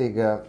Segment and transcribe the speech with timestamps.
[0.00, 0.42] 这个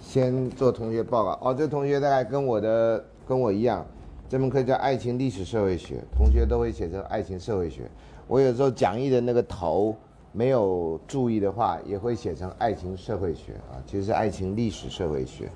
[0.00, 1.54] 先做同学报告哦。
[1.54, 3.84] 这同学大概跟我的跟我一样，
[4.26, 7.82] 这门课叫爱情历史社会学，同学都会写成爱情社会学。
[8.26, 9.94] 我有时候讲义的那个头
[10.32, 15.50] 没有注意的话，也会写成爱情社会学啊，其实是爱情历史社会学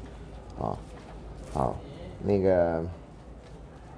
[0.61, 0.77] 啊。
[1.55, 1.75] 好，
[2.23, 2.85] 那个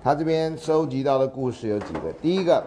[0.01, 2.12] 他这边收集到的故事有几个？
[2.23, 2.65] 第一个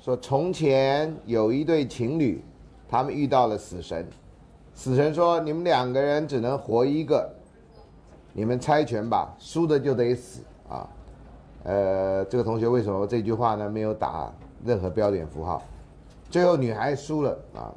[0.00, 2.40] 说，从前有一对情侣，
[2.88, 4.06] 他们遇到了死神，
[4.74, 7.28] 死神说：“你们两个人只能活一个，
[8.32, 10.88] 你们猜拳吧，输的就得死啊。”
[11.64, 13.68] 呃，这个同学为什么这句话呢？
[13.68, 14.32] 没有打
[14.64, 15.60] 任何标点符号。
[16.30, 17.74] 最后女孩输了啊，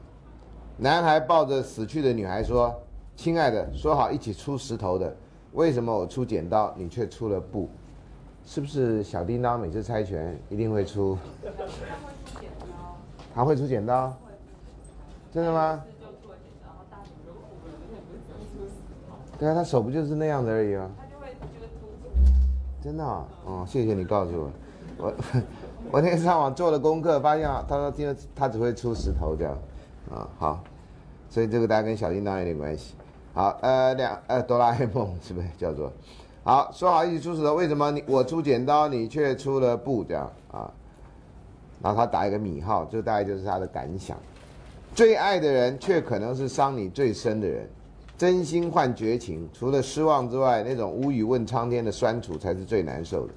[0.77, 2.71] 男孩抱着死去的女孩说
[3.17, 5.15] ：“亲爱的，说好一起出石头的。”
[5.53, 7.67] 为什么我出剪刀，你却出了布？
[8.45, 11.17] 是不是小叮当每次猜拳一定会出？
[13.33, 14.15] 他会出剪刀。
[15.31, 15.83] 真的吗？
[19.37, 20.89] 对啊，他手不就是那样子而已吗？
[22.83, 24.51] 真的啊，哦，谢谢你告诉我。
[24.97, 25.13] 我
[25.91, 29.57] 我那天上网做了功课，发现啊，他说今天他只会出石头这样，
[30.11, 30.63] 啊好，
[31.29, 32.95] 所以这个大家跟小叮当有点关系。
[33.33, 35.91] 好，呃，两，呃，哆啦 A 梦是不是叫做？
[36.43, 40.69] 好，说好一起出石头，为什么你我出剪刀，你却出了布这样啊？
[41.81, 44.17] 然后他打一个米号，这大概就是他的感想。
[44.93, 47.69] 最爱的人却可能是伤你最深的人，
[48.17, 53.33] 真心换绝情，除了失望之外，那种无语问苍天的酸楚才是最难受的。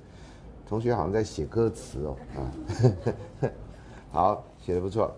[0.69, 3.51] 同学好像在写歌词哦，啊，
[4.11, 5.15] 好，写的不错，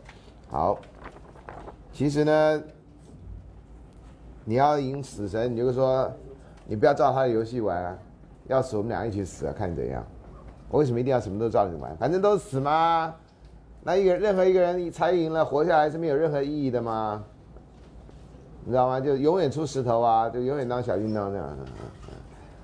[0.49, 0.79] 好，
[1.93, 2.63] 其实呢。
[4.47, 6.13] 你要赢死神，你就说，
[6.67, 7.99] 你不要照他的游戏玩啊，
[8.47, 10.05] 要死我们俩一起死啊，看怎样？
[10.69, 11.97] 我为什么一定要什么都照你玩？
[11.97, 13.15] 反正都死嘛？
[13.85, 17.23] 那一个任何一个人猜赢了，活下来是没有任何意义的吗？
[18.65, 18.99] 你知道吗？
[18.99, 21.57] 就永远出石头啊，就永远当小叮当这样。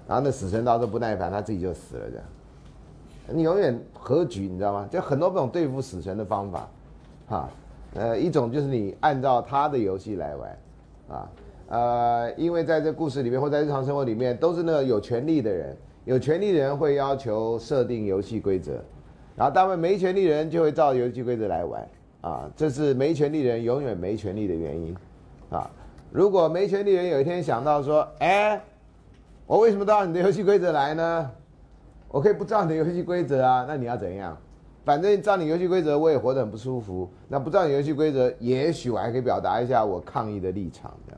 [0.08, 2.24] 然后那死神到时候不耐烦，他自己就死了这样。
[3.28, 4.88] 你永远和局，你知道吗？
[4.90, 6.68] 就很多种对付死神的方法，
[7.28, 7.48] 哈，
[7.94, 10.58] 呃，一种就是你按照他的游戏来玩，
[11.10, 11.30] 啊。
[11.68, 18.82] 呃，因为在这故事里面或在日常生活里面，都是那个有权利的人，有权利的人会要求设定游戏规则，
[19.40, 21.88] 然后当然没权利的人就会照游戏规则来玩，
[22.20, 24.94] 啊，这是没权利人永远没权利的原因，
[25.48, 25.70] 啊，
[26.12, 28.62] 如果没权利人有一天想到说，哎，
[29.46, 31.30] 我为什么都照你的游戏规则来呢？
[32.10, 34.36] 我可以不照你的游戏规则啊，那你要怎样？
[34.84, 41.12] 反正照你游戏规则我也活得很不舒服，那不照你游戏规则，也许我还可以表达一下我抗议的立场，这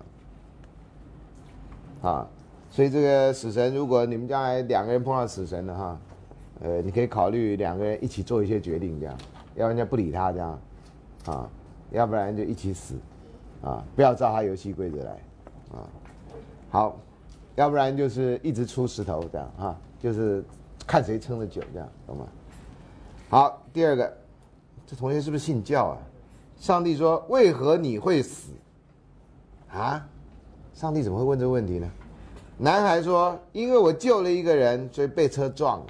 [2.05, 2.15] 样。
[2.15, 2.29] 啊，
[2.71, 6.01] 所以这个死神，如果你们将来两个人碰到死神了哈，
[6.61, 9.17] 呃，你可以考虑两个人一起做一些决定，这样，
[9.57, 10.59] 要不然就不理他这样，
[11.27, 11.49] 啊，
[11.91, 12.95] 要不然就一起死，
[13.63, 15.11] 啊，不要照他游戏规则来，
[15.73, 15.89] 啊，
[16.71, 16.97] 好，
[17.57, 20.45] 要不然就是一直出石头这样哈，就是
[20.87, 22.27] 看谁撑得久这样，懂吗？
[23.29, 24.17] 好，第二个，
[24.87, 25.99] 这同学是不是信教啊？
[26.59, 28.53] 上帝说，为何你会死？
[29.73, 30.07] 啊？
[30.75, 31.91] 上帝怎么会问这个问题呢？
[32.59, 35.87] 男孩说：“因为我救了一个人，所以被车撞了。”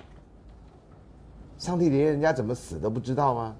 [1.62, 3.56] 上帝连人家怎么死都不知道吗？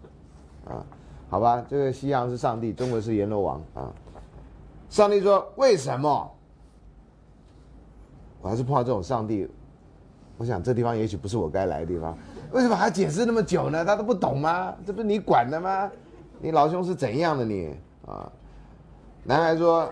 [0.67, 0.83] 啊，
[1.31, 3.93] 好吧，这个西洋是上帝，中国是阎罗王啊。
[4.91, 6.29] 上帝说：“为什么？”
[8.43, 9.49] 我还是碰到这种上帝，
[10.37, 12.19] 我想这地方也许不是我该来的地方。
[12.51, 13.85] 为什么还解释那么久呢？
[13.85, 14.75] 他都不懂吗？
[14.85, 15.89] 这不是你管的吗？
[16.41, 17.73] 你老兄是怎样的你
[18.05, 18.29] 啊？
[19.23, 19.89] 男孩说。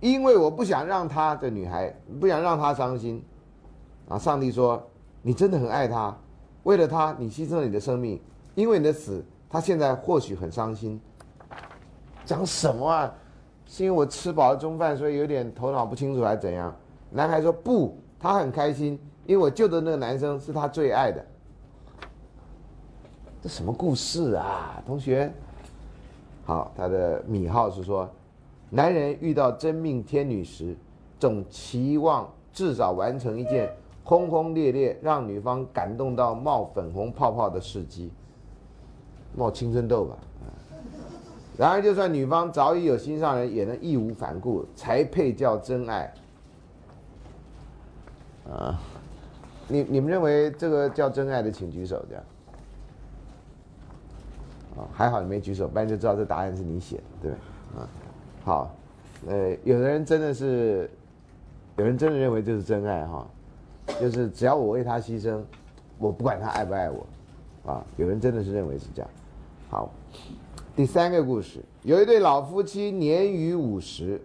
[0.00, 3.22] 因为我不想让她的女孩不想让她伤心，
[4.08, 4.16] 啊！
[4.16, 4.80] 上帝说
[5.20, 6.16] ：“你真的很爱她，
[6.68, 8.20] 为了他，你牺牲了你的生命。
[8.54, 11.00] 因为你的死，他现在或许很伤心。”
[12.26, 13.10] 讲什么啊？
[13.64, 16.76] 是因为我吃饱了中饭，所以有点头脑不清楚，还是怎样？
[17.10, 21.24] 男孩说：“不，他很开心，因为我救的那个男生是他最爱的。”
[23.40, 25.32] 这什么故事啊，同学？
[26.44, 28.06] 好，他的米号是说。
[28.68, 30.76] 男人遇到真命天女时，
[31.18, 33.72] 总期望至少完成一件
[34.08, 38.10] 轰轰烈烈、让女方感动到冒粉红泡泡的事迹，
[39.36, 40.16] 冒青春痘吧。
[41.58, 46.10] 然而，就算女方早已有心上人，也能义无反顾，才配叫真爱。
[48.50, 48.80] 啊，
[49.68, 52.02] 你你们认为这个叫真爱的，请举手。
[52.08, 52.24] 这样，
[54.78, 57.30] 啊，还好你没举手，不然就知道这答案是你写的，对
[57.76, 57.86] 啊。
[58.42, 58.74] 好，
[59.26, 60.90] 呃，有的人真的是，
[61.76, 63.28] 有人真的认为这是真爱哈，
[64.00, 65.40] 就是只要我为他牺牲，
[65.98, 67.06] 我不管他爱不爱我，
[67.70, 69.10] 啊，有人真的是认为是这样。
[69.68, 69.90] 好，
[70.76, 74.20] 第三个故事，有一对老夫妻年逾五十，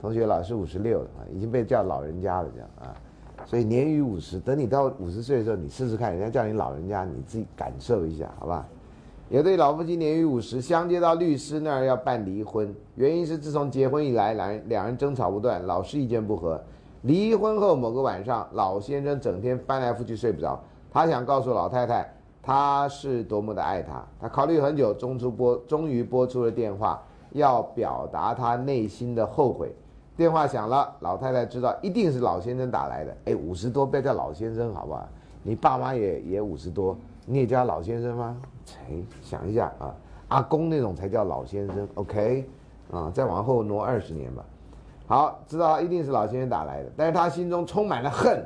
[0.00, 2.96] 同学老是五十六了啊，已经被叫老人家了这样啊，
[3.44, 8.66] 所以年逾五十，等你到五十岁的时候，你试试看，人家叫你老人家，你自己感受一下，好吧？
[9.30, 16.62] 有对老夫妻年逾五十，相接到律师那儿要办离婚，原因是自从结婚以来，两人两人争吵不断，老是意见不合。
[17.04, 20.58] 离婚后某个晚上，老先生整天翻来覆去睡不着，
[20.90, 22.10] 他想告诉老太太，
[22.42, 24.02] 他是多么的爱她。
[24.18, 27.02] 他考虑很久，终出拨，终于拨出了电话，
[27.32, 29.70] 要表达他内心的后悔。
[30.16, 33.14] 电话响了，老太太知道一定是老先生打来的。
[33.26, 35.06] 哎，五十多不要叫老先生好不好？
[35.42, 36.96] 你爸妈也也五十多，
[37.26, 38.34] 你也叫老先生吗？
[38.88, 39.94] 哎，想一下啊，
[40.28, 42.48] 阿公那种才叫老先生，OK，
[42.90, 44.42] 啊，再往后挪二十年吧。
[45.06, 48.42] 好，知道一定是老先生打来的，但是他心中充满了恨，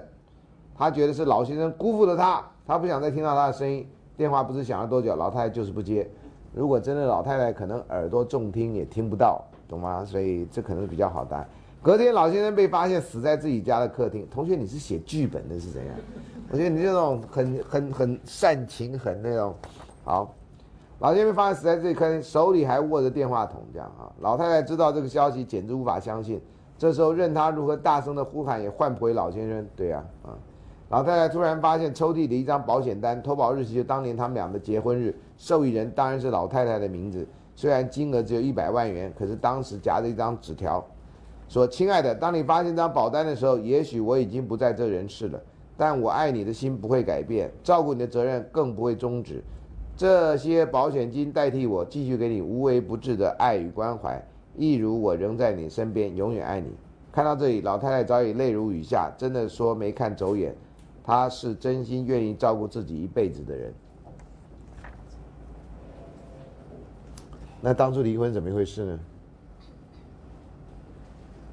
[0.76, 3.88] 他觉得是老先生辜负了他，他不想再听到他的声音。
[4.16, 6.08] 电话不知响了多久，老太太就是不接。
[6.52, 10.04] 如果真的老太太可能耳朵重听也听不到，懂吗？
[10.04, 11.46] 所以这可能比较好的。
[11.80, 14.26] 隔天老先生被发现死在自己家的客厅。
[14.28, 15.94] 同学，你是写剧本的是怎样？
[16.50, 19.54] 我觉得你这种很很很煽情，很那种。
[20.02, 20.34] 好，
[21.00, 24.10] 老先生发现死在这里，可能手里还握着电话筒，这样啊。
[24.18, 26.40] 老太太知道这个消息，简直无法相信。
[26.76, 29.64] 这时候任他如何大声的呼喊，也换不回老先生。
[29.76, 30.34] 对呀，啊，
[30.88, 37.24] 老太太突然发现抽屉里一张保险单，投保日期就当年他们俩的结婚日，受益人当然是老太太的名字。
[37.54, 40.84] 虽然金额只有一百万元，可是当时夹着一张纸条，
[41.48, 45.40] 说：“亲爱的，当你发现这张保单的时候，也许我已经不在这人世了，
[45.76, 49.40] 但我爱你的心不会改变，照顾你的责任更不会终止。”
[49.98, 54.24] 这些保险金代替我继续给你无微不至的爱与关怀，
[54.56, 56.70] 一如我仍在你身边，永远爱你。
[57.10, 60.54] 看到这里，老太太早已泪如雨下，真的说没看走眼，
[61.02, 63.74] 她是真心愿意照顾自己一辈子的人。
[67.60, 69.00] 那当初离婚怎么一回事呢？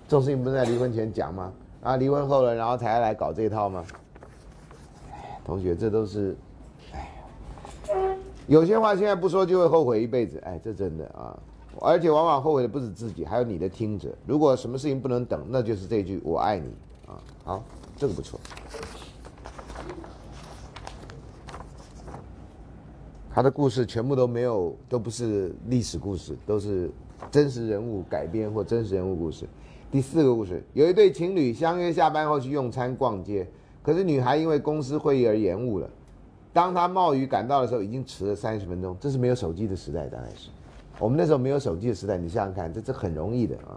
[0.07, 1.51] 这种事情不是在离婚前讲吗？
[1.81, 3.83] 啊，离婚后了，然后才来搞这套吗？
[5.43, 6.37] 同学，这都是。
[8.47, 11.37] 有些话现在不说就会后悔一辈子，哎，这真的啊！
[11.81, 14.15] 而且往往后悔的不止自己，还有你的听者。
[14.25, 16.69] 如果什么事情不能等，那就是这句“我爱你”
[17.07, 17.17] 啊！
[17.43, 17.63] 好，
[17.97, 18.39] 这个不错。
[23.33, 26.89] 他的故事全部都没有，都不是历史故事，都是
[27.31, 29.45] 真实人物改编或真实人物故事。
[29.91, 33.47] 第四个故事，有一对情侣相约下班后去用餐逛街，
[33.81, 35.89] 可是女孩因为公司会议而延误了。
[36.55, 38.95] 当他冒雨赶到的时候，已经迟了三十分钟。
[38.97, 40.49] 这是没有手机的时代，当然是。
[40.99, 43.75] 我们那时候没有手机的时代，你想想看，这这很容易的啊。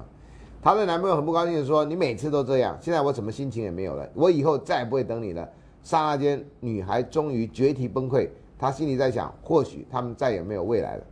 [0.63, 5.49] 她的男朋友很不高兴的说：“你每次都这样，现在我什么心情也没有了，我以后再也不会等你了。”
[5.83, 8.29] 刹那间，女孩终于决堤崩溃。
[8.57, 11.05] 她心里在想：或许他们再也没有未来了。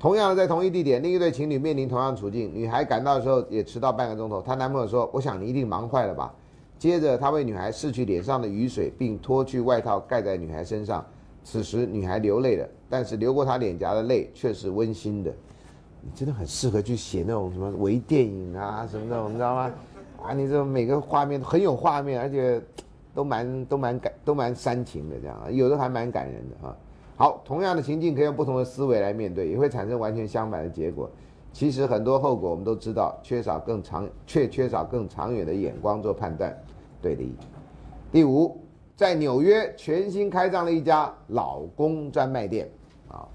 [0.00, 2.50] 同样的，在同一地点，另一对情侣面临同样处境。
[2.54, 4.40] 女孩赶到的时候也迟到半个钟头。
[4.40, 6.34] 她男朋友说：“我想你一定忙坏了吧。”
[6.82, 11.06] 接着，他为女孩拭去脸上的雨水，并脱去外套盖在女孩身上。
[11.44, 15.32] 此时，女孩流泪了，但是流过她脸颊的泪却是温馨的。
[16.00, 19.72] 你真的很适合去写那种什么微电影啊，什么那种，你知道吗？
[20.24, 22.60] 啊，你这每个画面都很有画面，而且
[23.14, 26.76] 都蛮都蛮感都蛮煽情的，这样有的还蛮感人的啊。
[27.16, 31.08] 好，同样的情境可以用不同的思维来面对，也会产生完全相反的结果。
[31.52, 36.52] 其实很多后果我们都知道，缺少更长却缺少更长远的眼光做判断。
[37.02, 37.24] 对的。
[38.12, 38.56] 第五，
[38.94, 42.70] 在纽约全新开张了一家老公专卖店。
[43.08, 43.26] 啊，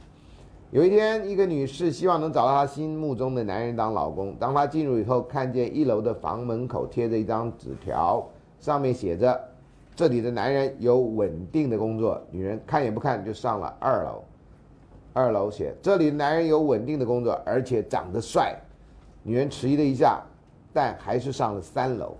[0.71, 4.33] 有一天，一个女士希望能找到她心目中的男人当老公。
[4.39, 8.25] 当她进入以后，看见一楼的房门口贴着一张纸条，
[8.59, 9.39] 上面写着
[9.95, 14.23] ：“这里的男人有稳定的工作。”女人看也不看就上了二楼。
[15.13, 18.55] 二楼写：“这里的男人有稳定的工作，而且长得帅。”
[19.23, 20.21] 女人迟疑了一下，
[20.71, 22.15] 但还是上了三楼。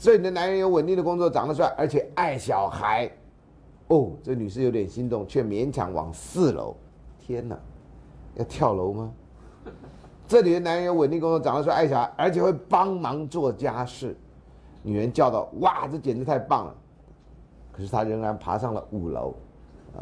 [0.00, 3.08] 这里的男人有稳定的工作，长得帅，而且爱小孩。
[3.88, 6.74] 哦，这女士有点心动，却勉强往四楼。
[7.18, 7.54] 天哪，
[8.34, 9.12] 要跳楼吗？
[10.26, 14.16] 这里的男人有稳定工作，长得帅，爱小孩，而且会帮忙做家事。
[14.82, 16.74] 女人叫道：“哇，这简直太棒了！”
[17.70, 19.34] 可是她仍然爬上了五楼。
[19.94, 20.00] 啊，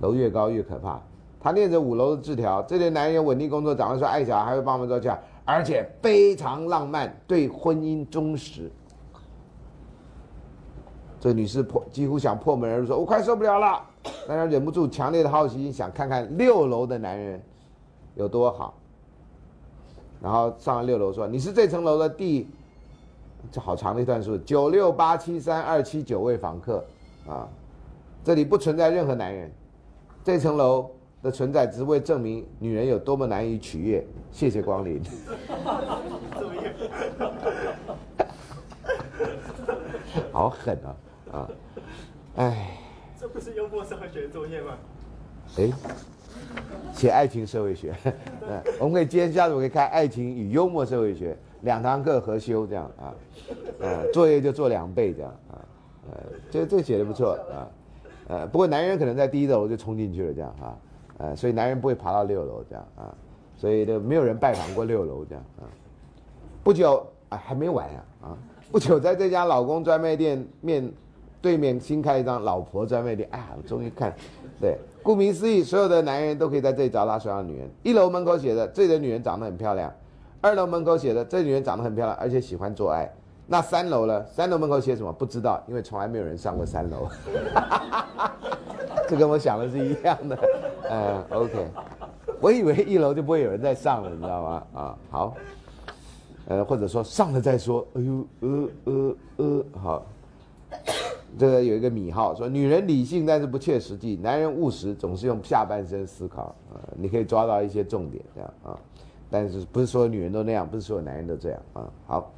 [0.00, 1.00] 楼越高越可怕。
[1.40, 8.70] 她念着五楼的字条：“这里的男人有稳定工作，长得帅，爱小孩，还会帮忙做家，而且非常浪漫，对婚姻忠实。”
[11.24, 13.82] 这女士破几乎想破门而入，说：“我快受不了了。”
[14.28, 17.40] 但她忍不住强烈的好奇心，想看看六楼的男人
[18.14, 18.74] 有多好。
[20.20, 22.46] 然后上了六楼，说：“你是这层楼的第……
[23.50, 26.84] 这好长的一段数，九六八七三二七九位访客
[27.26, 27.48] 啊，
[28.22, 29.50] 这里不存在任何男人。
[30.22, 30.90] 这层楼
[31.22, 34.06] 的存在，只为证明女人有多么难以取悦。
[34.30, 35.02] 谢谢光临。
[40.30, 40.94] 好狠啊！
[41.34, 41.48] 啊，
[42.36, 42.78] 哎。
[43.16, 44.76] 这不是幽默社会学作业吗？
[45.56, 45.70] 哎，
[46.92, 47.94] 写爱情社会学。
[48.46, 53.14] 嗯，我们可以今天下午可以开爱情与幽默社会学两堂课合修这样啊。
[53.80, 55.56] 呃，作业就做两倍这样啊。
[56.10, 56.18] 呃，
[56.50, 57.66] 这这写的不错啊。
[58.28, 60.78] 呃，不过男人可能在第一楼就冲进去了这样啊。
[61.16, 63.14] 呃，所以男人不会爬到六楼这样啊。
[63.56, 65.64] 所以就没有人拜访过六楼这样啊。
[66.62, 68.36] 不久啊，还没完呀啊！
[68.70, 70.92] 不久在这家老公专卖店面。
[71.44, 74.10] 对面新开一张老婆专卖店，哎呀，我终于看，
[74.58, 77.68] 对，顾名思义，所有的男人都可以在这里找他所要的女人。
[77.82, 79.90] 一楼门口写的，这里的女人长得很漂亮；
[80.40, 83.06] 二楼门口写的，这女人长得很漂亮，而且喜欢做爱。
[83.46, 84.24] 那三楼呢？
[84.24, 85.12] 三楼门口写什么？
[85.12, 87.06] 不知道，因为从来没有人上过三楼。
[89.06, 90.38] 这跟我想的是一样的。
[90.88, 91.66] 嗯，OK，
[92.40, 94.62] 我以为一楼就不会有人再上了，你知道吗？
[94.72, 95.34] 啊，好，
[96.48, 97.86] 呃，或者说上了再说。
[97.96, 100.06] 哎呦，呃呃呃，好。
[101.38, 106.78] 这个有一个米号说，女人理性但是不切实际，男人务实总是用下半身思考啊。
[106.96, 108.78] 你可以抓到一些重点这样啊，
[109.30, 111.90] 但是不是所有女人都那样，不是所有男人都这样啊。
[112.06, 112.32] 好，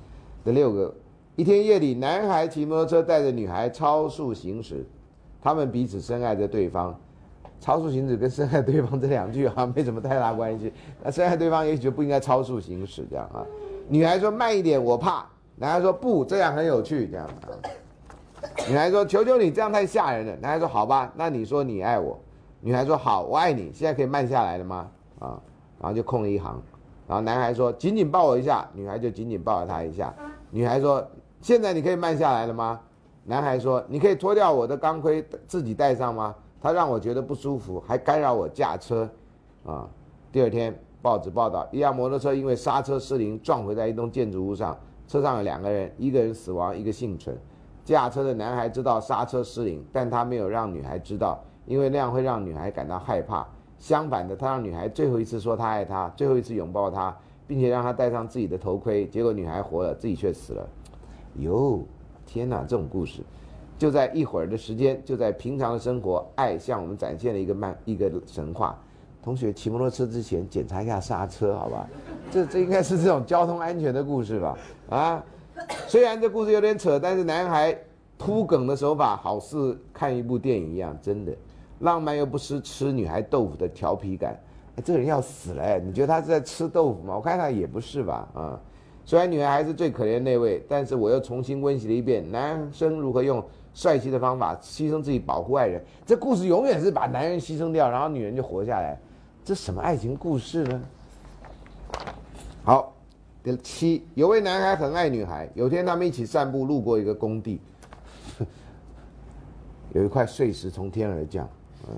[0.45, 0.95] 第六个，
[1.35, 4.85] 一天夜里，男孩骑摩托车带着女孩超速行驶，
[5.43, 6.99] 他们彼此深爱着对方。
[7.59, 10.71] 超速行驶跟深爱对方这两句好像 没什么太大关系。
[11.03, 13.45] 那深爱对方也许就不应该超速行驶这样啊。
[13.88, 15.26] 女孩说慢一点，我怕。
[15.57, 17.49] 男孩说不，这样很有趣这样啊。
[18.69, 22.19] 女孩说：“求求你，这样太吓人了。”男孩说：“好吧，那你说你爱我。”
[22.61, 23.71] 女孩说：“好，我爱你。
[23.73, 24.90] 现在可以慢下来了吗？”
[25.21, 25.40] 啊，
[25.81, 26.61] 然后就空了一行。
[27.07, 30.12] 然后男孩说：“紧紧抱我一下。”女孩就紧紧抱了他一下。
[30.50, 31.07] 女孩说
[31.40, 32.81] ：“现在你可以慢下来了吗？”
[33.25, 36.35] 男孩说：“你可以脱掉我的钢盔，自己戴上吗？
[36.61, 39.09] 他让我觉得不舒服，还干扰我驾车。”
[39.64, 39.88] 啊，
[40.33, 44.76] 第二天报纸报道，一辆摩托车因为刹车失灵撞毁在一栋建筑物上，
[45.07, 47.37] 车上有两个人，一个人死亡，一个幸存。
[47.87, 53.47] 驾车的男孩知道刹车失灵，但他没有让女孩知道，因为那样会让女孩感到害怕。
[53.78, 57.16] 相反的，他让女孩最后一次说他爱她，最后一次拥抱她，
[57.47, 59.07] 并且让她戴上自己的头盔。
[59.07, 60.69] 结果女孩活了，自己却死了。
[61.37, 61.81] 哟，
[62.26, 62.64] 天哪！
[62.66, 63.23] 这种故事，
[63.78, 68.76] 就在一会儿的时间，就在平常的生活，爱向我们展现了一个漫一个神话。
[69.23, 71.87] 同学骑摩托车之前检查一下刹车，好吧？
[72.33, 74.59] 这这应该是这种交通安全的故事吧？
[74.88, 75.25] 啊？
[75.89, 77.77] 虽然这故事有点扯，但是男孩
[78.19, 81.33] 铺梗的手法好似看一部电影一样，真的
[81.81, 84.39] 浪漫又不失吃女孩豆腐的调皮感。
[84.85, 87.17] 这个人要死了，你觉得他是在吃豆腐吗？
[87.17, 88.61] 我看他也不是吧，啊。
[89.05, 95.83] 虽然女孩还是最可怜那位，但是我又重新温习了一遍男生如何用帅气的方法牺牲自己保护爱人。
[96.05, 98.99] 这故事永远是把男人牺牲掉，然后女人就活下来。
[99.45, 100.83] 这什么爱情故事呢？
[102.65, 102.96] 好。
[103.55, 105.47] 七，有位男孩很爱女孩。
[105.55, 107.61] 有天他们一起散步，路过一个工地，
[109.93, 111.47] 有一块碎石从天而降。
[111.87, 111.95] 嗯，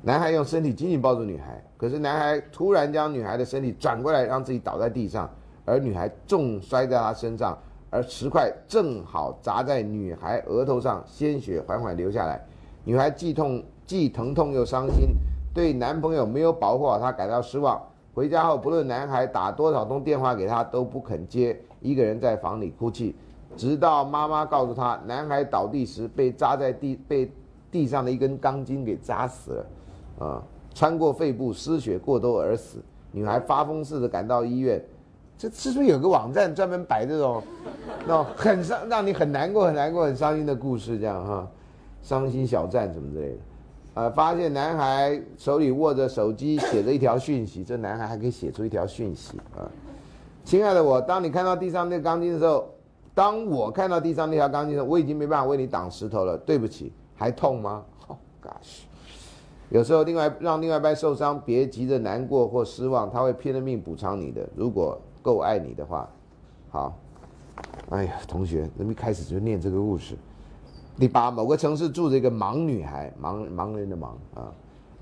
[0.00, 5.28] 男孩用身体紧紧抱住女孩，可是男孩突然将女孩的身体转过来，让自己倒在地上，
[5.64, 7.58] 而女孩重摔在他身上，
[7.90, 12.40] 而石块正好砸在女孩额头上，鲜血缓缓流下来。
[12.84, 15.10] 女孩既痛既疼痛又伤心，
[15.52, 17.80] 对男朋友没有保护好她感到失望。
[18.14, 23.14] 回家后，不论男孩打多少通电话给她，都不肯接，一个人在房里哭泣，
[23.56, 27.32] 直到妈妈告诉她，男孩倒地时被扎在地被
[27.70, 29.66] 地上的一根钢筋给扎死了，
[30.26, 30.42] 啊，
[30.74, 32.82] 穿过肺部，失血过多而死。
[33.12, 34.82] 女孩发疯似的赶到医院，
[35.38, 37.42] 这是不是有个网站专门摆这种，
[38.06, 41.50] 那很伤，让你很难过、很难过、很伤心的故事，这样哈，
[42.02, 43.36] 伤心小站什么之类的。
[43.94, 47.62] 呃，发现男孩手里握着手机，写着一条讯息。
[47.62, 49.68] 这男孩还可以写出一条讯息啊！
[50.44, 52.66] 亲爱的我，当你看到地上那钢筋的时候，
[53.14, 56.38] 当我看到地上那条钢筋的时候，我已经没办法为你挡石头了。
[56.38, 58.84] 对不起，还痛吗？Oh gosh！
[59.68, 64.48] 有时候另外让另外一半受伤，别急着难过或失望，他会拼了命补偿你的。
[64.56, 66.08] 如果够爱你的话，
[66.70, 66.98] 好。
[67.90, 70.16] 哎呀，同学，那么一开始就念这个故事。
[70.98, 74.52] 第八，某个城市住着一个盲女孩，盲盲人的盲啊。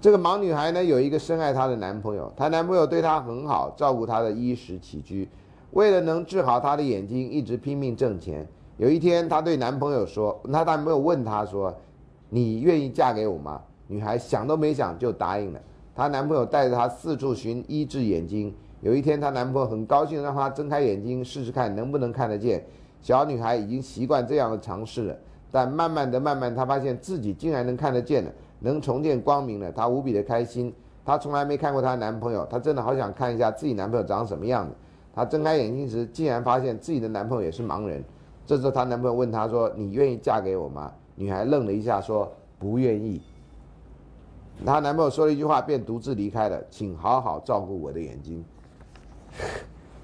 [0.00, 5.28] 这个盲女孩呢，有一个深爱她的男朋友，她男朋友对她很好，照顾她的衣食起居。
[5.72, 8.46] 为了能治好她的眼睛，一直拼命挣钱。
[8.76, 11.74] 有一天，她对男朋友说：“她男朋友问她说，
[12.28, 15.60] 你愿意嫁给我吗？”女孩想都没想就答应了。
[15.94, 18.54] 她男朋友带着她四处寻医治眼睛。
[18.80, 22.64] 有一天，她男朋友很高兴让她睁开眼睛试试看能不能看得见。
[23.02, 25.16] 小女孩已经习惯这样的尝试了。
[25.50, 28.30] 但慢慢的、慢慢，他发现自己竟然能看得见了，
[28.60, 29.72] 能重见光明了。
[29.72, 30.72] 他无比的开心。
[31.02, 34.72] 她从来没看过她男朋友，她真的好想看一下自己男朋友长什么样子。
[35.12, 38.04] 她睁开眼睛时，竟然发现自己的男朋友也是盲人。
[38.46, 42.30] 这时候，她男朋友问她说：“你愿意嫁给我吗？”女孩愣了一下，说
[42.60, 43.20] ：“不愿意。”
[44.64, 46.62] 她男朋友说了一句话，便独自离开了。
[46.70, 48.44] 请好好照顾我的眼睛。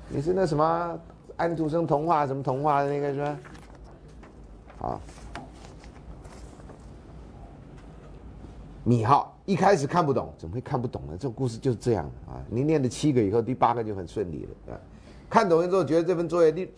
[0.09, 0.99] 你是那什么
[1.37, 3.39] 安徒生童话什么童话的那个是吧？
[4.79, 5.01] 好。
[8.87, 11.15] 米浩一开始看不懂，怎么会看不懂呢？
[11.19, 12.39] 这种故事就是这样啊！
[12.49, 14.79] 你念了七个以后，第八个就很顺利了啊！
[15.29, 16.69] 看懂了之后，觉得这份作业令，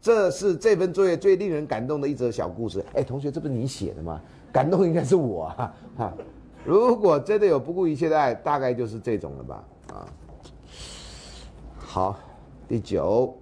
[0.00, 2.84] 这是这份作业最令人感动的一则小故事。
[2.94, 4.20] 哎，同学，这不是你写的吗？
[4.52, 5.74] 感动应该是我啊！
[5.96, 6.14] 哈，
[6.64, 9.64] 如果真的有不顾一切的爱，大概就是这种了吧？
[9.94, 10.06] 啊，
[11.76, 12.18] 好，
[12.68, 13.36] 第九，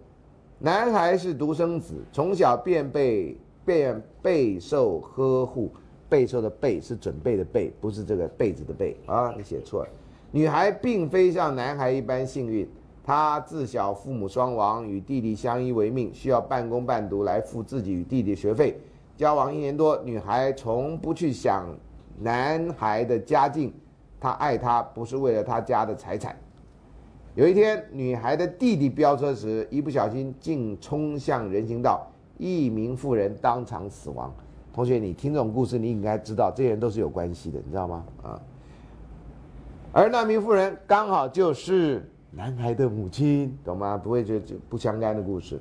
[0.58, 5.70] 男孩是独生子，从小便被便备受呵护。
[6.08, 9.34] 备受的备是准备的备，不是这个被子的被啊！
[9.36, 9.88] 你写错了。
[10.30, 12.68] 女孩并非像男孩一般幸运，
[13.04, 18.78] 她自小父母双亡，与弟弟相依为命，需要半工半读来付自己与弟弟学费。
[19.16, 21.66] 交往一年多，女孩从不去想
[22.20, 23.72] 男孩的家境，
[24.20, 26.36] 她爱他不是为了他家的财产。
[27.34, 32.06] 有一天，女孩的弟弟飙车时，一不小心竟冲向人行道，
[32.38, 34.34] 一名妇人当场死亡。
[34.76, 38.04] 同学，你听这种故事，你应该知道这些人都是有关系的，你知道吗？
[38.22, 38.38] 啊，
[39.90, 43.96] 而那名妇人刚好就是男孩的母亲，懂吗？
[43.96, 45.58] 不会就就不相干的故事。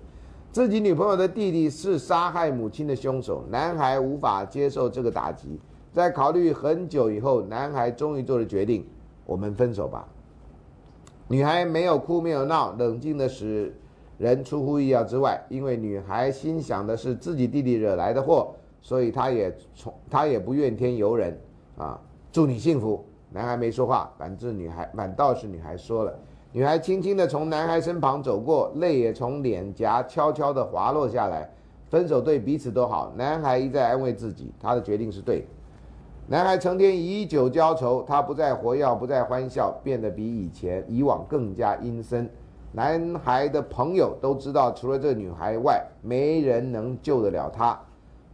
[0.51, 5.61] 自己女朋友的弟弟是杀害母亲的凶手，男孩无法接受这个打击，
[5.93, 8.85] 在考虑很久以后，男孩终于做了决定：
[9.25, 10.05] 我们分手吧。
[11.29, 13.73] 女孩没有哭，没有闹，冷静的使
[14.17, 18.53] 人出乎意料之外，因为女孩心想的是自己弟弟惹来的祸。
[18.85, 21.35] 所以他也从他也不怨天尤人
[21.75, 21.99] 啊！
[22.31, 23.03] 祝你幸福。
[23.31, 26.13] 男孩没说话，反正女孩反倒是女孩说了。
[26.51, 31.49] 女孩轻轻地从男孩身旁走过，泪也从脸颊悄悄地滑落下来。
[31.89, 33.11] 分手对彼此都好。
[33.15, 35.45] 男孩一再安慰自己，他的决定是对的。
[36.27, 42.29] 男孩成天以酒浇愁，他不再活跃，不再欢笑，变得比以前以往更加阴森。
[42.71, 47.79] 男孩的朋友都知道，除了这女孩外，没人能救得了他。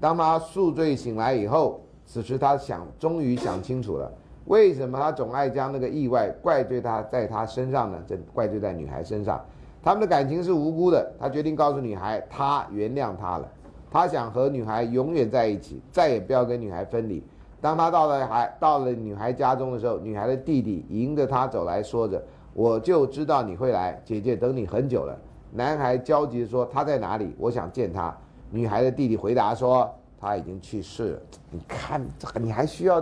[0.02, 4.12] 当他宿醉醒来以后，此时他想，终于想清楚了，
[4.46, 8.00] 为什么他总爱将那个意外怪罪他在他身上呢？
[8.08, 9.40] 这怪罪在女孩身上。
[9.84, 11.12] 他们的感情是无辜的。
[11.20, 13.48] 他决定告诉女孩，他原谅她了。
[13.92, 17.24] 他想和女孩永远在一起，再也不要跟女孩分离。
[17.62, 22.20] 当他到了孩到了女孩家中的时候，女孩的弟弟迎着他走来说着
[22.56, 25.16] ：“我就知道你会来，姐姐等你很久了。”
[25.54, 27.36] 男孩焦急地说：“他在哪里？
[27.38, 28.16] 我想见他。”
[28.52, 31.20] 女孩的弟弟回答说：“他已经去世了。
[31.50, 33.02] 你看，这你还需要？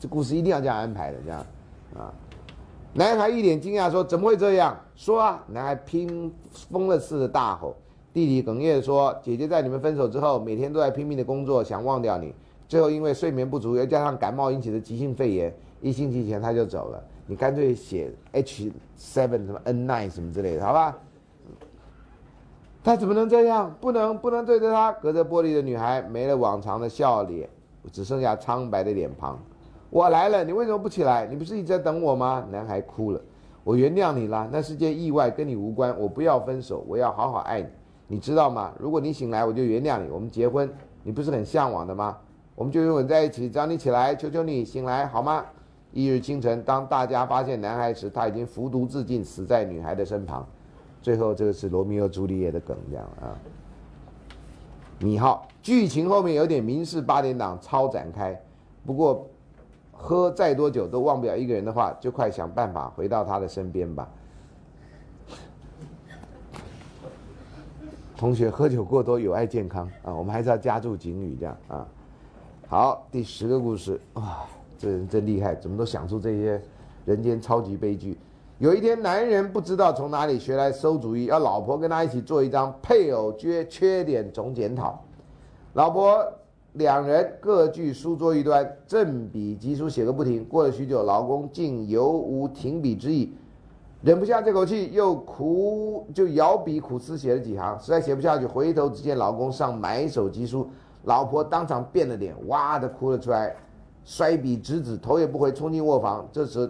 [0.00, 1.46] 这故事一定要这样安排的，这样
[1.94, 2.12] 啊？”
[2.94, 5.44] 男孩一脸惊讶说：“怎么会这样？”说啊！
[5.48, 6.32] 男孩拼
[6.70, 7.76] 疯了似的大吼。
[8.12, 12.34] 弟弟哽咽说：“姐姐在你们分手之后，每天都在拼命的工作，想忘掉你。
[12.66, 17.04] 最后因为睡眠不足，又加上感冒引起的急性肺炎，一星期前他就走了。
[17.26, 20.98] 你干脆写 H seven 什么 N nine 什么之类的，好吧？”
[22.82, 23.74] 他怎么能这样？
[23.80, 24.92] 不能不能对着他。
[24.92, 27.48] 隔着玻璃的女孩没了往常的笑脸，
[27.92, 29.38] 只剩下苍白的脸庞。
[29.90, 31.26] 我来了，你为什么不起来？
[31.26, 32.46] 你不是一直在等我吗？
[32.50, 33.20] 男孩哭了。
[33.64, 35.94] 我原谅你了，那是件意外，跟你无关。
[35.98, 37.68] 我不要分手，我要好好爱你，
[38.06, 38.72] 你知道吗？
[38.78, 40.70] 如果你醒来，我就原谅你，我们结婚。
[41.02, 42.16] 你不是很向往的吗？
[42.54, 43.50] 我们就永远在一起。
[43.50, 45.44] 只要你起来，求求你醒来好吗？
[45.92, 50.46] 一日清晨，当大家发现男孩时，他已经服毒自尽，死在女孩的身旁。
[51.00, 53.36] 最后，这个是罗密欧朱丽叶的梗，这样啊。
[55.00, 58.38] 米号剧情后面有点明示八点档超展开，
[58.84, 59.26] 不过
[59.92, 64.08] 喝再多酒都忘不了一个人的话，就快想办法回到他的身边吧。
[68.16, 71.86] 同学，喝酒过多有害健康啊，我们还是要加注警语，这样啊。
[72.66, 74.44] 好，第十个故事啊，
[74.76, 76.60] 这人真厉害，怎么都想出这些
[77.04, 78.18] 人间超级悲剧。
[78.58, 85.00] 有一天，男人不知道从哪里学来馊主意，要老婆跟他一起做一张配偶缺缺点总检讨。
[85.74, 86.26] 老婆
[86.72, 90.44] 两人各据书桌一端，正笔疾书写个不停。
[90.44, 93.32] 过了许久，老公竟犹无停笔之意，
[94.02, 100.68] 忍不下这口气，又苦就摇笔苦思写了几行，实在写不下去，回头只见老公上买手疾书，
[101.04, 103.54] 老婆当场变了脸，哇的哭了出来，
[104.02, 106.28] 摔笔直指，头也不回冲进卧房。
[106.32, 106.68] 这时。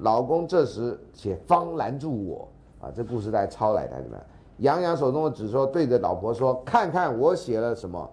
[0.00, 2.48] 老公这时且方拦住我
[2.80, 2.90] 啊！
[2.94, 4.24] 这故事在抄来的怎么样？
[4.58, 8.10] 杨洋手中的纸说，对着老婆说：“看看我写了什么。”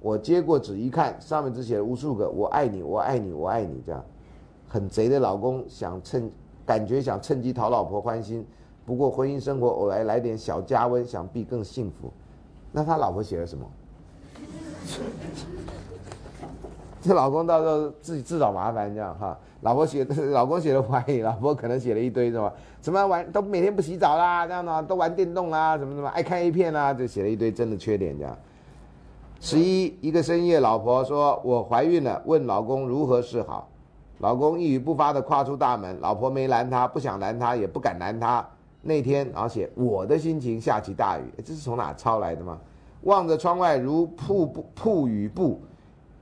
[0.00, 4.04] 我接过纸一看，上面只写了无数个“我爱你，我爱你，我爱你”这样，
[4.68, 6.30] 很贼的老公想趁
[6.66, 8.46] 感觉想趁机讨老婆欢心，
[8.84, 12.12] 不过婚姻生活偶来来点小加温，想必更幸福。
[12.70, 13.66] 那他老婆写了什么？
[17.04, 19.36] 这老公到时候自己自找麻烦，这样哈。
[19.60, 28.34] 老婆写，老公写的怀疑，老婆可能写了一堆什么什么玩，都每天不洗澡啦，这样的都玩电动啦，什么什么爱看 A 片啦，就写了一堆真的缺点这样。
[29.38, 33.68] 十一一个深夜，老婆说我怀孕了，问老公如何是好，
[34.20, 38.42] 老公一语不发的跨出大门，老婆没拦他，不想拦他，也不敢拦他。
[38.80, 42.58] 那天，而且我的心情下起大雨，这是从哪抄来的吗？
[43.02, 45.60] 望着窗外如瀑布瀑雨布。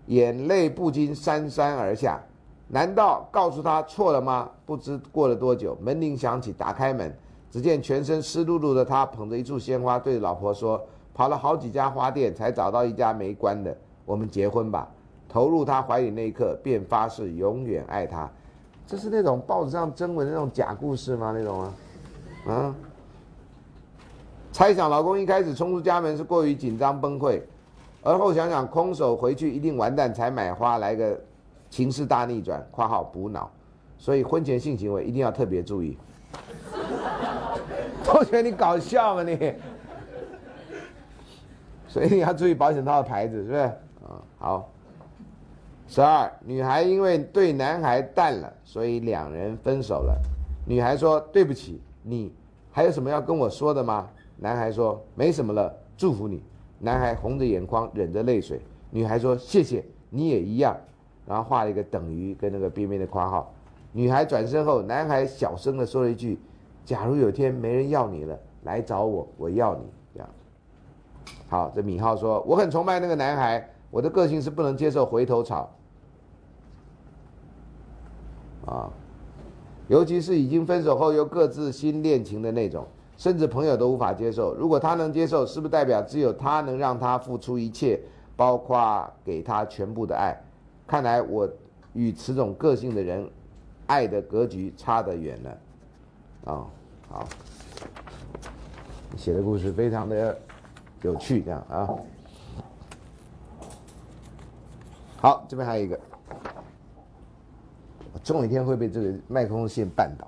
[0.06, 2.20] 眼泪不禁潸潸而下，
[2.68, 4.48] 难道告诉他错了吗？
[4.66, 7.14] 不知过了多久，门铃响起，打开门，
[7.50, 10.82] 只见全身湿漉漉的他捧着一束鲜花，对老婆说
[11.14, 14.88] ：“跑了好几家花店，才找到一家没关的，我们结婚吧。”
[15.28, 18.30] 投入他怀里那一刻，便发誓永远爱他。
[18.86, 21.32] 这是那种报纸上征文的那种假故事吗？
[21.34, 21.74] 那种啊，
[22.48, 22.74] 啊？
[24.52, 27.40] 猜想老公一开始冲出家门是过于紧张崩溃。
[28.02, 31.18] 而后想想，空手回去一定完蛋，才买花来个
[31.70, 33.50] 情势大逆转（括号补脑），
[33.96, 35.96] 所以婚前性行为一定要特别注意。
[38.04, 39.36] 同学，你搞笑吗你？
[41.86, 43.58] 所以你要注意保险套的牌子，是不是？
[43.60, 44.68] 啊，好。
[45.86, 50.18] 十二，女孩因为对男孩淡了，所以两人分手了。
[50.66, 52.32] 女孩说：“对不起，你
[52.70, 56.42] 还有什么要跟我说的吗？”男孩说：“没什么了，祝福你。”
[56.84, 58.60] 男孩红着眼眶，忍着泪水。
[58.90, 60.76] 女孩说：“谢谢，你也一样。”
[61.24, 63.54] 然后画了一个等于跟那个边边的括号。
[63.92, 66.40] 女孩转身后，男孩小声的说了一句
[66.84, 70.28] ：“假如有天没人要你了，来找我，我要你。”这样。
[71.48, 75.70] 好，这米浩说：“我很崇拜那个男孩，我的个性是不能接受回头草。”
[78.66, 78.90] 啊，
[79.86, 82.84] 尤其是已经分手后又各自新恋情的那种。
[83.22, 84.52] 甚至朋友都无法接受。
[84.52, 88.00] 如果他能接受，是不是代表只有他能让他付出一切，
[88.34, 90.36] 包括给他全部的爱？
[90.88, 91.48] 看来我
[91.92, 93.24] 与此种个性的人，
[93.86, 96.52] 爱的格局差得远了。
[96.52, 96.66] 啊，
[97.08, 97.28] 好，
[99.16, 100.36] 写的故事非常的
[101.02, 101.88] 有趣，这样啊。
[105.18, 106.00] 好，这边还有一个，
[108.12, 110.26] 我总有一天会被这个麦克风线绊倒。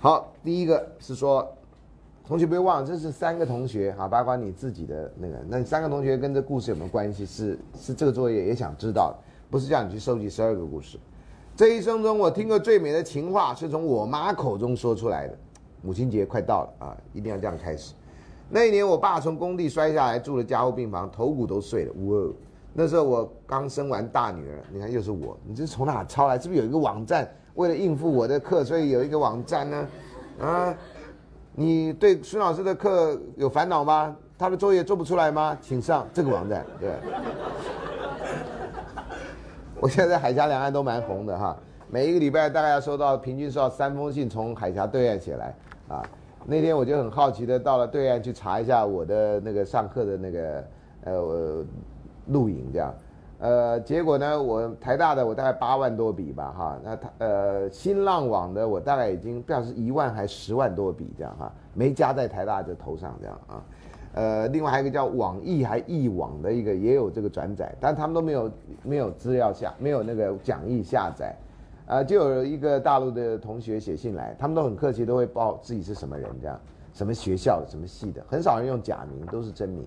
[0.00, 1.44] 好，第一个是说，
[2.24, 7.26] 同学别忘了，这是三个同学啊，包括你自己的那个，那三个同学跟这故事有没有关系？
[7.26, 9.12] 是是这个作业也想知道，
[9.50, 11.00] 不是叫你去收集十二个故事。
[11.56, 15.36] 这一生中我听过最美的情话是从我妈口中说出来的。
[15.82, 17.92] 母亲节快到了啊，一定要这样开始。
[18.48, 21.92] 那一年我爸从工地摔下来，住了加护病房，头骨都碎了。
[22.04, 22.32] 哇，
[22.72, 26.38] 那时候我刚生完大女儿，你看又是我，你这是从哪抄来？
[26.38, 27.28] 是不是有一个网站？
[27.58, 29.88] 为了应付我的课，所以有一个网站呢，
[30.40, 30.72] 啊，
[31.56, 34.16] 你对孙老师的课有烦恼吗？
[34.38, 35.58] 他的作业做不出来吗？
[35.60, 36.64] 请上这个网站。
[36.78, 36.90] 对，
[39.80, 41.56] 我现在在海峡两岸都蛮红的哈，
[41.90, 45.52] 每一个礼拜大概要收到平均收到三封信从海峡对岸写来
[45.88, 46.00] 啊。
[46.46, 50.64] 那天我就很好奇的到了对岸去查一下我的那个上课的那个
[51.06, 51.64] 呃
[52.28, 52.94] 录影这样。
[53.40, 63.62] 呃，结果呢，我台大的我大概八万多笔吧，哈，那他呃新浪网的我大概已经不知道是一万还是十万多笔这样哈，没加在台大的头上这样啊，
[64.14, 68.50] 呃，另外还有一个叫网易还易网的一个也有这个转载，但他们都没有
[68.82, 71.32] 没有资料下，没有那个讲义下载，
[71.86, 76.60] 啊，就有一个大陆的同学写信来，他们都很客气，都会报自己是什么人这样，
[76.92, 79.86] 什么学校什么系的，很少人用假名，都是真名。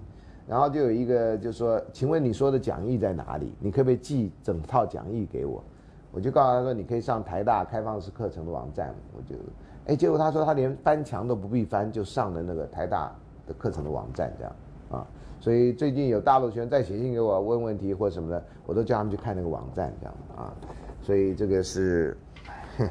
[0.52, 3.54] 然后就有一个就说，请问你说的讲义在哪里？
[3.58, 5.64] 你可不可以寄整套讲义给我？
[6.12, 8.94] 我就告诉他说，你可以上台大开放式课程的网站。
[9.16, 9.40] 我就，
[9.86, 13.16] 哎，结果他说他连翻墙都不必翻，就上了那个台大
[13.48, 14.54] 的课程的网站，这样
[14.90, 15.08] 啊。
[15.40, 20.54] 所以最近有大陆学生再写信给我问问题或什么的，我都叫他们去看那个网站，这样啊。
[21.02, 22.18] 所以这个是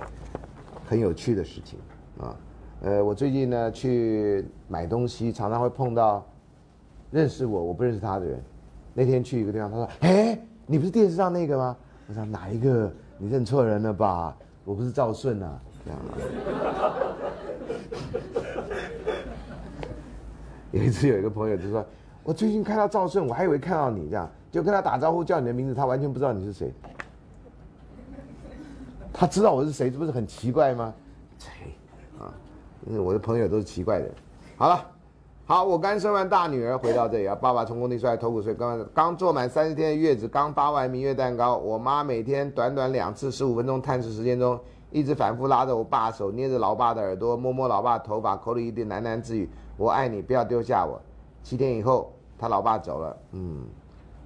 [0.88, 1.78] 很有趣的事情
[2.18, 2.34] 啊。
[2.80, 6.24] 呃，我最近呢去买东西，常常会碰到。
[7.10, 8.40] 认识我，我不认识他的人。
[8.92, 11.76] 那天去一个地方，他说：“哎，你不是电视上那个吗？”
[12.08, 12.92] 我说：“哪一个？
[13.18, 14.36] 你认错人了吧？
[14.64, 16.00] 我不是赵顺啊。”这样。
[20.72, 21.84] 有一次有一个朋友就说
[22.22, 26.72] ：“我最近看到赵顺，我还以为看到你这样，就跟他打招呼叫你的名字，他完全不知道你是谁。
[29.12, 30.94] 他知道我是谁，这不是很奇怪吗？
[31.38, 31.48] 切，
[32.18, 32.34] 啊，
[32.86, 34.08] 我的朋友都是奇怪的。
[34.56, 34.86] 好了。”
[35.50, 41.56] 好，我刚生完大女儿回到这里啊，爸爸从工地出来头骨碎，刚刚做满三十天的月子，刚发完明月蛋糕。
[41.56, 44.56] 我妈每天短短两次十五分钟探视时间中，
[44.92, 51.02] 一直反复拉着我爸手，捏着老爸的耳朵，摸摸老爸头发，口里一点喃喃自语：“我爱你，不要丢下我。”
[51.42, 53.16] 七天以后，他老爸走了。
[53.32, 53.66] 嗯，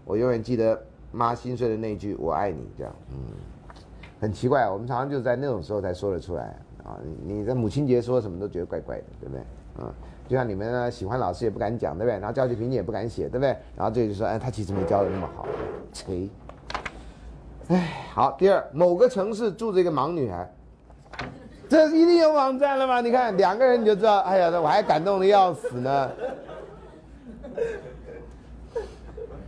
[0.05, 0.79] 我永远记得
[1.11, 2.93] 妈心碎的那句“我爱你”，这样。
[3.13, 3.17] 嗯，
[4.21, 7.01] 很奇怪，我们常常就在那种时候才说得出来啊。
[7.25, 9.43] 你在母亲节说什么都觉得怪怪的，对不对？
[9.79, 9.91] 嗯。
[10.27, 12.19] 就像你们呢，喜欢老师也不敢讲，对不对？
[12.19, 13.57] 然后教学评也不敢写，对不对？
[13.77, 15.47] 然后这就说，哎，他其实没教的那么好，
[15.93, 16.29] 吹。
[17.69, 20.51] 哎，好，第二，某个城市住着一个盲女孩，
[21.69, 23.01] 这一定有网站了吗？
[23.01, 26.11] 你看两个人你就知道，哎呀，我还感动的要死呢。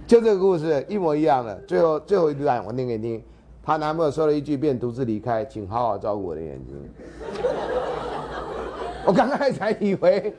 [0.06, 3.24] 就这个故事一模一样的，最后最后一段我念给你听。
[3.62, 6.90] 她男朋友说了一句，便独自离开，请好好照顾我的眼睛。
[9.06, 10.34] 我刚才才以为，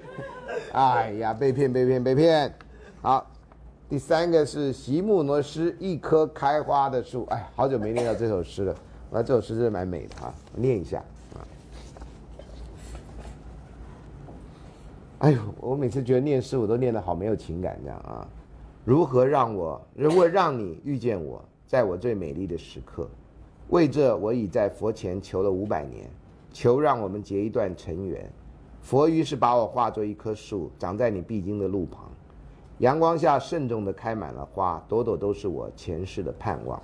[0.73, 2.53] 哎呀，被骗被骗被骗。
[3.01, 3.25] 好，
[3.87, 7.25] 第三个是席木挪诗，一棵开花的树。
[7.29, 8.75] 哎，好久没念到这首诗了。
[9.09, 11.01] 那这首诗真的蛮美的啊，念一下
[11.33, 11.39] 啊。
[15.19, 18.27] 哎呦，我每次觉得念诗我都念得好没有情感这样啊。
[18.83, 23.09] 如何让我，如果让你遇见我，在我最美丽的时刻，
[23.69, 26.09] 为这我已在佛前求了五百年，
[26.51, 28.29] 求让我们结一段尘缘。
[28.87, 32.09] 佛于是把我化作一棵树，长在你必经的路旁，
[32.77, 36.81] 阳光下慎重地开满了花，朵朵都是我前世的盼望。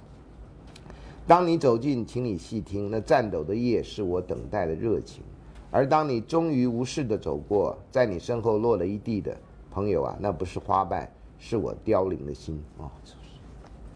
[1.26, 5.24] 当你走近，请你细听，那颤抖的叶是我等待的热情。
[5.72, 9.34] 而当你终于无视地走过，在你身后落了一地的
[9.72, 12.92] 朋友啊，那不是花瓣，是我凋零的心啊！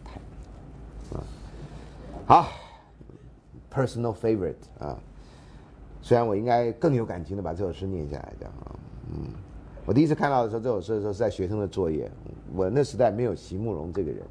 [0.02, 0.18] 太
[1.14, 1.22] 啊，
[2.24, 2.48] 好
[3.70, 4.98] ，personal favorite 啊。
[6.08, 8.72] 虽然我应该更有感情的把这首诗念下来，这样啊，
[9.12, 9.28] 嗯，
[9.84, 12.10] 我第一次看到的时候，这首诗的时候是在学生的作业。
[12.56, 14.22] 我那时代没有席慕容这个人，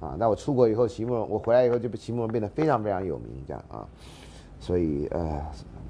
[0.00, 3.86] 啊，那我出国以后，席慕容，我回来以后就被席慕容变得非常非常有名，这样啊，
[4.58, 5.40] 所以呃，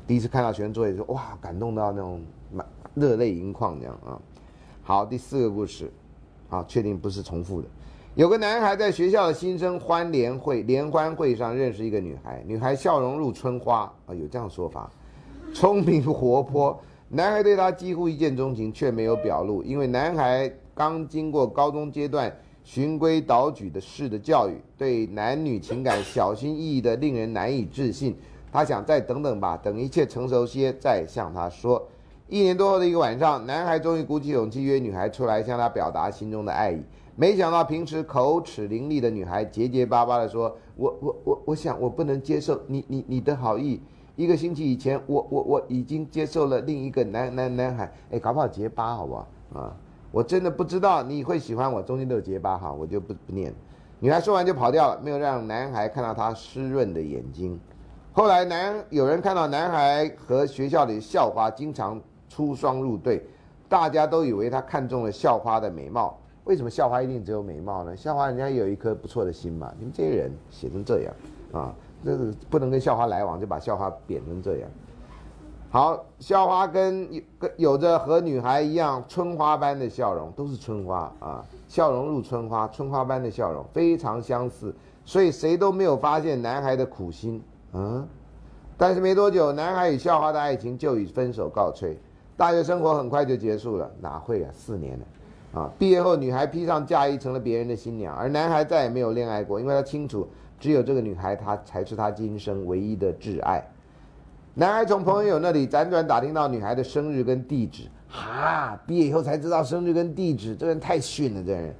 [0.07, 2.21] 第一次看到学生作业就哇，感动到那种
[2.53, 4.21] 满热泪盈眶这样啊。
[4.83, 5.90] 好，第四个故事，
[6.51, 7.68] 好，确定不是重复的。
[8.16, 14.90] 有个男孩在学校的新生欢联会联欢会上认识一个女孩，女孩笑容如春花啊，有这样说法。
[15.52, 22.34] 聪明活泼， 男孩对她几乎一见钟情，却没有表露，因为男孩刚经过高中阶段
[22.64, 28.16] 循规蹈矩的式的教育，对男女情感小心翼翼的，令人难以置信。
[28.50, 31.86] 他想再等等吧，等一切成熟些再向她说。
[32.28, 36.82] 一年多后的一个晚上，男孩终于鼓起勇气约女孩出来，向她表达心中的爱意。
[37.14, 43.80] 没想到平时口齿伶俐的女孩结结巴巴地说：“我我我我想我不能接受你你你的好意。”
[44.14, 49.77] 一个星期以前，我我我已经接受了另一个男男男孩，哎，搞不好结巴，好不好啊？
[50.11, 53.53] 我真的不知道你会喜欢我，中间都有结巴哈，我就不不念。
[53.98, 57.59] 女孩说完就跑掉了，没有让男孩看到她湿润的眼睛。
[58.12, 61.98] 后来男有人看到男孩和学校里校花经常
[62.29, 63.25] 出双入对，
[63.70, 66.18] 大家都以为他看中了校花的美貌。
[66.44, 67.96] 为什么校花一定只有美貌呢？
[67.96, 69.72] 校花人家有一颗不错的心嘛。
[69.79, 71.14] 你们这些人写成这样
[71.53, 71.75] 啊？
[72.04, 74.70] 这个不能跟校花来往，就把校花贬成这样。
[75.70, 84.74] 好，校花跟跟有着和女孩一样春花般的笑容，都是春花啊，笑容如春花，春花般的笑容非常相似，
[85.06, 87.42] 所以谁都没有发现男孩的苦心。
[87.72, 88.06] 嗯，
[88.76, 91.98] 但是没多久，男孩与校花的爱情就以分手告吹，
[92.36, 93.90] 大学生活很快就结束了。
[93.98, 100.28] 哪会啊，四年了，啊，毕业后女孩披上嫁衣成了别人的新娘，而男孩再也没有恋爱过，因为他清楚。
[100.62, 103.68] 只有这个女孩，她才是他今生唯一的挚爱。
[104.55, 111.42] 男孩从朋友那里辗转打听到女孩的生日跟地址，哈，毕业以后才知道生日跟地址，这人太逊了。
[111.42, 111.75] 这人，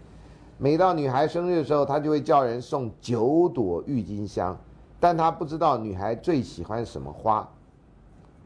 [0.59, 4.59] 每到女孩生日的时候，他就会叫人送九朵郁金香，
[4.99, 7.49] 但他不知道女孩最喜欢什么花，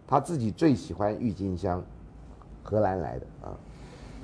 [0.06, 1.82] 他自己最喜欢郁金香，
[2.62, 3.56] 荷兰来的啊。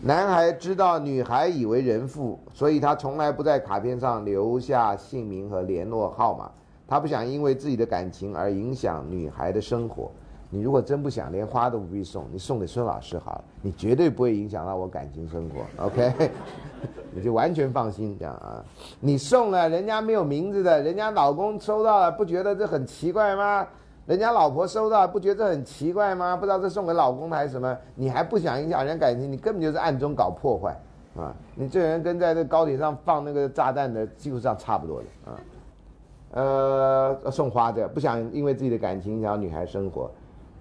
[0.04, 6.50] 男孩知道女孩已为人妇，所以他从来不在卡片上留下姓名和联络号码。
[6.88, 10.10] 他不想因为自己的感情而影响女孩的生活。
[10.50, 15.84] 你如果真不想，连花都不必送，你送给孙老师好了，你绝对不会影响到我感情生活。
[15.84, 16.12] OK，
[17.14, 18.62] 你就完全放心这样啊。
[18.98, 23.64] 你送了人家没有名字的，人家老公收到了，不觉得这很奇怪吗？
[24.12, 26.36] 人家老婆收到，不觉得很奇怪吗？
[26.36, 27.74] 不知道这送给老公的还是什么？
[27.94, 29.32] 你还不想影响人家感情？
[29.32, 30.78] 你根本就是暗中搞破坏，
[31.16, 31.34] 啊！
[31.54, 35.40] 你这人跟在这高铁上放那个炸弹的，基本上差不多的啊。
[36.32, 40.10] 呃，送花的不想因为自己的感情影响女孩生活，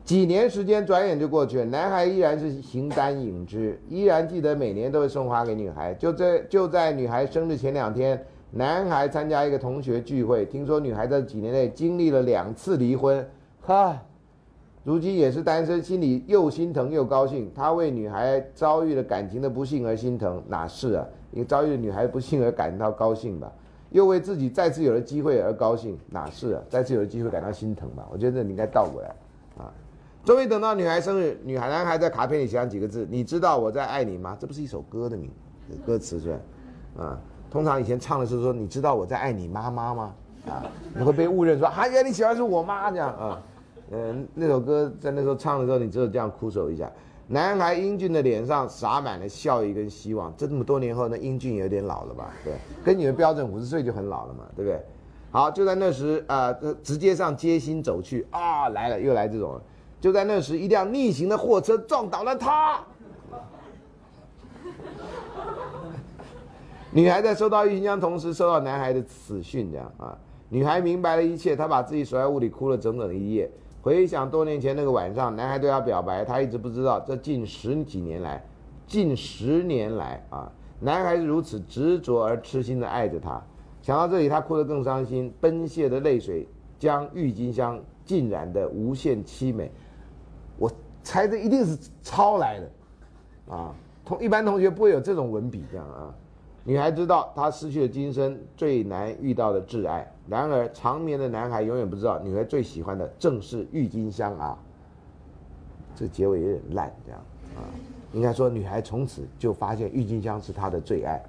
[0.05, 5.93] 几年时间转眼就过去了，男孩依然是形单影只，依然记得每年都会送花给女孩。
[5.95, 13.25] 就在就在女孩生日前两天，男孩参加一个同学聚会，听说女孩在几年内经历了两次离婚，
[13.63, 14.01] 哈，
[14.83, 17.51] 如今也是单身，心里又心疼又高兴。
[17.53, 21.05] 他为女孩遭遇了感情的不幸而心疼，哪是啊？
[21.31, 23.51] 因为遭遇了女孩不幸而感到高兴吧？
[23.91, 26.61] 又为自己再次有了机会而高兴，哪是啊？
[26.69, 28.07] 再次有了机会感到心疼吧？
[28.11, 29.09] 我觉得你应该倒过来，
[29.57, 29.71] 啊。
[30.25, 35.29] 终于等到女孩生日，女孩男孩在卡片里写上几个字：“你知道我在爱你吗？”这不是一首歌的名，
[35.85, 37.03] 歌词是吧？
[37.03, 37.19] 啊，
[37.49, 40.15] 通常以前唱的是说：“你知道我在爱你妈妈吗？”
[40.47, 43.41] 啊，你会被误认说：“啊，原来你喜欢是我妈这样啊。”
[43.91, 46.89] 嗯，那首歌在那时候唱的时候，你只有这样哭手一下。
[47.27, 50.33] 男孩英俊的脸上洒满了笑意跟希望。
[50.37, 52.31] 这么多年后，那英俊有点老了吧？
[52.43, 54.81] 对，跟你的标准五十岁就很老了嘛，对不对？
[55.29, 56.51] 好，就在那时啊，
[56.83, 59.59] 直接上街心走去啊，来了，又来这种。
[59.99, 62.79] 就在那时，一辆逆行的货车撞倒了他。
[66.91, 70.17] 女孩在收到郁金香同时，收到男孩的死讯，这样啊。
[70.49, 73.49] 女孩明白了一切，她把自己锁在屋里哭了整整一夜。
[73.81, 78.43] 回想多年前那个晚上，男孩对她表白，她一直不知道，这近十几年来，
[78.85, 83.41] 近十年来啊，男孩如此执着而痴心的爱着她。
[83.81, 89.71] 想到这里，她哭得更伤心，奔泻的泪水将郁金香浸染得无限凄美。
[90.59, 93.73] 我猜这一定是抄来的，啊，
[94.05, 96.13] 同一般同学不会有这种文笔这样啊。
[96.63, 104.57] 女孩知道她失去了今生最难遇到的挚爱，然而长眠的男孩永远不知道，女孩最喜欢的正是郁金香啊。
[105.93, 107.19] 这结尾有点烂这样
[107.57, 107.67] 啊，
[108.13, 111.21] 应该说女孩从此就发现郁金香是她的最爱，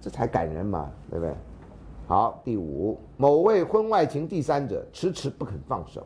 [0.00, 1.34] 这才感人嘛，对不对？
[2.06, 6.02] 好，第五，某位婚外情第三者迟迟不肯放手。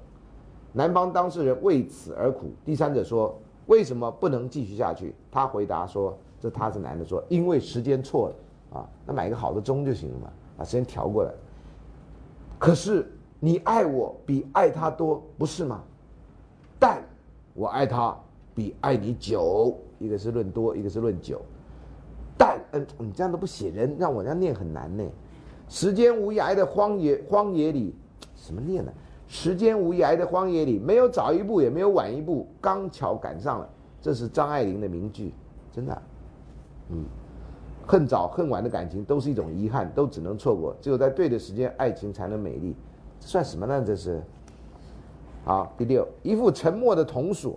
[0.72, 11.30] 男方当事人为此而苦，第三者说：“为什么不能继续下去？”他回答说：“这他是男的说，因为时间错了啊，那买个好的钟就行了嘛，把时间调过来。
[12.58, 15.82] 可是你爱我比爱他多，不是吗？
[16.78, 17.02] 但
[17.52, 18.16] 我爱他
[18.54, 21.40] 比爱你久，一个是论多，一个是论久。
[22.36, 25.04] 但嗯，你这样都不写人，让我这样念很难呢。
[25.68, 27.94] 时间无涯的荒野，荒野里
[28.36, 28.92] 什么念呢？”
[29.26, 33.68] 时间无涯的荒野里，没有早一步，也没有晚一步，刚巧赶上了。
[34.00, 35.32] 这是张爱玲的名句，
[35.72, 36.02] 真的。
[36.90, 37.04] 嗯，
[37.86, 40.74] 恨早恨晚的感情都是一种遗憾，都只能错过。
[40.80, 42.74] 只有在对的时间，爱情才能美丽。
[43.20, 43.82] 这算什么呢？
[43.86, 44.22] 这是。
[45.44, 47.54] 好，第六，一副沉默的铜锁。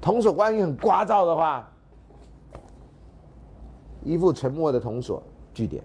[0.00, 1.68] 铜锁万一很聒噪的话，
[4.02, 5.22] 一副沉默的铜锁。
[5.52, 5.82] 句点。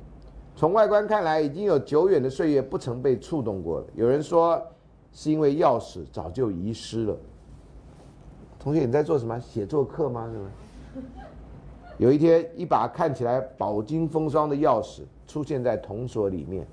[0.56, 3.86] 从外观看来，已经有久远的岁月不曾被触动过了。
[3.96, 4.62] 有人说，
[5.12, 7.18] 是因为钥匙早就遗失了。
[8.60, 9.40] 同学，你在做什么？
[9.40, 10.30] 写作课吗？
[10.32, 10.50] 是吗？
[12.02, 16.66] 有一天，一把看起来饱经风霜的钥匙出现在铜锁里面。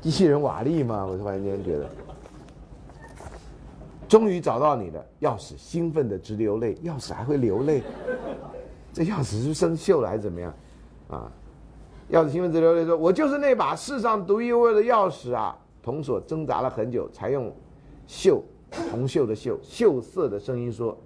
[0.00, 1.04] 机器人瓦力吗？
[1.04, 1.86] 我突然间觉得，
[4.08, 6.74] 终于找到你的钥匙，兴奋的直流泪。
[6.76, 7.82] 钥匙还会流泪？
[8.90, 10.54] 这钥匙是生锈了还是怎么样？
[11.08, 11.30] 啊！
[12.10, 17.54] 钥匙兴奋直流泪说：“我就是那把世上独一无二的钥匙啊！”铜锁挣扎了很久，才用
[18.08, 20.96] 锈铜锈的锈锈色的声音说：“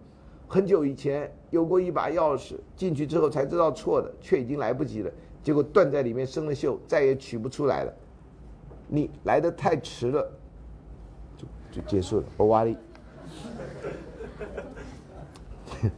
[0.49, 5.11] 很久以前有过一把钥匙，进去之后才知道错的，却已经来不及了。
[5.43, 7.93] 结果断在里面生了锈，再也取不出来了。
[8.89, 10.27] 你来的太迟了，
[11.37, 12.77] 就就结束了。”欧瓦利。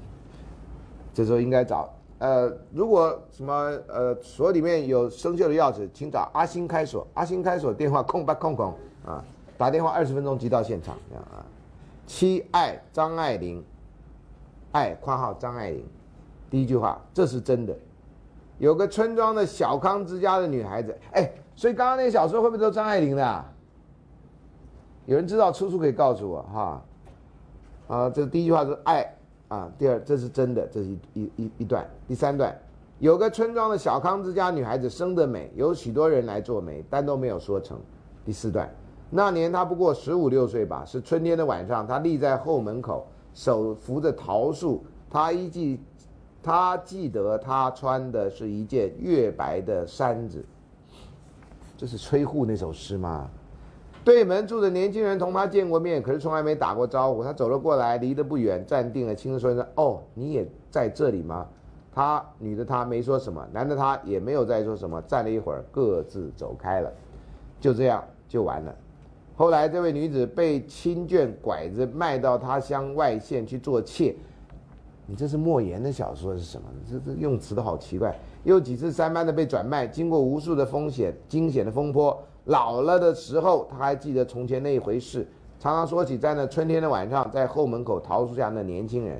[1.15, 3.53] 这时候应该找，呃，如果什么
[3.89, 7.07] 呃锁里面有生锈的钥匙，请找阿星开锁。
[7.15, 8.75] 阿星开锁电话空吧空空
[9.07, 9.25] 啊，
[9.57, 11.47] 打电话二十分钟即到现场啊。
[12.07, 13.63] 七爱张爱玲，
[14.73, 15.85] 爱括号张爱玲，
[16.49, 17.77] 第一句话这是真的。
[18.59, 23.27] 有个村庄的小康之家的女孩子，哎，所以刚刚那个小说会不会都张爱玲的？
[23.27, 23.45] 啊
[25.07, 26.83] 有人知道出处可以告诉我哈。
[27.89, 29.15] 啊，这第一句话是爱。
[29.49, 31.85] 啊，第二，这是真的，这是一一一一段。
[32.07, 32.57] 第三段，
[33.01, 37.77] 有个村庄的小康之家女孩子生得美，有许多人来做媒，但都没有说成。
[38.25, 38.73] 第四段，
[39.11, 45.81] 那年她不过十五六岁吧，是春天的晚上，她立在后门口，手扶着桃树，他一记，
[46.43, 50.45] 他记得他穿的是一件月白的衫子。
[51.77, 53.29] 这是崔护那首诗吗？
[54.03, 57.23] 对门住的年轻人同他见过面，可是从来没打过招呼。
[57.23, 61.47] 他走了过来，离得不远，站定了，轻声说一声：“哦，你也在这里吗？”
[61.93, 65.03] 他女的他没说什么，男的他也没有再说什么。
[65.03, 66.91] 站了一会儿，各自走开了。
[67.61, 68.75] 就这样就完了。
[69.41, 74.15] 后来这位女子被亲眷拐子卖到他乡外县去做妾。
[75.07, 76.69] 你这是莫言的小说是什么？
[76.87, 78.15] 这这用词都好奇怪。
[78.45, 82.23] 又几次三番的被转卖，经过无数的风险、惊险的风波。
[82.45, 85.27] 老了的时候，他还记得从前那一回事，
[85.59, 89.19] 常常说起在那春天的晚上，在后门口桃树下那年轻人。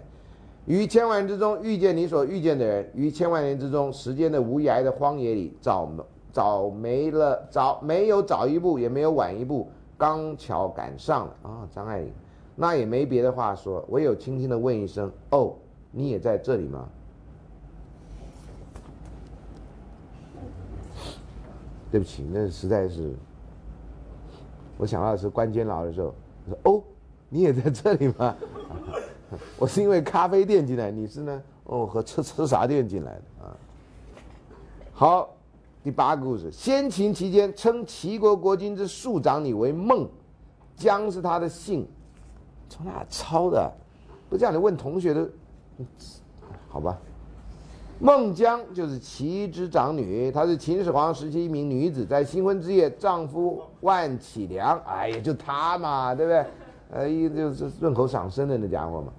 [0.67, 5.91] 于千万人之中遇见你所遇见的人，于千万年之中，时间的无涯的荒野里，早
[6.31, 9.67] 早没了，早没有早一步，也没有晚一步，
[10.01, 11.69] 刚巧赶上了啊！
[11.71, 12.11] 张爱玲，
[12.57, 15.53] 那也没别的话说，唯有轻轻的问一声：“哦，
[15.91, 16.89] 你也在这里吗？”
[21.93, 23.15] 对不起，那实在是，
[24.79, 26.15] 我想到的是关监牢的时候，
[26.49, 26.83] 说：“哦，
[27.29, 28.35] 你也在这里吗？”
[29.61, 31.43] 我是因为咖啡店进来，你是呢？
[31.65, 33.53] 哦，和吃吃啥店进来的啊？
[34.95, 35.37] 好，
[35.83, 40.07] 第八个故事：先秦期间，称齐国国君之庶长女为孟
[40.77, 41.89] 姜，是他的姓。
[42.69, 43.73] 从哪抄的？
[44.29, 45.27] 不这样，你问同学的，
[46.69, 46.99] 好吧？
[47.99, 56.47] 孟姜就是齐之长女，她是秦始皇时期一名女子，在新婚之夜，丈夫万启良，哎呀，就她嘛，对不对？
[56.91, 59.13] 呃，一就是润口赏身的那家伙嘛。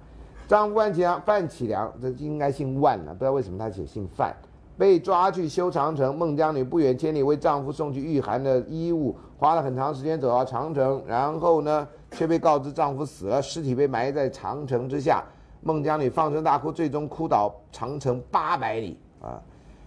[0.48, 4.34] 丈夫万启良，范启良，这应该姓万啊，不知道为什么他写姓范。
[4.76, 15.22] 被抓去修长城，孟姜女不远千里为丈夫送去御寒的衣物，花了很长时间走到长城，然后呢，却被告知丈夫死了，尸体被埋在长城之下。
[15.60, 19.40] 孟姜女放声大哭，最终哭倒长城八百里啊！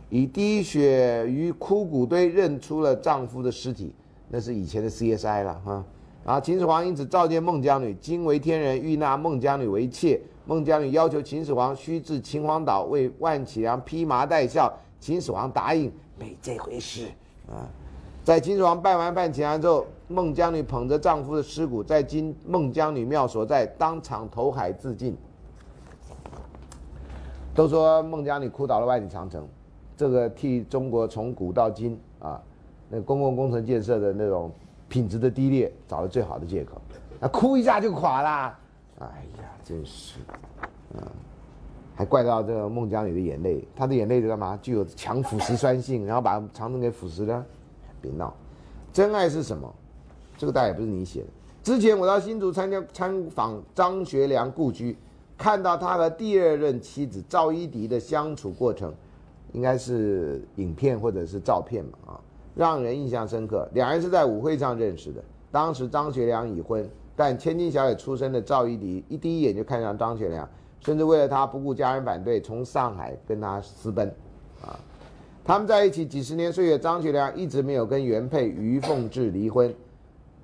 [0.10, 3.94] 以滴血于枯骨堆认出了丈夫的尸体，
[4.30, 5.84] 那是以前的 CSI 了哈。
[6.24, 10.22] 然后秦始皇因此召见孟姜女，惊为天人，欲纳孟姜女为妾。
[10.48, 17.08] 孟姜女要求秦始皇须至秦皇岛为万启良披麻戴孝，秦始皇答应，没这回事
[17.50, 17.66] 啊！
[18.24, 25.18] 在秦始皇拜完范启良之后，孟姜女捧着丈夫的尸骨，在今孟姜女庙所在，当场投海自尽。
[27.56, 29.48] 都说孟姜女哭倒了万里长城，
[29.98, 32.40] 这个替中国从古到今啊，
[32.88, 34.52] 那公共工程建设的那种
[34.88, 36.80] 品质的低劣找了最好的借口，
[37.20, 38.60] 那，哭一下就垮了。
[39.66, 40.20] 真是，
[40.94, 41.02] 嗯，
[41.96, 44.56] 还怪到这个孟姜女的眼泪，她的眼泪是干嘛？
[44.62, 47.44] 具有强腐蚀酸性，然后把长城给腐蚀了。
[48.00, 48.32] 别闹，
[48.94, 49.74] 真爱是什么？
[50.38, 51.28] 这个大概也不是你写的。
[51.64, 54.96] 之前我到新竹参加参访张学良故居，
[55.36, 58.94] 看到他和第二任妻子赵一迪的相处过程，
[59.52, 62.22] 应该是影片或者是照片嘛啊，
[62.54, 63.68] 让人印象深刻。
[63.74, 66.88] 两人是在舞会上认识的，当时张学良已婚。
[67.16, 70.48] 但千金小姐出身的赵一迪一第一眼就看上张学良，
[70.82, 74.08] 甚至为了他不顾家人反对，从上海跟他私奔，
[74.62, 74.78] 啊，
[75.44, 79.74] 他们在一起几十年岁月，张学良一直没有跟原配于凤至离婚。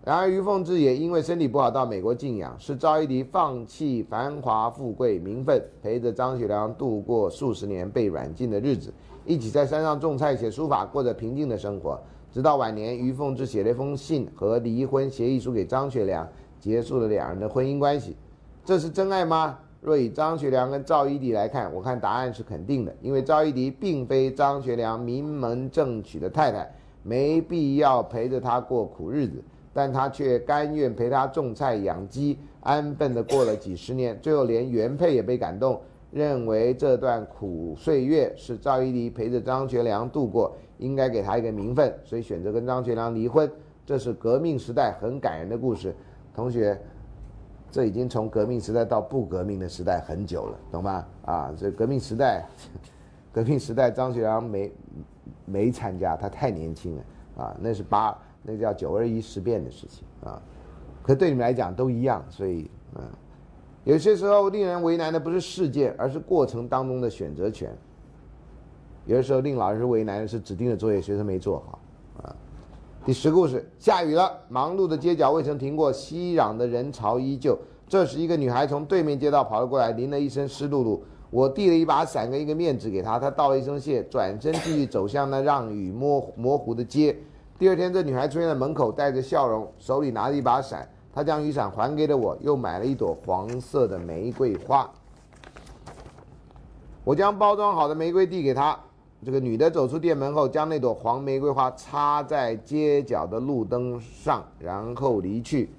[0.04, 8.92] 然而于凤至也因为身体不好到美国静养，是赵一迪放弃繁华富贵名分，陪着张学良度过数十年被软禁的日子，
[9.26, 12.00] 一起在山上种菜写书法，过着平静的生活。
[12.32, 16.28] 直到晚年，于凤至写了一封信和离婚协议书给张学良。
[16.62, 18.16] 结束了两人的婚姻关系，
[18.64, 19.57] 这是真爱吗？
[19.82, 29.43] 若以张学良跟赵一迪来看，我看答案是肯定的，因为赵一迪并非张学良名门正娶的太太，没必要陪着他过苦日子，
[29.74, 35.82] 但他却甘愿陪他种菜养鸡，安分的过了几十年，最后连原配也被感动，
[36.12, 43.51] 认为这段苦岁月是赵一迪陪着张学良度过，应该给他一个名分，所以选择跟张学良离婚。
[43.84, 45.93] 这是革命时代很感人的故事。
[46.34, 46.80] 同学，
[47.70, 51.06] 这已经从革命时代到不革命的时代很久了，懂吗？
[51.26, 52.46] 啊，这革命时代，
[53.32, 54.72] 革命时代张学良没
[55.46, 57.04] 没参加，他太年轻了
[57.38, 60.42] 啊，那是八，那叫九二一事变的事情啊。
[61.04, 63.02] 可对你们来讲都一样，所以嗯，
[63.84, 67.76] 有些时候令人为难的不是事件，而是过程当中的选择权。
[69.06, 71.80] 有的时候令老师为难的是指定的作业学生没做好。
[73.04, 77.58] 第十故事，下雨了，忙碌的街角未曾停过，熙攘的人潮依旧。
[77.89, 80.99] 这时，一个女孩从对面街道跑了过来，淋了一身湿漉漉。
[81.32, 87.18] 我递了一把伞跟一个面纸给她，她道了一声谢，转身继续走向那让雨模模糊的街。
[87.58, 90.88] 第二天，这女孩出现在门口，带着笑容，手里拿着一把伞。
[91.12, 94.88] 她将雨伞还给了我，又买了一朵黄色的玫瑰花。
[97.04, 98.80] 我将包装好的玫瑰递给她。
[99.24, 105.70] 这个女的走出店门后，将那朵黄玫瑰花插在街角的路灯上，然后离去。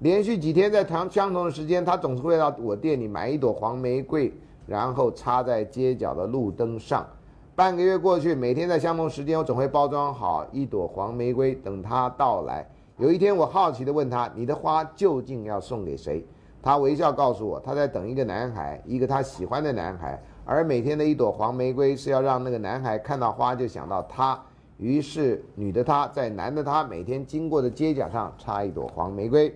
[0.00, 4.30] 连续几天，在同相同的时间，她总是会到我店里买一朵黄玫瑰，
[4.66, 7.06] 然后插在街角的路灯上。
[7.54, 12.68] 半个月过去，每天在相同时间，我总会包装好一朵黄玫瑰，等她到来。
[12.98, 16.22] 有一天，我好奇地问他：“你的花究竟要送给谁？”
[16.62, 20.22] 他微笑告诉我：“他在等一个男孩，一个他喜欢的男孩。
[20.44, 24.40] 而每天的一朵黄玫瑰是要让那个男孩看到花就想到她。
[24.78, 29.54] 于是，女的她在男的他每天经过的街角上插一朵黄玫瑰。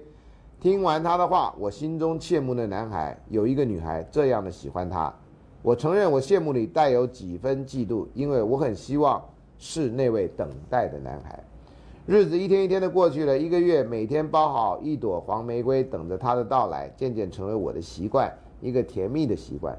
[0.60, 5.12] 听完他的话，我心中羡慕的男孩有一个女孩这样的喜欢他。
[5.62, 9.22] 我承认，我羡慕里带有几分嫉妒，因为我很希望
[9.58, 11.38] 是那位等待的男孩。”
[12.06, 19.76] 日子一天一天的过去了，一个月，每天包好一朵黄玫瑰，等着他的到来，渐渐成为我的习惯，一个甜蜜的习惯。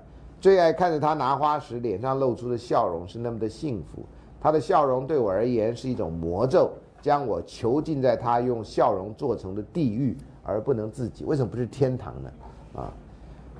[0.48, 4.06] 最爱看着他拿花时脸上露出的笑容是那么的幸福，
[4.40, 6.72] 他的笑容对我而言是一种魔咒，
[7.02, 11.26] 将我囚禁在他用笑容做成的地狱，而不能自己。
[11.26, 12.32] 为什么不是天堂呢？
[12.78, 12.88] 啊，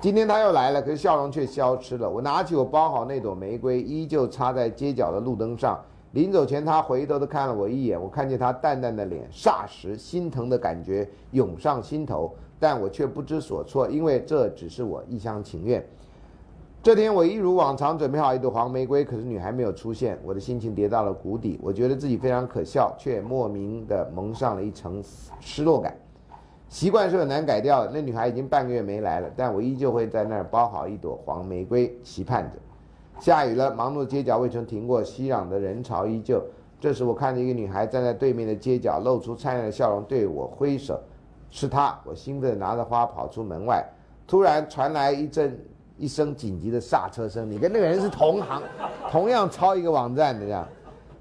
[0.00, 2.08] 今天他又来了，可是笑容却消失了。
[2.08, 5.78] 我拿起我包好那朵玫瑰，依旧插在街角的路灯上。
[6.12, 15.86] 临走前，他回头的看了我一眼，我看见他淡淡的脸，霎时心疼的感觉涌上心头，但我却不知所措，因为这只是我一厢情愿。
[16.80, 25.02] 这天，我一如往常准备好一朵黄玫瑰，可是女孩没有出现，我的心情跌到了谷底，我觉得自己非常可笑，却莫名的蒙上了一层
[25.40, 25.94] 失落感。
[26.68, 32.58] 习惯是很难改掉的，那女孩已经半个月没来了，但我依旧会在那儿包好一朵黄玫瑰，期盼着。
[33.18, 36.40] 下雨了，忙碌的街角未曾停过，熙攘的人潮依旧。
[36.78, 40.98] 这时，我看见一个女孩站在对面的街角，露出灿烂的笑容，对我挥手。
[41.50, 43.84] 是她，我兴奋地拿着花跑出门外。
[44.28, 45.58] 突然传来一阵
[45.98, 47.50] 一声紧急的刹车声。
[47.50, 48.62] 你跟那个人是同行，
[49.10, 50.66] 同样抄一个网站的这样。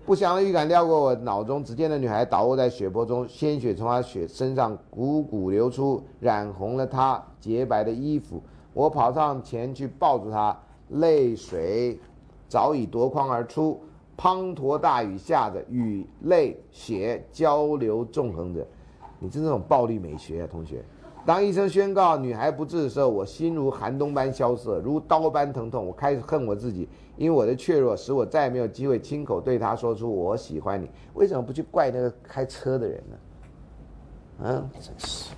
[0.05, 8.41] 不祥的预感撩过我脑中，只见那女孩倒卧在血泊中，鲜血从她血身上汩汩流出，染红了她洁白的衣服。
[8.73, 10.57] 我跑上前去抱住她。
[10.89, 11.99] 泪水
[12.47, 13.77] 早已夺眶而出，
[14.17, 18.65] 滂沱大雨下着，雨泪血交流纵横着。
[19.19, 20.81] 你是那种暴力美学啊，同学。
[21.27, 25.85] 当医生宣告女孩不治的时候，我心如寒冬般萧瑟，如刀般疼痛。
[25.85, 30.89] 我开始恨我自己，因为我的怯弱使我再也没有机会亲口对她说出我喜欢你。
[31.15, 33.17] 为什么不去怪那个开车的人呢？
[34.45, 35.33] 嗯，真是，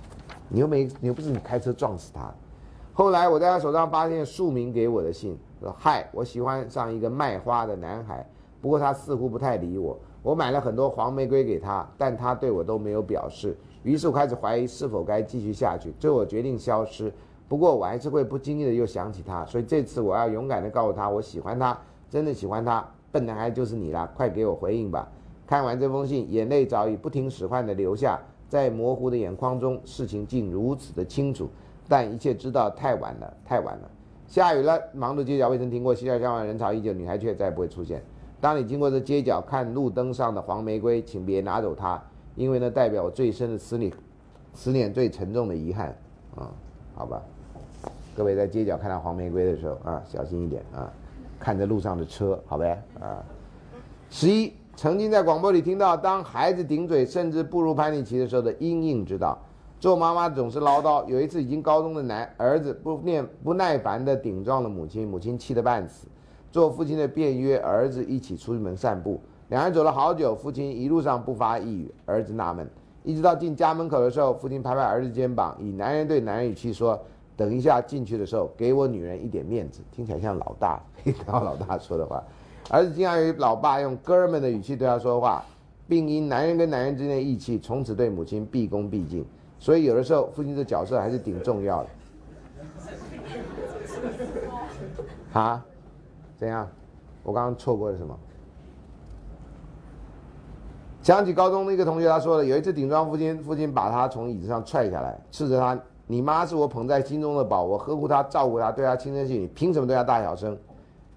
[0.48, 2.32] 你又没，你又不是你开车撞死他。
[2.92, 8.24] 后来我在他手上发现署名给我的信，说：“嗨，我喜欢上一个卖花的男孩，
[8.60, 9.98] 不过他似乎不太理我。
[10.22, 13.56] 我买了很多黄玫瑰给他，但他对我都没有表示。
[13.82, 15.92] 于是我开始怀疑是否该继续下去。
[15.98, 17.12] 最后我决定消失。
[17.48, 21.76] 不过我还是会不经意的又想起他，所以这次我要勇敢的告诉他我喜欢他，
[22.08, 22.86] 真的喜欢他。
[23.10, 25.08] 笨男孩就是你了，快给我回应吧！”
[25.48, 31.48] 看完这封信，眼泪早已不听使唤的流下，在模糊的眼眶中，事情竟如此的清楚。
[31.88, 33.90] 但一切知道太晚了，太晚了。
[34.28, 38.00] 下雨了，忙碌街角未曾停过，熙来攘往人潮依旧，女孩却再也不会出现。
[38.40, 42.00] 当你经过这街角，看路灯上的黄玫瑰，请别拿走它，
[42.40, 43.92] 因为呢代表我最深的思念，
[44.54, 45.94] 思念最沉重的遗憾。
[46.34, 46.48] 啊，
[46.94, 47.20] 好吧。
[48.16, 50.90] 各位在街角看到黄玫瑰的时候啊，小心一点啊，
[51.38, 53.22] 看着路上的车，好呗啊。
[54.08, 59.38] 十一，曾经在广播里听到，当孩子顶嘴甚至步入叛逆期的时候的阴影之道。
[59.78, 61.06] 做妈妈总是唠叨。
[61.08, 66.06] 有一次，已经高中的男儿子不念不耐烦地顶撞了母亲，母亲气得半死。
[66.50, 69.20] 做父亲的便约儿子一起出门散步。
[69.50, 71.92] 两人走了好久，父亲一路上不发一语。
[72.06, 72.64] 儿子纳闷，
[73.02, 76.96] 一直到进家门口的时候，父亲拍拍儿子肩膀，以男人对男人语气说
[77.36, 82.22] ：“等一下进去的时候，给我女人一点面子。”听起来像老大，听到老大说的话。
[82.70, 85.44] 儿子惊讶于老爸用哥们的语气对他说话，
[85.88, 89.26] 并因男人跟男人之间的义气，从此对母亲毕恭毕敬。
[89.58, 91.88] 所以有的时候，父亲这角色还是挺重要的。
[95.32, 95.66] 啊？
[96.36, 96.68] 怎样？
[97.24, 98.16] 我刚刚错过了什么？
[101.10, 110.56] 想起高中的一个同学，他说了，有一次顶撞父亲，父亲把他从椅子上踹下来，斥责他：“你妈是我捧在心中的宝，我呵护她、照顾她，对她轻声细语，凭什么对她大小声？”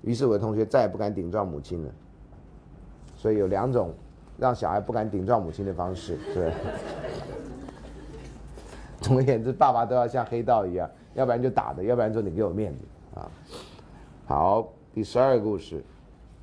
[0.01, 1.91] 于是我的同学再也不敢顶撞母亲了。
[3.15, 3.93] 所以有两种
[4.35, 6.51] 让小孩不敢顶撞母亲的方式，对。
[8.99, 13.29] 总而言之，爸爸都要像黑道一样，要不然就打的，要不然就你给我面子啊。
[14.25, 15.83] 好，第十二个故事，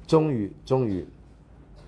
[0.06, 1.04] 终于，终于，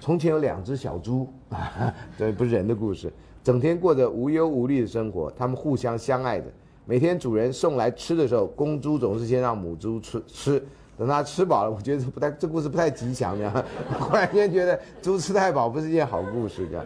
[0.02, 1.28] 从前有两只小猪，
[2.18, 3.12] 这不是人的故事，
[3.44, 6.46] 整天过着无忧无虑的生活，他们互相相爱着。
[6.84, 10.60] 每天主人送来吃的时候，公猪总是先让母猪吃吃，
[10.98, 13.64] 等它吃饱了，我觉得不太，这故事不太吉祥的。
[14.00, 16.84] 忽然间觉得猪吃太饱不是一件好故事，这样。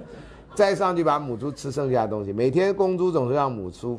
[0.55, 2.35] 再上去把母猪吃剩下的东西。
[2.35, 3.99] 每天公猪总是让母猪，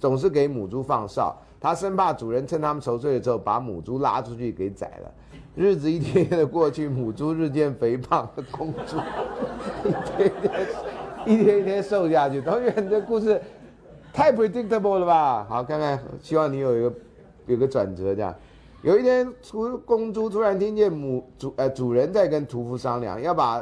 [0.00, 5.14] 总是给母猪放哨，他生怕主人趁他们熟睡的时候把母猪拉出去给宰了。
[5.58, 8.96] 日子一天天的过去，母猪日渐肥胖，公猪
[9.84, 10.32] 一天
[11.26, 12.40] 一天一天一天瘦下去。
[12.40, 13.42] 导演，你这故事
[14.12, 15.44] 太 predictable 了吧？
[15.48, 16.94] 好，看看，希望你有一个
[17.46, 18.32] 有个转折这样。
[18.82, 23.60] 有一天，出公猪突然听见母主呃主人在跟屠夫商量，要把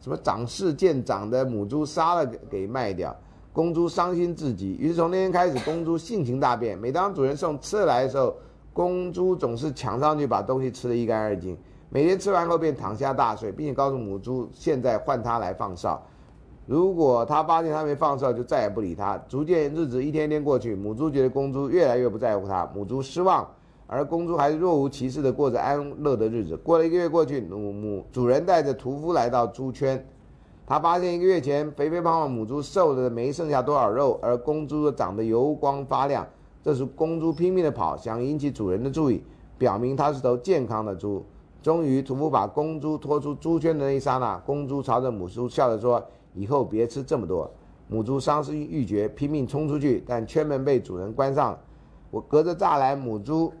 [0.00, 3.14] 什么长势渐长的母猪杀了给给卖掉。
[3.52, 6.76] 公猪伤心至极，于是从那天开始，公猪性情大变。
[6.76, 8.36] 每当主人送吃的来的时候，
[8.78, 11.58] 公猪总是抢上去把东西吃得一干二净。
[11.90, 16.00] 每天吃完后便躺下大睡，并且告诉母猪，现在换它来放哨。
[16.64, 19.18] 如果它发现它没放哨，就再也不理它。
[19.26, 23.44] 逐渐日子一天天过去，母猪觉得公猪越来越不在乎它，母猪失望，
[23.88, 26.56] 而公猪还是若无其事地过着安乐的日子。
[26.56, 30.06] 过了一个月过去，母母主人带着屠夫来到猪圈，
[30.64, 36.24] 他发现一个月前肥肥胖胖母猪瘦的没剩下多少肉，而公猪长得油光发亮。
[36.62, 39.22] 这时公猪拼命地跑，想引起主人的注意，
[39.56, 41.24] 表明它是头健康的猪。
[41.62, 46.04] 终于，屠夫把公猪拖出猪圈的那一刹那，公猪朝着母猪笑着说
[46.34, 47.50] ：“以后别吃这么多。”
[47.88, 51.58] 母猪伤心欲绝，拼命冲出去，但圈门被主人关上。
[52.10, 53.52] 我隔着栅栏，母猪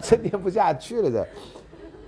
[0.00, 1.26] 撑不下去了这。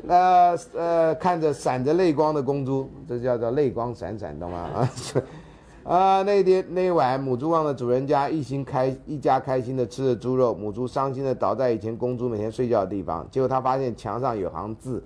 [0.09, 4.59] 呃呃，看着闪着泪光的公猪，这叫做泪光闪闪，懂吗？
[4.59, 4.91] 啊。
[5.85, 10.55] 啊，那天那一晚，母猪忘了主人家，一心开一家开心的吃着猪肉。
[10.55, 15.03] 母猪伤心的倒在以前公猪每天睡觉的地方，结果他发现墙上有行字：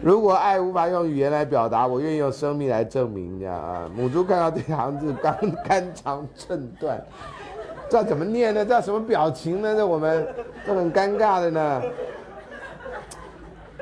[0.00, 3.38] 如果爱无法用语言来表达，我愿意用生命来证明。
[3.38, 7.00] 这样啊，母猪看到这行字，肝肝肠寸断。
[7.88, 8.66] 这怎么念呢？
[8.66, 9.72] 这什么表情呢？
[9.76, 10.26] 这我们
[10.66, 11.80] 这很尴尬的呢。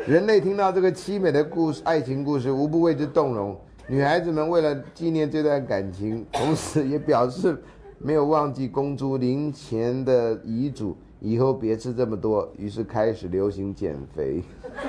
[0.06, 3.56] 人类听到这个凄美的故事，爱情故事，无不为之动容。
[3.86, 7.62] 女孩子们为了纪念这段感情，同时也表示
[7.98, 12.50] 没有忘记公主临前的遗嘱，以后别吃这么多。
[12.56, 14.42] 于是开始流行减肥。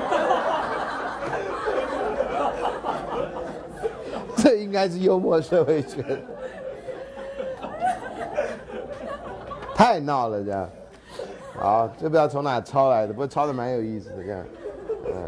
[4.38, 6.03] 这应该是幽默社会学，
[9.76, 10.70] 太闹了这样。
[11.53, 14.43] 好，这不知道从哪抄来的，不过抄的蛮有意思的这样。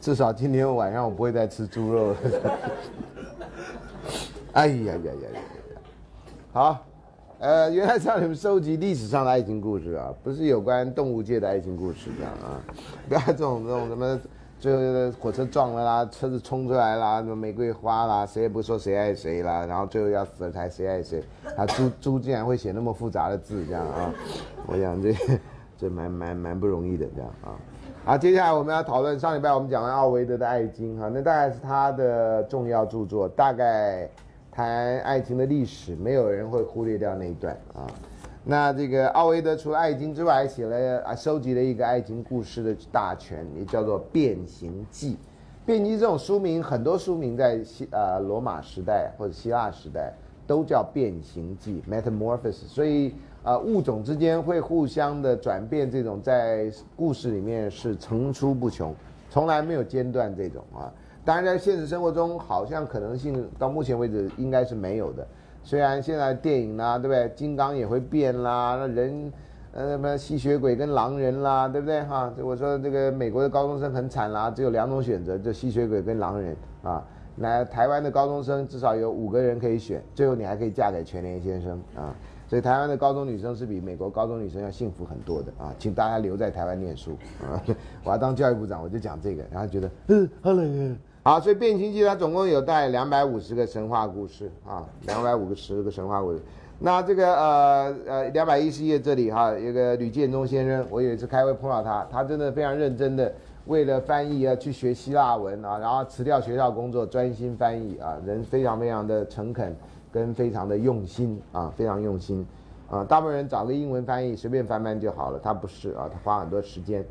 [0.00, 2.16] 至少今天晚上我不会再吃猪肉了。
[4.52, 5.40] 哎呀呀呀呀呀！
[6.52, 6.86] 好，
[7.40, 12.62] 呃，原来是让你们收集历史上的爱情故事啊，不是有关动物界的爱情故事这样啊，
[13.08, 14.20] 不要这种这种什么。
[14.58, 21.22] 最后火车撞了啦，车子冲出来啦，什么玫瑰花啦，谁也不说谁爱谁啦，然后最后要死了才谁爱谁，
[21.56, 24.12] 啊猪猪竟然会写那么复杂的字这样啊，
[24.66, 25.14] 我想这
[25.76, 27.52] 这蛮蛮蛮不容易的这样啊，
[28.04, 34.08] 好，接下来我们要讨论上礼拜我们讲了奥维德的《爱经》哈，那大概是他的重要著作，大概
[34.50, 37.86] 谈爱情的历史，没有人会忽略掉那一段啊。
[38.48, 45.14] 那这个奥维德除了《爱经》之外，还写了啊，收集了一个爱情故事的大全，也叫做《变形记》。
[45.66, 50.12] 《变形记》这种书名，很多书名在希呃罗马时代或者希腊时代
[50.46, 52.68] 都叫《变形记》（Metamorphosis）。
[52.68, 58.94] 所以啊，物种之间会互相的转变，这种在故事里面是层出不穷，
[59.28, 60.86] 从来没有间断这种啊。
[61.24, 65.26] 当然，在现实生活中，好像可能性到目前为止应该是没有的。
[65.66, 67.28] 虽然现在电影啦，对不对？
[67.34, 69.32] 金刚也会变啦，那人，
[69.72, 72.04] 呃，什么吸血鬼跟狼人啦，对不对？
[72.04, 77.04] 哈，我说这个美国的高中生很惨啦，只有两种选择，就吸血鬼跟狼人啊。
[77.34, 82.14] 那台湾的高中生至少有五个人可以选，最后你还可以嫁给全联先生啊。
[82.46, 87.60] 所以台湾的高中女生是比美国高中女生要幸福很多的啊，请大家留在台湾念书啊。
[88.04, 90.96] 我要当教育部长，我就讲这个，然后觉得，嗯，好冷啊。
[91.26, 96.40] 好，所以《变形记》它总共有带两百五十个神话故事啊，两百五十个神话故事。
[96.78, 109.74] 那这个呃呃两百一十页这里哈，一个吕建中先生，我有一次开会碰到他，他真的非常认真的为了翻译啊去学希腊文啊，然后辞掉学校工作专心翻译啊，人非常非常的诚恳
[110.12, 112.46] 跟非常的用心啊，非常用心
[112.88, 113.02] 啊。
[113.02, 117.04] 大部分人找个英文翻译随便翻翻就好了，他不是啊，他花很多时间。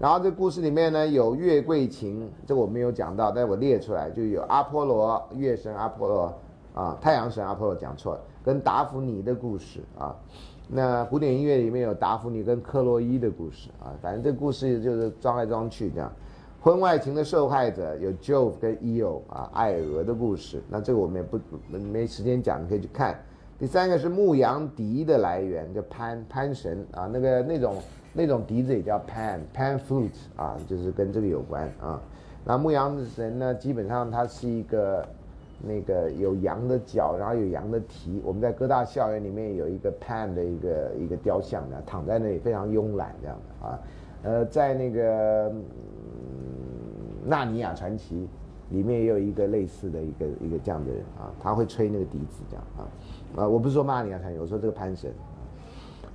[0.00, 6.34] 然后这故事里面呢有月桂情，这我没有讲到，但我列出来就有阿波罗月神阿波罗
[6.74, 10.16] 啊，太阳神阿波罗讲错了，跟达芙妮的故事啊，
[10.68, 16.10] 那古典音乐里面有达芙妮跟克洛伊的故事啊，反正这故事就是装来装去这样。
[16.62, 21.38] 婚外情的受害者有 Jove 跟 Eo 啊，爱俄的故事，那这个我们也不
[21.76, 23.22] 没时间讲，你可以去看。
[23.58, 27.76] 第三个是牧羊笛的来源，叫潘潘神啊，那个那种。
[28.12, 32.00] 那种笛子也叫 pan pan flute 啊，就是跟这个有关啊。
[32.44, 35.06] 那牧羊神呢，基本上他是一个
[35.62, 38.20] 那个有羊的脚，然后有羊的蹄。
[38.24, 43.78] 我们在哥大校园里面有一个 Pan 的一个一个雕像的，躺在那里非常慵懒这样的啊。
[44.22, 45.50] 呃，在那个
[47.24, 48.26] 《纳尼亚传奇》
[48.74, 52.88] 里面也有一个类似的一个一个这样的人啊，他会吹那个笛子这样啊。
[53.36, 55.12] 啊，我不是说纳尼亚传奇，我说这个潘神。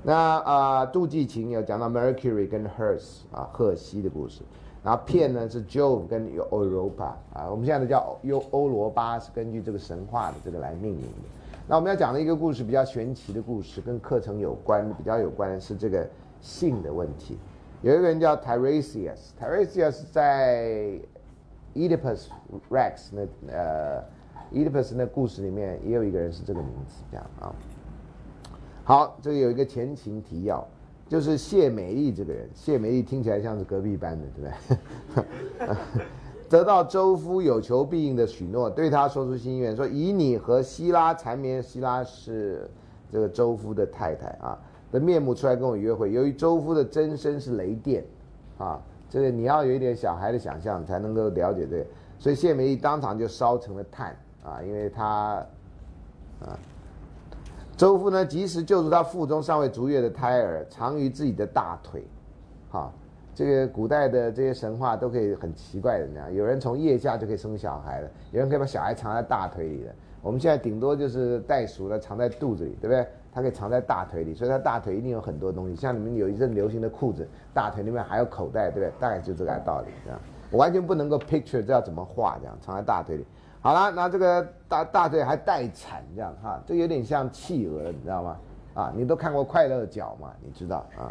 [0.07, 4.43] 那啊，杜季琴有讲到 Mercury 跟 Herse 啊，赫西的故事。
[4.83, 11.27] 然后片呢是 Jove 跟 Europa 啊，我们现在叫欧欧罗巴，是根据这个神话的这个来命名的。
[11.67, 16.07] 那我们要讲的一个故事比较玄奇的故事，跟课程有关，比较有关的是这个
[16.39, 17.39] 性的问题。
[17.81, 20.99] 有一个人叫 Tiresias，Tiresias 在
[21.73, 22.27] Oedipus
[22.69, 24.03] Rex 那呃
[24.53, 27.51] Oedipus 那故事里面也有一个人是这个名字，这样啊。
[28.85, 30.65] 好，这里有一个前情提要。
[31.07, 35.75] 就是谢美丽这个人，谢美丽听起来像是隔壁班的，对不对？
[36.49, 42.69] 得到周夫有求必应的许诺，对他说出心愿，说以你和希拉缠绵，希拉是
[43.11, 44.57] 这个周夫的太太啊
[44.91, 46.11] 的面目出来跟我约会。
[46.11, 48.03] 由于周夫的真身是雷电，
[48.57, 48.79] 啊，
[49.09, 51.85] 这个你要有一点小孩的想象才能够了解这个，
[52.17, 55.43] 所以谢美丽当场就烧成了炭啊，因为他
[56.39, 56.57] 啊。
[57.77, 62.07] 周父呢，及时救助他腹中尚未足月的胎儿，藏于自己的大腿。
[62.69, 62.89] 哈，
[63.33, 69.93] 这个古代的这些神话都可以很奇怪的那样，有人从腋下就可以生小孩了，有人可以把小孩藏在大腿里的。
[70.21, 73.05] 我们现在顶多就是袋鼠了，藏在肚子里，对不对？
[73.33, 75.75] 它可以藏在大腿里，所以它大腿一定有很多东西。
[75.75, 78.91] 像你们有一阵流行的裤子，大腿里面还有口袋，对不对？
[79.01, 80.19] 大概就这个道理，这样。
[80.49, 83.25] 我完全不能够 picture 这要怎么画，这样藏在大腿里。
[83.65, 88.37] 好了，那这个大大腿还带产，这样哈，这有点像企鹅，你知道吗？
[88.75, 90.31] 啊，你都看过《快乐角》嘛？
[90.43, 91.09] 你知道啊？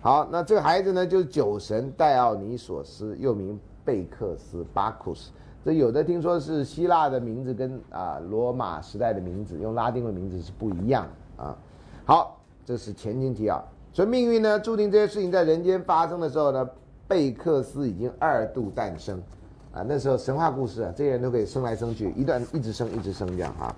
[0.00, 5.30] 好，那这个孩子呢，就是酒神戴奥尼索斯，又名贝克斯巴库斯。
[5.64, 11.56] 这有的听说是希腊的名字，跟啊罗马时代的名字用拉丁的名字是不一样啊。
[12.04, 13.64] 好，这是前情提要。
[13.92, 16.68] 所以命运呢，注定这些事情在人间发生的时候呢，
[17.06, 19.22] 贝克斯已经二度诞生。
[19.72, 23.74] 啊，那时候神话故事啊，这些人都可以生来生去，一段一直生一直生这样哈。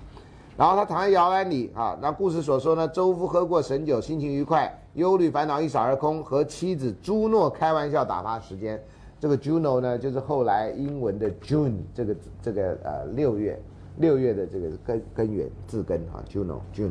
[0.56, 8.82] 然后他躺在摇篮里啊，那故事所说呢，周夫喝过神酒，心情愉快，忧虑烦恼一扫而空，和妻子朱诺开玩笑打发时间。
[9.20, 13.60] 这个 Juno 呢，就是后来英文的 June，这个这个呃六月
[13.98, 16.90] 六月的这个根根源字根哈，Juno June。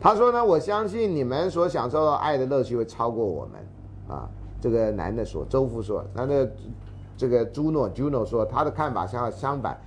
[0.00, 4.28] 他说呢，我相信你们所享受到爱的乐趣会超过我们啊。
[4.60, 6.48] 这个男的说，周夫说，那那。
[7.16, 9.78] 这个朱诺 Juno 说他的看法相相反，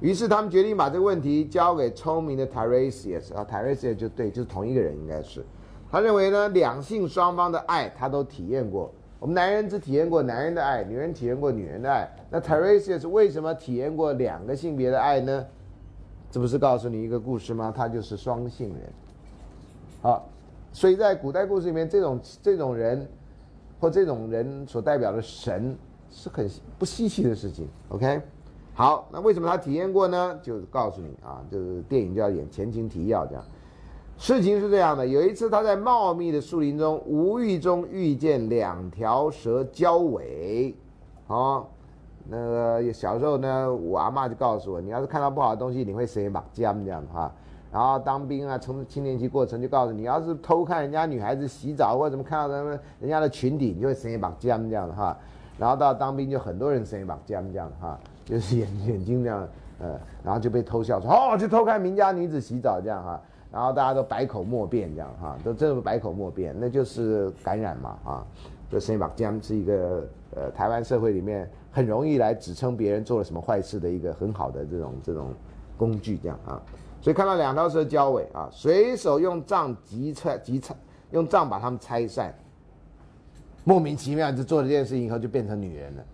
[0.00, 5.44] 于是他们决定把这个问题交给聪明的 Tiresias 啊，Tiresias 就对，就是同一个人应该是。
[5.90, 8.92] 他认为呢，两性双方的爱他都体验过。
[9.18, 12.08] 我们男人只体验过男人的爱，女人体验过女人的爱。
[12.30, 15.44] 那 Tiresias 为什么体验过两个性别的爱呢？
[16.30, 17.72] 这不是告诉你一个故事吗？
[17.74, 18.82] 他就是双性人。
[20.00, 20.28] 好，
[20.72, 23.08] 所以在古代故事里面，这种这种人
[23.80, 25.76] 或这种人所代表的神。
[26.10, 26.48] 是很
[26.78, 28.20] 不稀奇的事情，OK，
[28.74, 30.38] 好，那为什么他体验过呢？
[30.42, 33.44] 就是告诉你啊，就是电影就要演前情提要这样。
[34.16, 40.74] 事情是这样的，有一次他在茂密的树林中，无意中遇见两条蛇交尾，
[41.28, 41.64] 哦，
[42.28, 47.32] 那个小时候呢，我阿妈就告诉我，你要是看到不好的东西，你会生一把姜这样的哈。
[47.70, 55.16] 然后当兵啊，从青年期过程就告诉你，要是偷看人家女孩子洗澡或者怎么看到他们人家的裙底，你就会生一把姜这样的哈。
[55.58, 59.48] 然后到当兵就很多人生一把这样这样哈，就是眼眼睛这样，
[59.80, 68.26] 呃，然后就被偷笑说哦，去偷看民家女子洗澡这样哈，然后大家都百口莫辩这样哈，都真的百口莫辩，那就是感染嘛啊，
[68.70, 70.06] 就生一把姜是一个
[70.36, 75.34] 呃台湾社会里面很容易来指称别人做了什么坏事的一个很好的这种这种
[75.76, 76.62] 工具这样啊，
[77.00, 80.72] 所以看到两条蛇交尾啊，随手用杖击拆击拆，
[81.10, 82.32] 用杖把它们拆散。
[83.64, 86.04] 莫名其妙就做了这件事情以后就变成女人了，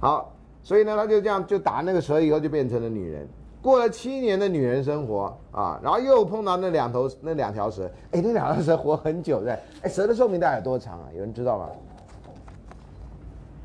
[0.00, 3.28] 好，所以呢他就这样就打那个蛇以后就变成了女人，
[3.62, 11.08] 过了七年的女人生活啊，然后又碰到那两头那两条蛇，哎，那两条蛇活很久的，哎，蛇的寿命大概有多长啊？
[11.14, 11.68] 有人知道吗？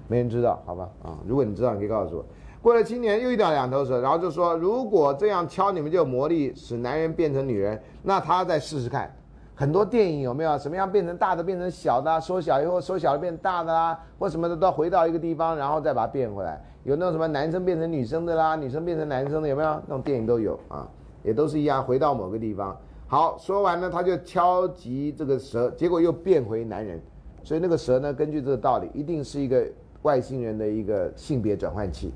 [0.07, 2.25] 没人知道，好吧，啊，如果你知道，你可以告诉我。
[2.61, 9.11] 过了七年又遇到两头蛇，然后就说如果这样敲你们就有魔力使男人变成女人，那他再试试看。
[9.55, 16.61] 很多电影有没有什么样变成大的变成小的，缩小以后缩小变大的啦，或什么的都回到一个地方，然后再把它变回来。
[16.83, 19.69] 有那种什么男生变成女生的啦，女生变成男生的有没有？
[19.87, 20.87] 那种电影都有啊，
[21.23, 22.77] 也都是一样，回到某个地方。
[23.07, 27.01] 好，说完了他就敲击这个蛇，结果又变回男人。
[27.41, 29.65] 所以那个蛇呢，根据这个道理，一定是一个
[30.01, 32.11] 外星人的一个性别转换器，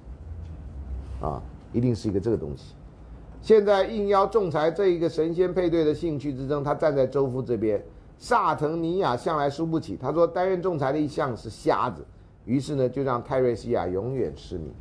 [1.21, 2.75] 啊，一定是一个这个东西。
[3.41, 7.81] 现在应邀仲裁这一个神仙配对的兴趣之争，他站在周夫这边。
[8.17, 12.05] 萨腾尼亚向来输不起，他说担任仲裁的一项是瞎子，
[12.43, 14.73] 于是呢就让泰瑞西亚永远失明。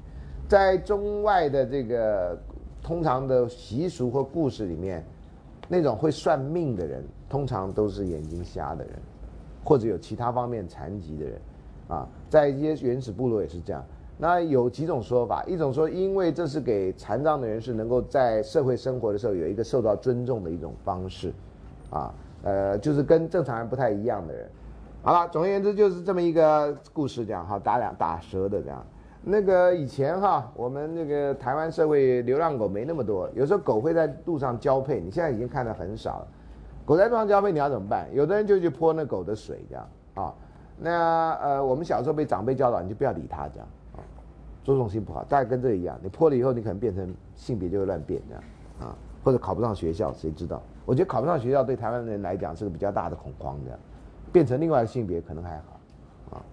[0.48, 2.36] 在中外的这个
[2.82, 5.06] 通常的习俗或故事里面，
[5.68, 8.94] 那种会算命的人，通常都是眼睛瞎的人，
[9.62, 11.40] 或者有其他方面残疾的人，
[11.86, 13.84] 啊，在一些原始部落也是这样。
[14.18, 21.32] 那有几种说法，一种说因为这是给残障的人士能够在社会生活的时候有一个受到尊重的一种方式，
[21.90, 22.12] 啊。
[22.44, 24.48] 呃，就是跟正常人不太一样的人，
[25.02, 28.80] 好了，总而言之就是这么一个故事，讲哈，打两打蛇的这样。
[29.22, 36.28] 那个以前哈，我们那个台湾社会流浪狗没那么多，有时候狗会在路上交配，你现在已经看的很少了。
[36.86, 38.06] 狗在路上交配你要怎么办？
[38.14, 40.32] 有的人就去泼那狗的水这样啊。
[40.78, 43.66] 那呃，我们小时候被长辈教导，你就不要理它这样
[44.68, 48.42] 啊，尊重心不好，大概跟这一样，你破了以后，你可能变成性别就会乱变这样
[48.80, 48.94] 啊，
[49.24, 50.60] 或者考不上学校，谁知道？
[50.84, 53.78] 我觉得考不上学校对台湾人来讲是个比较大的恐慌，这样
[54.30, 55.80] 变成另外性别可能还好，
[56.36, 56.44] 啊，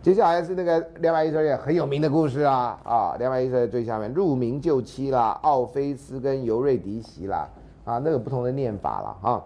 [0.00, 7.46] 接下来是那个两百一十二页很有名的故事啊啊，两百一十页最下面入名就妻啦，奥菲斯跟尤瑞迪西啦，
[7.84, 9.44] 啊，那个不同的念法了啊，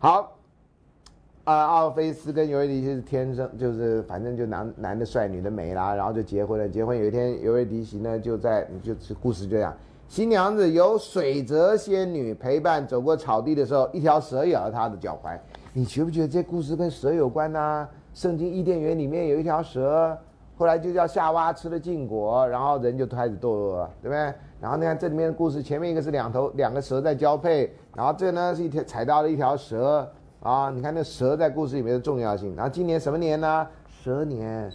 [0.00, 0.32] 好，
[1.50, 9.74] 啊，奥菲斯跟尤瑞迪西是天生就是反正就男男的帅女的美啦，然后就结婚了，结婚有一天尤瑞迪西呢就在就是故事就这样。
[10.06, 15.36] 新娘子由水泽仙女陪伴走过草地的时候，一条蛇咬了她的脚踝。
[15.72, 17.88] 你觉不觉得这故事跟蛇有关呢？
[18.14, 20.16] 圣经伊甸园里面有一条蛇，
[20.56, 24.32] 后来就叫夏娃吃了禁果，然后人就开始堕落了，对不对？
[24.60, 30.08] 然后你看这里面的故事，前面一个是两头两个蛇在交配，然后这呢是一条踩到了一条蛇
[30.40, 30.70] 啊。
[30.70, 32.54] 你看那蛇在故事里面的重要性。
[32.56, 33.66] 然后今年什么年呢？
[33.88, 34.70] 蛇年。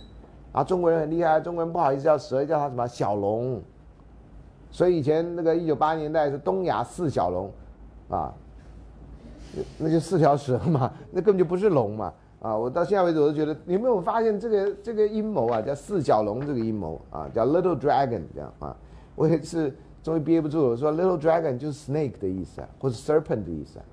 [0.51, 3.61] 啊，中国人很厉害，中国人不好意思叫蛇，叫它什么小龙。
[4.71, 7.49] 所以以前那个一九八零年代是东亚四小龙，
[8.09, 8.33] 啊，
[9.77, 18.75] 那就四条蛇嘛， 那根本就不是龙嘛，啊，我到现在为止我都觉得，你有没有发现这个这个阴谋啊，叫四小龙这个阴谋啊，叫 Little Dragon 这样啊，
[19.15, 23.85] 我也是终于憋不住了，说 Little Dragon 就是 snake 的意思啊，或者 serpent 的意思啊，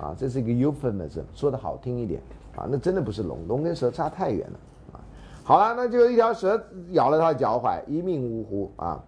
[0.00, 2.20] 啊，这是一个 euphemism，说的好听一点
[2.56, 4.58] 啊，那真的不是龙，龙跟蛇差太远了
[4.92, 5.00] 啊，
[5.44, 9.02] 好了，那就一条蛇咬了他的脚踝，一命呜呼啊。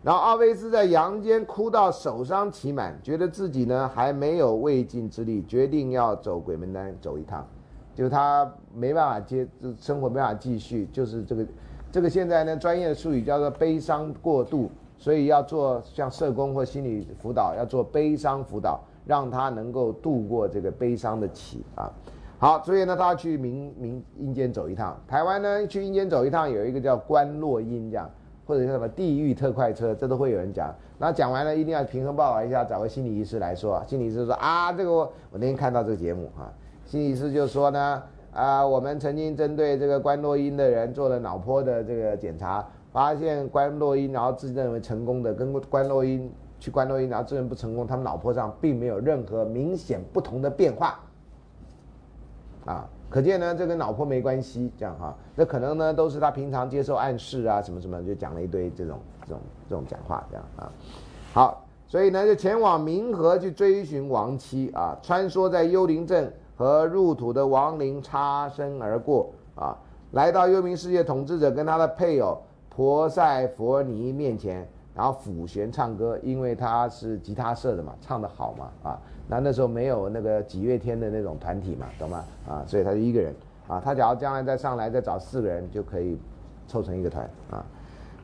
[0.00, 7.44] 然后阿维斯在阳间哭到手伤期满，觉得自己呢还没有未尽之力，决定要走鬼门关走一趟，
[7.96, 11.46] 就他没办法接，生活没法继续，就是这个，
[11.90, 21.90] 这个现在呢专业的术语叫做悲伤过度，所以要做像社工或心理辅导，要做悲伤辅导，让他能够度过这个悲伤的期啊。
[22.38, 28.08] 好，所以呢他要去民民阴间走一趟，台湾呢去阴间走一趟有一个叫观落阴这样。
[28.46, 30.74] 或者叫什么地狱特快车，这都会有人讲。
[30.96, 33.84] 那讲完了，一定要平衡报道一下，找个心理医师来说。
[33.86, 35.00] 心理医师说啊，这个我
[35.30, 36.48] 我那天看到这个节目啊，
[36.86, 38.02] 心理医师就说呢，
[38.32, 51.00] 啊，我们曾经针对这个关洛音的人做了脑波的这个检查，发现关洛音然后自认为成功的，跟关洛音去关洛音然后自认不成功，他们脑波上并没有任何明显不同的变化，
[52.64, 52.88] 啊。
[53.10, 60.70] 可见呢，这跟脑波没关系，这样哈，那可能呢都是他平常接受暗示啊，什么什么，就讲了一堆这种这种这种讲话，这样啊。
[61.32, 69.74] 好，所以呢就前往冥河去追寻亡妻啊，穿梭在幽灵镇和入土的亡灵擦身而过啊，
[70.10, 74.68] 来到幽冥世界统治者跟他的配偶婆塞佛尼面前，
[74.98, 79.00] 然后抚弦唱歌，因为他是吉他社的嘛，唱得好嘛啊。
[79.28, 82.24] 那那时候没有那个几月天的那种团体嘛，懂吗？
[82.48, 83.32] 啊，所以他就一个人
[83.68, 83.80] 啊。
[83.84, 86.18] 他假如将来再上来再找四个人，就可以
[86.66, 87.64] 凑成一个团啊。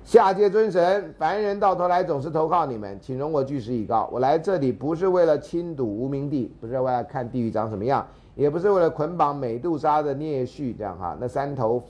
[0.03, 4.09] 下界尊神，凡人到头来总是投靠你们，请容我据实以告。
[4.11, 8.05] 我来这里不是为了亲睹无名地，不是为了看地狱长什么样，
[8.35, 11.17] 也不是为了捆绑美杜莎的孽婿这样哈。
[11.21, 11.81] 那三头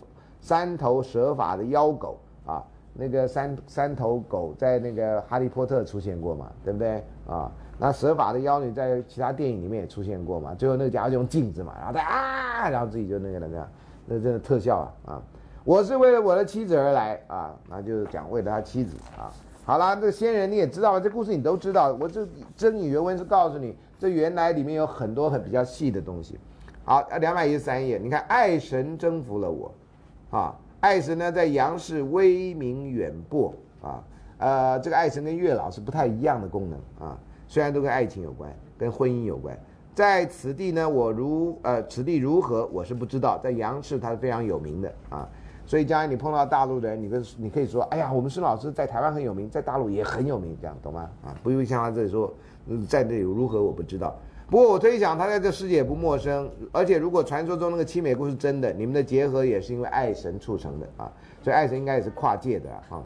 [0.43, 2.19] 三头蛇法的妖狗，
[2.95, 7.51] 那个三三头狗在那个哈利波特出现过嘛，对不对啊？
[7.77, 10.55] 那蛇法的妖女在其他电影里面也出现过嘛？
[10.55, 13.69] 最后那个家伙用镜子嘛，然后他啊，然后自己就那个了，这样，
[14.07, 15.23] 那真的特效啊啊！
[15.65, 19.33] 我是为了我的妻子而来啊，那就是讲为了他妻子啊。
[19.65, 21.97] 好了，这仙人你也知道了，这故事你都知道。
[21.99, 26.39] 我这真语原文是告诉你，这原来里面有很多很比较细的东西。
[26.85, 29.73] 好，两百一十三页，你看爱神征服了我，
[30.31, 30.55] 啊，
[30.85, 34.05] 爱神呢在杨氏威名远播啊，
[34.37, 36.79] 呃，这个爱神跟月老是不太一样的功能
[37.09, 37.19] 啊。
[37.49, 39.59] 虽然都跟爱情有关，跟婚姻有关，
[39.95, 43.39] 在此地呢，我如呃，此地如何，我是不知道。
[43.43, 45.27] 在杨氏，他是非常有名的啊。
[45.65, 51.09] 所以将来你碰到大陆人，你跟你可以说，哎呀，我们孙老师在台湾很有名，在大陆也很有名，这样懂吗？
[51.25, 52.31] 啊，不用像他这里说，
[52.87, 54.15] 在这里如何我不知道。
[54.51, 61.11] 不过我推想他在这世界也不陌生，而且如果传说中那个七美姑是真的，你们的结合也是因为爱神促成的啊，
[61.43, 63.03] 所以爱神应该也是跨界的啊。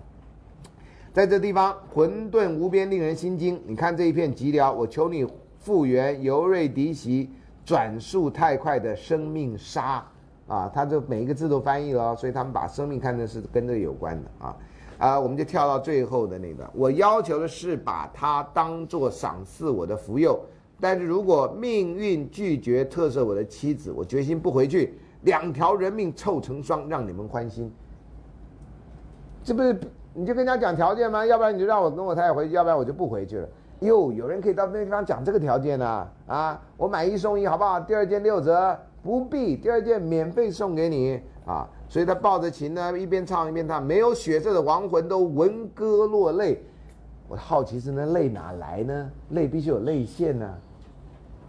[1.13, 3.61] 在这地方混沌无边，令人心惊。
[3.67, 5.27] 你看这一片寂寥，我求你
[5.59, 7.31] 复原尤瑞迪席
[7.65, 10.05] 转速太快的生命沙
[10.47, 10.71] 啊！
[10.73, 14.57] 他这每一个字都翻译了，所以他们把生命看成是跟这个有关的啊
[14.99, 15.21] 啊！
[15.21, 20.39] 我们就跳到最后的那个，我要求的是把它当做赏赐我的福佑。
[20.81, 27.73] 但是如果命运拒绝特赦我的妻子，我决心不回去，两条人命凑成双，让你们欢心。
[29.43, 29.77] 这不是
[30.15, 31.25] 你就跟人家讲条件吗？
[31.27, 33.49] 要不然你就让我跟我太太回去，要不然我就不回去了。
[33.81, 36.09] 哟，有人可以到那个地方讲这个条件呢？
[36.27, 37.81] 啊，我买一送一，好不好？
[37.81, 41.69] 第二件六折，不必，第二件免费送给你啊。
[41.89, 46.61] 所以他抱着琴呢，一边唱一边唱，没有血色的亡魂都闻歌落泪。
[47.29, 49.11] 我好奇是那泪哪来呢？
[49.31, 50.55] 泪必须有泪腺呢。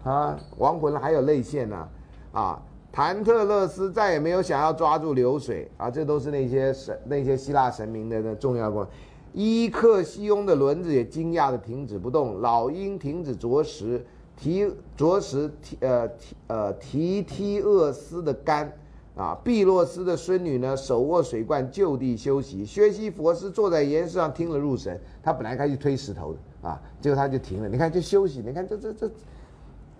[0.04, 1.88] 啊亡魂还有泪腺呢，
[2.32, 8.88] 啊，谭特勒斯再也没有想要抓住流水啊，这都是那些神、那些希腊神明的那重要过
[9.34, 14.04] 伊克西翁的轮子也惊讶的停止不动，老鹰停止啄食，
[14.36, 18.72] 提啄食提呃提呃提提厄斯的肝，
[19.16, 29.12] 啊，毕洛斯的孙女呢手握水罐就地休息，薛西佛斯坐在岩石上听了入神，他本来该去推石头的啊，结果他就停了，你看就休息，你看这这这。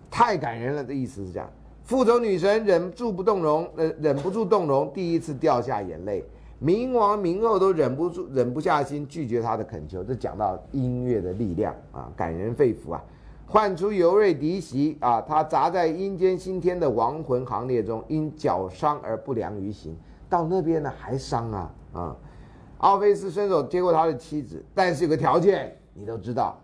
[0.10, 1.50] 太感人了的意思是这样，
[1.84, 6.24] 复仇女神忍住不动容，呃，忍不住动容，第一次掉下眼泪。
[6.62, 10.04] 冥王冥后都忍不住忍不下心拒绝他的恳求。
[10.04, 13.04] 这讲到音乐的力量啊，感人肺腑啊。
[13.48, 19.96] 唤出尤瑞迪席啊，他砸在阴间新天的亡魂行列中，因脚伤而不良于行。
[20.30, 22.16] 到那边呢还伤啊啊！
[22.78, 26.60] 奥菲斯伸手接过他的妻子，但是有个条件，你都知道。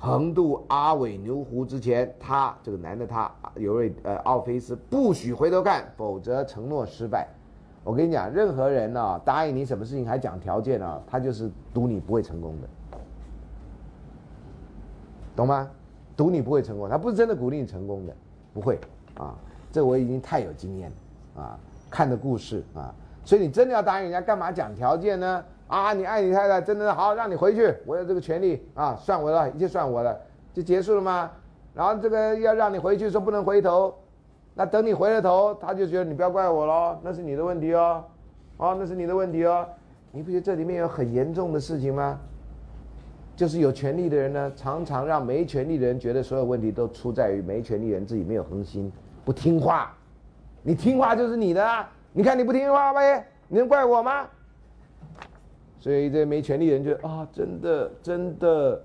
[0.00, 7.26] 横渡阿韦牛湖之前，他这个男的他尤瑞呃奥菲斯不许回头看，否则承诺失败。
[7.82, 12.68] 我跟你讲，任何人呢答应你什么事情还讲条件呢，他就是赌你不会成功的，
[15.34, 15.68] 懂吗？
[16.16, 18.14] 赌你不会成功，他不是真的鼓励你成功的，
[18.54, 18.78] 不会
[19.14, 19.34] 啊。
[19.72, 21.58] 这我已经太有经验了啊，
[21.90, 22.94] 看的故事啊，
[23.24, 25.44] 所以你真的要答应人家，干嘛讲条件呢？
[25.68, 30.20] 啊，你爱你太太，真的好，让你回去，我有这个权利啊，算我的，一切算我的，
[30.52, 31.30] 就结束了吗？
[31.74, 33.94] 然后这个要让你回去，说不能回头，
[34.54, 38.02] 那等你回了头，他就觉得你不要怪我喽，那是你的问题哦，
[38.56, 39.68] 哦，那是你的问题哦，
[40.10, 42.18] 你不觉得这里面有很严重的事情吗？
[43.36, 48.90] 就是有权利的人呢，常常让没权利的人觉得所有问题都出在于没权利人自己没有恒心，
[49.24, 49.94] 不听话，
[50.62, 54.26] 你听话就是你的啊，你看你不听话呗，你能怪我吗？
[55.80, 58.82] 所以这没权利的人就啊，真的真的，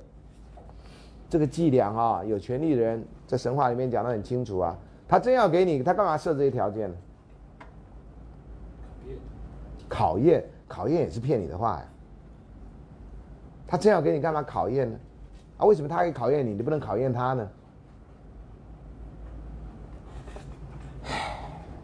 [1.29, 4.77] 这个伎俩啊，有权利人在神话里面讲的很清楚啊。
[5.07, 6.95] 他真要给你，他干嘛设这些条件呢？
[9.89, 11.85] 考验，考验也是骗你的话呀。
[13.67, 14.97] 他真要给你干嘛考验呢？
[15.57, 17.49] 啊，为什么他可以考验你，你不能考验他呢？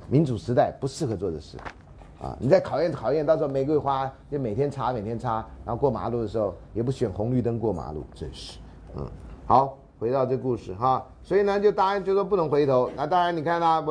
[0.07, 1.57] 民主时代不适合做这事。
[2.22, 2.36] 啊！
[2.38, 8.59] 你再考验考验，到时候玫瑰花就每天擦每天擦，然后过马路的时候也不选红绿灯过马路，真是，
[8.97, 9.07] 嗯，
[9.45, 12.89] 好，回到这故事哈，所以呢就答应就说不能回头。
[12.93, 13.82] 那当然你看他，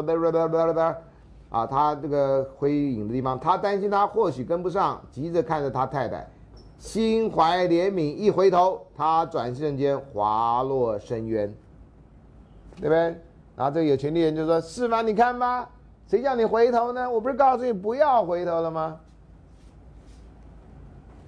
[1.48, 6.28] 啊，他这个回影的地方，他担心他或许跟不上，急着看着他太太，
[6.76, 11.48] 心怀怜悯，一回头，他转瞬间滑落深渊，
[12.76, 12.98] 对不对？
[13.56, 15.00] 然后这个有权利人就说：是吗？
[15.00, 15.70] 你看吧。
[16.08, 17.08] 谁叫你回头呢？
[17.08, 18.98] 我不是告诉你不要回头了吗？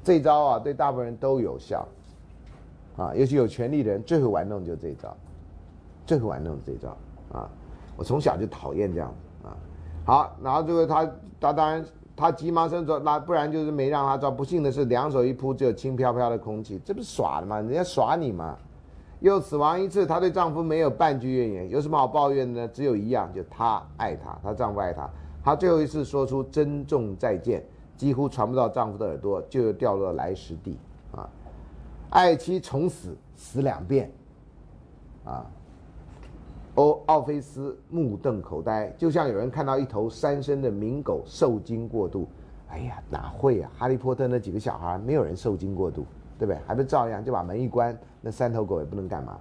[0.02, 1.86] 这招啊，对大部分人都有效，
[2.96, 5.14] 啊，尤其有权力的人最会玩弄就这招，
[6.06, 6.96] 最会玩弄这招
[7.30, 7.48] 啊！
[7.96, 9.56] 我从小就讨厌这样子啊。
[10.06, 11.84] 好，然后这个他他当然
[12.16, 14.30] 他急忙伸手那不然就是没让他抓。
[14.30, 17.58] 不幸的是，两手一扑，只有轻飘飘的空气，这不是耍的吗？
[17.60, 18.56] 人家耍你吗？
[19.20, 22.68] 又死亡一次，她对丈夫没有半句怨言，有什么好抱怨的呢？
[22.68, 25.08] 只有一样，就她爱他，她丈夫爱她。
[25.44, 27.62] 她最后一次说出珍重再见，
[27.96, 30.78] 几乎传不到丈夫的耳朵，就又掉落来时地。
[31.12, 31.28] 啊，
[32.10, 34.10] 爱妻从死，死两遍。
[35.24, 35.44] 啊，
[36.76, 42.26] 欧奥菲斯目瞪口呆，就像有人看到一头三生的名狗受惊过度。
[42.68, 43.70] 哎呀，哪会啊？
[43.76, 46.06] 哈利波特那几个小孩，没有人受惊过度。
[46.41, 46.59] 对不对？
[46.66, 49.38] 还不照样就把门一关，那三头狗也不能干嘛。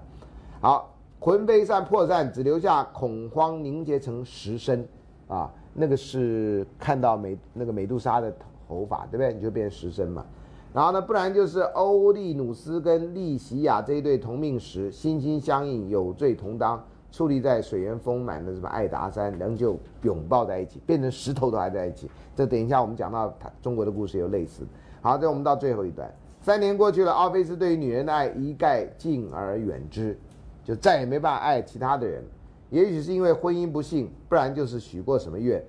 [0.60, 4.86] 好，魂飞散破散，只留下恐慌凝结成石身，
[5.30, 8.30] 啊，那个是看到美那个美杜莎的
[8.68, 9.34] 头发，对不对？
[9.34, 10.26] 你就变石身嘛。
[10.74, 16.84] 然后呢，不然就是欧利努斯跟利西亚这一对同命石，心心相印，有罪同当，
[17.14, 22.12] 矗立在水源丰满的什么爱达山，仍旧拥抱在一起，变成石头都还在一起。
[22.36, 24.64] 这等一下我们讲到他中国的故事有类似。
[25.02, 26.14] 好，这我们到最后一段。
[26.50, 30.18] 三年过去了，奥菲斯对于女人的爱一概敬而远之，
[30.64, 32.24] 就再也没办法爱其他的人。
[32.72, 35.64] 也许是因为婚姻不幸，不然就是许过什么愿。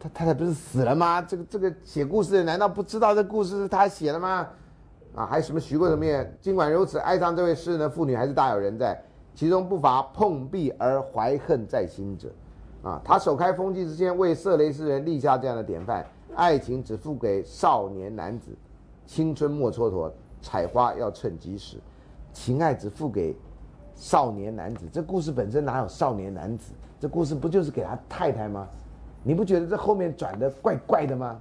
[0.00, 1.20] 他太太不是死了吗？
[1.20, 4.48] 这个这个写故事的难道不知道这故事是他写的吗？
[5.14, 6.34] 啊，还什么许过什么愿？
[6.40, 8.98] 尽管如此，爱上这位诗人的妇女还是大有人在，
[9.34, 12.30] 其中不乏碰壁而怀恨在心者。
[12.82, 18.50] 啊，他首开风气之前，为色雷斯人立下这样的典范：爱情只付给少年男子，
[19.06, 21.78] 青春莫蹉跎，采花要趁及时，
[22.32, 23.34] 情爱只付给。
[23.96, 26.72] 少年男子，这故事本身哪有少年男子？
[26.98, 28.66] 这故事不就是给他太太吗？
[29.22, 31.40] 你不觉得这后面转的怪怪的吗？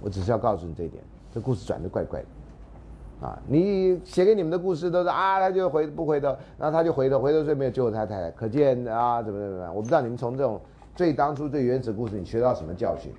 [0.00, 1.02] 我只是要告诉你这一点，
[1.32, 9.74] 这故事转的怪怪的，啊，你写给你们的故事都是啊，他就回不回头，然后他就回头，回头所以没有救他太太，可见啊，怎么怎么样？
[9.74, 10.60] 我不知道你们从这种
[10.94, 13.12] 最当初最原始故事，你学到什么教训？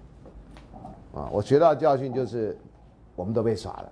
[1.13, 2.57] 啊，我学到教训就是，
[3.15, 3.91] 我们都被耍了，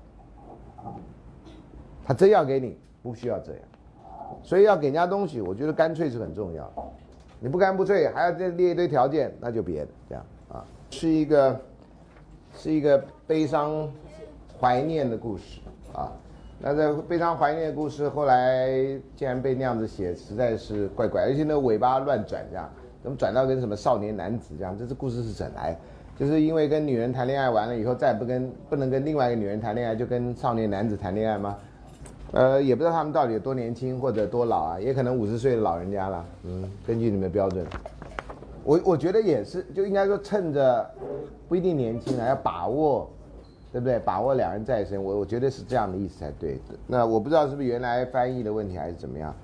[2.05, 2.77] 他真要给你。
[3.03, 3.61] 不需要这样，
[4.43, 6.71] 所以要给人家东西，我觉得干脆是很重要。
[7.39, 10.63] 你不干不脆，还要再列一堆条件，那就别这样啊。
[10.91, 11.59] 是一个，
[12.53, 13.91] 是一个悲伤
[14.59, 15.61] 怀念的故事
[15.93, 16.11] 啊。
[16.59, 18.69] 那这悲伤怀念的故事后来
[19.15, 21.23] 竟然被那样子写，实在是怪怪。
[21.23, 22.69] 而且那尾巴乱转这样，
[23.01, 24.77] 怎么转到跟什么少年男子这样？
[24.77, 25.75] 这是故事是怎来？
[26.21, 31.57] 就是因为跟女人谈恋爱完了以后，再也不跟不能跟另外一个女人谈恋爱，就跟少年男子谈恋爱吗？
[32.31, 36.25] 呃，也不知道他们到底有多年轻或者多老啊，也可能五十岁的老人家了。
[36.43, 37.65] 嗯，根据你们的标准，
[38.63, 40.87] 我我觉得也是，就应该说趁着
[41.49, 43.09] 不一定年轻啊，要把握，
[43.71, 43.97] 对不对？
[43.97, 46.59] 把握两人在身，我我觉得是这样的意思才对。
[46.85, 49.35] 那我不知道是不是原来翻译的问题还是怎么样，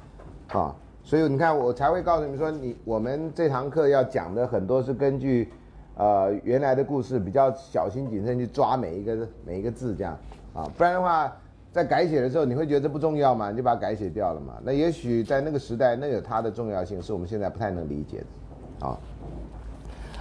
[0.50, 5.50] 啊，所以你看我才会告诉你们说，你我们这堂课要讲的很多是根据
[5.98, 10.18] 呃原来的故事，比较小心谨慎去抓每一个每一个字这样
[10.54, 11.36] 啊，不然的话。
[11.70, 13.52] 在改写的时候，你会觉得这不重要吗？
[13.52, 14.56] 你就把它改写掉了嘛？
[14.64, 18.88] 那也许在那个时代，那有它的重要性，是我们现在不太能理解的。
[18.88, 18.98] 啊，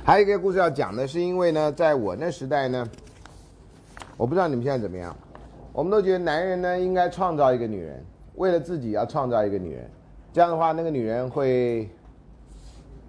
[0.05, 2.87] 还有一个故事要讲的是，因为呢，在我那时代呢，
[4.19, 5.17] 我不知道你们现在怎么样，
[5.73, 8.05] 我们都觉得男人呢应该创造一个女人，
[8.35, 9.89] 为了自己要创造一个女人，
[10.35, 11.89] 这样的话，那个女人会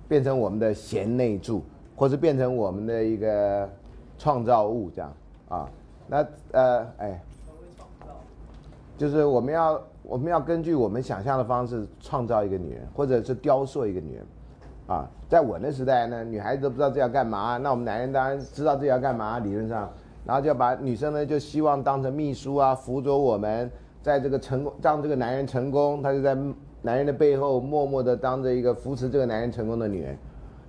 [0.07, 1.65] 变成我们的贤内助，
[1.98, 3.68] 或是变成我们的一个
[4.18, 5.12] 创造物，这样
[5.50, 5.70] 啊？
[6.08, 7.22] 那呃，哎。
[8.98, 14.26] 就是我们要我们要根据我们想象的方式创造一个女人，或者是雕塑一个女人，
[14.88, 19.88] 啊，在我那时代呢，女孩子都不知道自己要干嘛，那我们男人当然知道自己要干嘛，理论上，
[20.26, 23.70] 然后就把女生呢就希望当成秘书啊，辅佐我们，
[24.02, 26.36] 在这个成功让这个男人成功，她就在
[26.82, 30.18] 男人的背后默默的当着一个扶持这个男人成功的女人，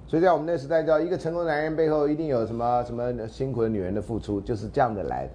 [0.08, 5.28] 所以在我们那时代叫一个成功男人背后一定有什么什么辛苦的女人的付出，就是这样的来。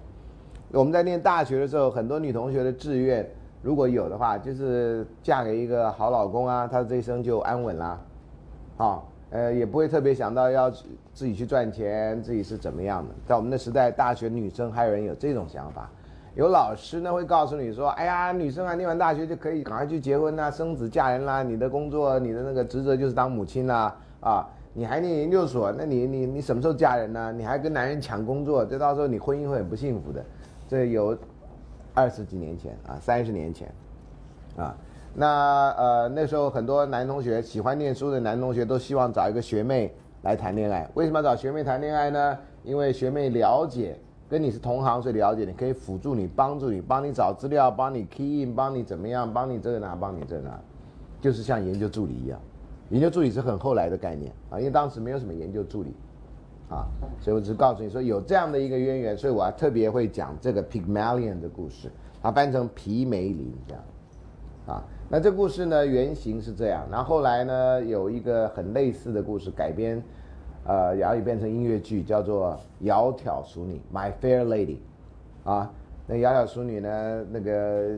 [0.72, 3.24] 我们在念大学的时候，很多女同学的志愿，
[3.62, 8.00] 如果有的话，就是嫁给一个好老公啊，她这一生就安稳啦，
[8.76, 13.14] 好，呃，也不会特别想到要自己去赚钱，自己是怎么样的。
[13.24, 15.88] 在我们的时代，大学女生还有人有这种想法，
[16.34, 27.32] 有老师呢会告诉你说，哎呀，女生啊，念完大学就可以赶快去结婚啦、生子嫁人啦，你的工作、你的那个职责就是当母亲啦，啊，你还念研究所，那你你你什么时候嫁人呢？
[27.32, 30.22] 你还跟男人抢工作，这到时候你婚姻会很不幸福的。
[30.66, 31.16] 这有
[31.94, 33.72] 二十几年前啊，三十年前，
[34.56, 34.76] 啊，
[35.14, 40.90] 那呃那时候很多男同学喜欢念书的男同学都希望找一个学妹来谈恋爱。
[40.94, 42.36] 为什么找学妹谈恋爱呢？
[42.64, 43.96] 因为学妹了解，
[44.28, 50.58] 跟你是同行，所以了解你，可以辅助你，帮助你，帮你找资料，帮你 key in，帮你怎么样，帮你这个哪，帮你这个哪，
[51.20, 52.40] 就是像研究助理一样。
[52.94, 55.92] 研究助理是很后来的概念啊，因为当时没有什么研究助理。
[56.70, 56.86] 啊，
[57.20, 61.90] 所以我只告诉你说有这样的一个渊源，所以我还特别会讲这个 Pygmalion 的故事，
[62.22, 63.84] 它翻成皮梅林这样，
[64.66, 70.02] 啊，那这故事呢原型是这样，然后后来呢有一个很类似的故事改编，
[70.66, 74.78] 呃，然后也变成音乐剧，叫做《窈窕淑女》My Fair Lady，
[75.44, 75.70] 啊，
[76.06, 77.90] 那窈窕淑女呢那个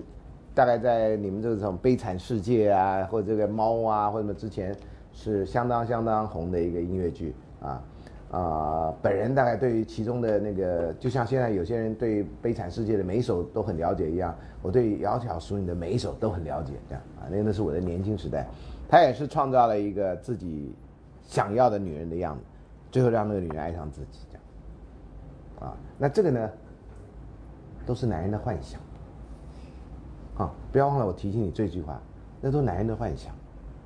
[0.56, 4.74] 大概在你们这种悲惨世界啊，或者这个猫啊或者什么之前
[5.12, 7.82] 是相当相当红的一个音乐剧啊。
[8.30, 18.46] 啊，本人大概对于其中的那个，就像现在有些人对《悲惨世界》的每一首都很了解一样，我对《窈窕淑女》的每一首都很了解，这样啊，那那是我的年轻时代。
[18.88, 20.74] 他也是创造了一个自己
[21.22, 22.42] 想要的女人的样子，
[22.90, 25.70] 最后让那个女人爱上自己，这样。
[25.70, 26.50] 啊，那这个呢，
[27.84, 28.80] 都是男人的幻想。
[30.36, 32.00] 啊，不要忘了我提醒你这句话，
[32.40, 33.32] 那都是男人的幻想。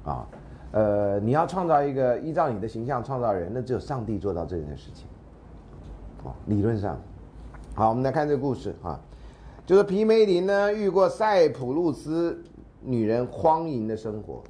[0.04, 0.26] 啊，
[0.72, 5.06] 呃，你要创造一个依照你的形象创造人，那只有上帝做到这件事情。
[6.24, 6.98] 啊，理论上。
[7.74, 8.98] 好，我们来看这个故事啊，
[9.64, 12.42] 就是皮梅林呢遇过塞浦路斯
[12.82, 14.42] 女人荒淫的生活。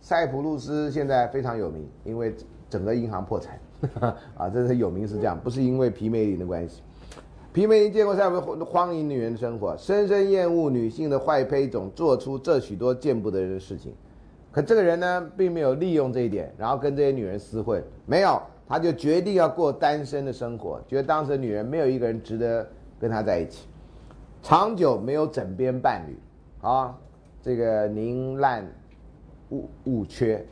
[0.00, 2.34] 塞浦路斯现在非常有名，因为
[2.70, 3.60] 整个银行破产，
[4.36, 6.82] 啊，这是有名是这样，不是因为皮梅林的关系。
[7.52, 13.92] 皮梅林见过塞浦荒淫女人的生活，深深厌恶女性的坏胚种，做出这许多见不得人的事情。
[14.50, 18.40] 可这个人呢，并没有利用这一点，然后跟这些女人厮混，没有。
[18.68, 22.66] 他就决定要过单身的生活，觉得当时的女人没有一个人值得
[22.98, 23.66] 跟他在一起，
[24.40, 26.16] 长久没有枕边伴侣，
[26.62, 26.96] 啊，
[27.42, 28.64] 这个宁滥
[29.50, 30.42] 勿勿缺，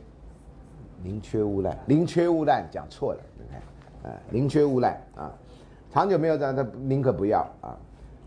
[1.01, 5.33] 宁缺毋滥，宁缺毋滥讲错了，你看，啊，宁缺毋滥啊，
[5.91, 7.77] 长久没有这样，他宁可不要啊。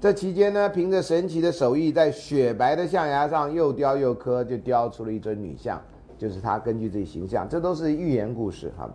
[0.00, 5.80] 这期间呢，凭着神奇的手艺，在雪白的象牙上又雕又刻，就雕出了一尊女像，
[6.18, 8.90] 就是他根据自己形象，这都是寓言故事哈。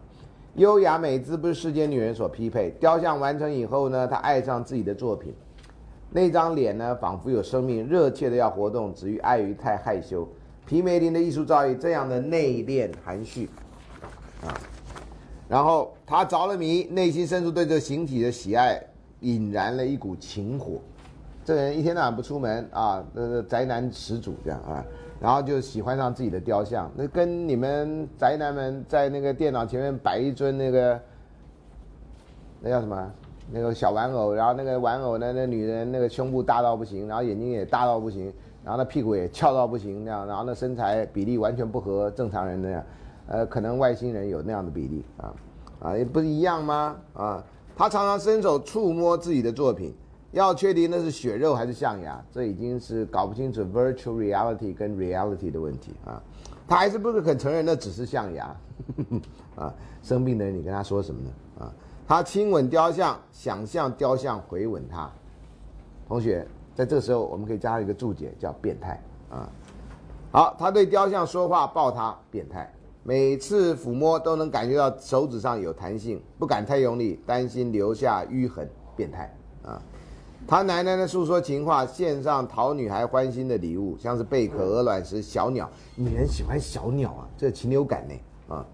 [0.54, 2.70] 优雅美姿不是世间女人所匹配。
[2.80, 5.34] 雕像完成以后呢，她爱上自己的作品，
[6.12, 10.28] 那张脸呢，仿佛有生命，热切的要活动，只于碍于太害羞。
[10.66, 13.50] 皮梅林的艺术造诣这样的内敛含蓄，
[14.44, 14.54] 啊，
[15.50, 18.82] 然后他着了迷，内心深处对这形体的喜爱
[19.22, 20.80] 引燃了一股情火。
[21.44, 24.86] 这人一天到晚不出门啊，呃，宅男始祖这样啊。
[25.20, 31.02] 然后就喜欢上自己的雕像，那跟你们宅男们在那个电脑前面摆一尊那个，
[32.62, 33.12] 那叫什么？
[33.52, 38.32] 那个小玩偶，然后那个玩偶呢，那女人那个胸部大到不行，然后眼睛也大到不行，
[38.64, 42.84] 然后那屁股也翘到不行那样，然后那身材比例完全不合正常人那样，
[43.30, 45.34] 呃，可能外星人有那样的比例啊，
[45.80, 46.95] 啊，也不是一样吗？
[47.14, 47.43] 啊，
[47.76, 49.95] 他常常伸手触摸自己的作品。
[50.31, 56.22] 要确定那是血肉还是象牙，这已经是搞不清楚 virtual reality 跟 reality 的问题啊！
[56.68, 58.56] 他还是不是肯承认那只是象牙
[59.57, 59.73] 啊？
[60.03, 61.65] 生病的人，你跟他说什么呢？
[61.65, 61.73] 啊！
[62.07, 65.10] 他亲吻雕像，想象雕像回吻他。
[66.07, 69.01] 同学，在这个时候，我们可以加一个注解，叫变态
[69.31, 69.49] 啊！
[70.31, 72.72] 好，他对雕像说话，抱他，变态。
[73.04, 79.82] 每次抚摸都能感觉到手指上有弹性，不敢太用力，担心留下淤痕，变态啊！
[80.48, 85.70] 他奶奶的诉说情话，献上讨女孩欢心的礼物，像是贝壳、鹅卵石、小鸟。
[85.96, 88.14] 女人喜欢小鸟啊，这禽流感呢
[88.56, 88.66] 啊！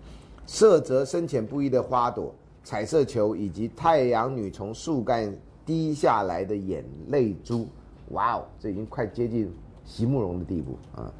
[0.45, 2.33] 色泽深浅不一的花朵、
[2.63, 5.35] 彩色球，以及太阳女从树干
[5.65, 7.67] 滴下来的眼泪珠。
[8.09, 9.51] 哇哦，这已经快接近
[9.83, 11.11] 席慕容的地步啊！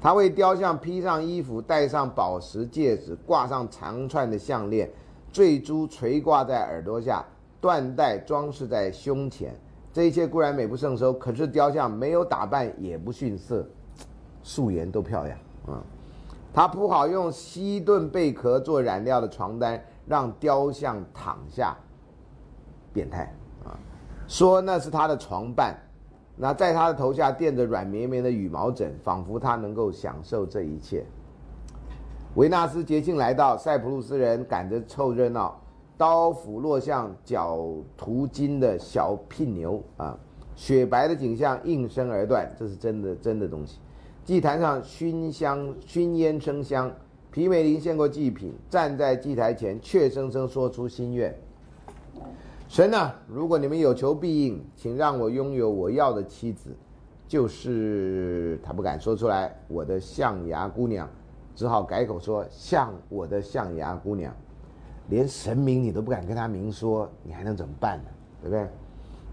[0.00, 4.88] 他为雕像披上衣服，戴上宝石戒指，挂上长串的项链，
[5.32, 7.24] 坠珠垂挂在耳朵下。
[7.60, 9.52] 缎带装饰在胸前，
[9.92, 13.66] 这一切固然美不胜收，可是雕像没有打扮也不逊色，
[14.44, 15.82] 素颜都漂亮啊！
[16.54, 21.76] 他铺好用西顿贝壳做染料的床单，让雕像躺下，
[22.92, 23.34] 变态
[23.64, 23.74] 啊！
[24.28, 25.76] 说那是他的床伴，
[26.38, 31.04] 那在他的头下垫着软绵绵的羽毛枕，仿佛他能够享受这一切。
[32.36, 35.60] 维纳斯节庆来到，塞浦路斯人赶着凑热闹。
[35.96, 37.58] 刀斧落向脚
[37.96, 40.16] 途经的小聘牛啊，
[40.54, 43.80] 雪白的景象应声而断，这是真的真的东西。
[44.24, 46.88] 祭坛上熏香熏烟生香，
[47.32, 51.36] 皮美林献过祭品，站在祭台前，怯生生说出心愿：
[52.68, 56.76] 神啊，如果你们有求必应，请让我拥有我要的妻子，
[57.26, 61.08] 就是他不敢说出来，我的象牙姑娘，
[61.56, 64.32] 只好改口说像我的象牙姑娘。
[65.08, 68.10] 连神明你都不敢跟他明说，你还能怎么办呢？
[68.42, 68.68] 对不对？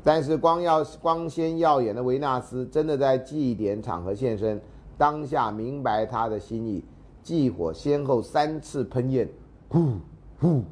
[0.01, 4.61] 但是光耀光鲜耀眼的维纳斯真的在祭典场合现身，
[4.97, 6.85] 当下明白他的心意，
[7.21, 9.27] 祭火先后三次喷焰，
[9.67, 9.95] 呼
[10.39, 10.63] 呼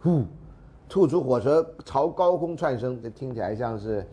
[0.00, 0.22] 呼，
[0.92, 4.06] 吐出火舌朝高空窜升，这听起来像是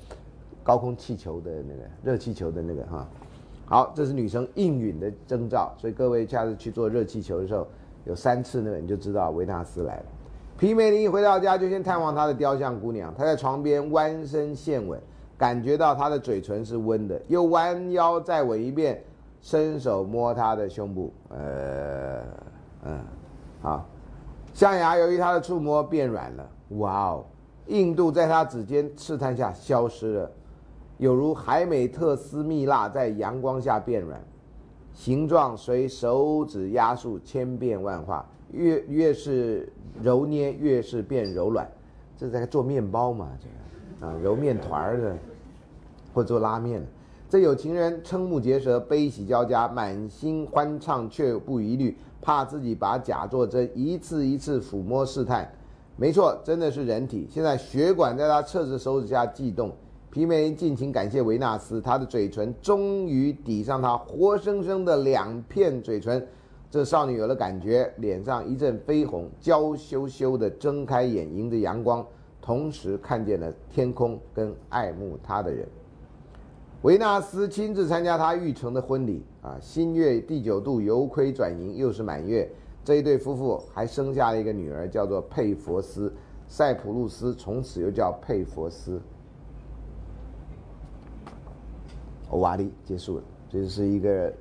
[0.64, 3.06] 高空气球的那个热气球的那个哈。
[3.66, 7.68] 好，这是女生应允的征兆，所以各位下次去做热气球的时候，
[8.06, 10.06] 有三次那个你就知道维纳斯来了。
[10.58, 13.14] 皮梅林一回到家，就先探望他的雕像姑娘。
[13.14, 14.98] 他在床边弯身献吻，
[15.38, 19.04] 感觉到她的嘴唇是温的，又弯腰再吻一遍，
[19.42, 21.12] 伸手摸她的胸部。
[21.28, 22.22] 呃，
[22.86, 23.02] 嗯，
[23.62, 23.86] 好，
[24.54, 26.50] 象牙由于他的触摸变软了。
[26.78, 27.26] 哇哦，
[27.68, 30.32] 印度在他指尖试探下消失了，
[30.98, 34.22] 有如海美特斯蜜蜡在阳光下变软，
[34.94, 38.26] 形状随手指压塑千变万化。
[38.52, 39.72] 越越是
[40.02, 41.70] 揉捏，越是变柔软。
[42.18, 43.30] 这是在做面包嘛？
[43.40, 45.16] 这个啊，揉面团儿的，
[46.14, 46.88] 或做拉面的。
[47.30, 55.48] 这有情人瞠目结舌，悲喜交加，满心欢畅却不疑虑，怕自己把假作真，一次一次抚摸试探。
[56.00, 57.28] 没错，真的是人体。
[57.30, 59.70] 现在血管在他侧着手指下悸动。
[60.10, 66.26] 皮梅尽情感谢维纳斯，他的嘴唇终于抵上他活生生的两片嘴唇。
[66.72, 72.06] 这少女有了感觉，脸上一阵绯红，娇羞羞的睁开眼，迎着阳光，
[72.42, 75.68] 同时看见了天空跟爱慕她的人。
[76.84, 82.50] 维纳斯亲自参加她玉成的婚礼啊，新月第九度由亏转盈，又是满月。
[82.84, 86.12] 这一对夫妇还生下了一个女儿，叫做佩佛斯。
[86.48, 89.00] 塞浦路斯从此又叫佩佛斯。
[92.32, 94.34] 欧瓦利结束了，这是一个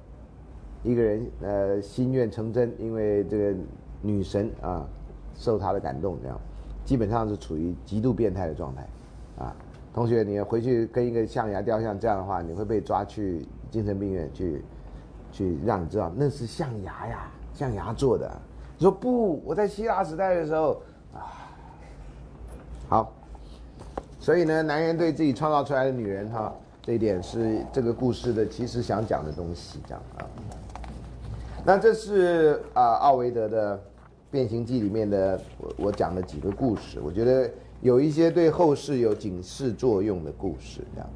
[0.83, 3.55] 一个人呃心愿成真，因为这个
[4.01, 4.87] 女神啊
[5.35, 6.41] 受他的感动，这样
[6.85, 8.87] 基本上是处于极度变态的状态
[9.39, 9.55] 啊。
[9.93, 14.63] 同学，你回去跟一个象牙雕像这样的话，你会被抓去精神病院去，
[15.33, 18.31] 去让你知道那是象牙呀，象牙做的。
[18.77, 20.81] 你说不，我在希腊时代的时候
[21.13, 21.27] 啊，
[22.89, 23.13] 好，
[24.21, 30.27] 所以呢，男人对自己创造出来的女人哈，这一点是这个故事的其实想讲的东西，这样啊。
[31.65, 33.77] 那这是啊奥维德的
[34.31, 37.51] 《变形记》里面的我我讲的几个故事，我觉得。
[37.81, 41.09] 有一些对后世有警示作用的故事，这样。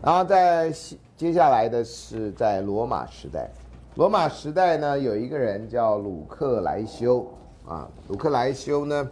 [0.00, 0.72] 然后在
[1.16, 3.50] 接下来的是在罗马时代，
[3.98, 7.26] 罗马时代呢有一个人叫鲁克莱修
[7.66, 9.10] 啊，鲁克莱修呢，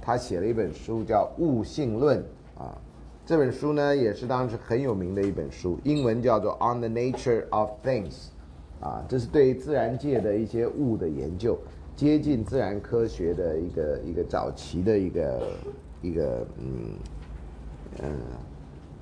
[0.00, 2.18] 他写了一本书叫《物性论》
[2.60, 2.76] 啊，
[3.24, 8.26] 这本书呢也是当时很有名的一本书，英文叫做《On the Nature of Things》，
[8.84, 11.56] 啊，这是对自然界的一些物的研究，
[11.94, 15.40] 接近自然科学的一个一个早期的一个。
[16.00, 16.94] 一个嗯
[18.00, 18.08] 嗯，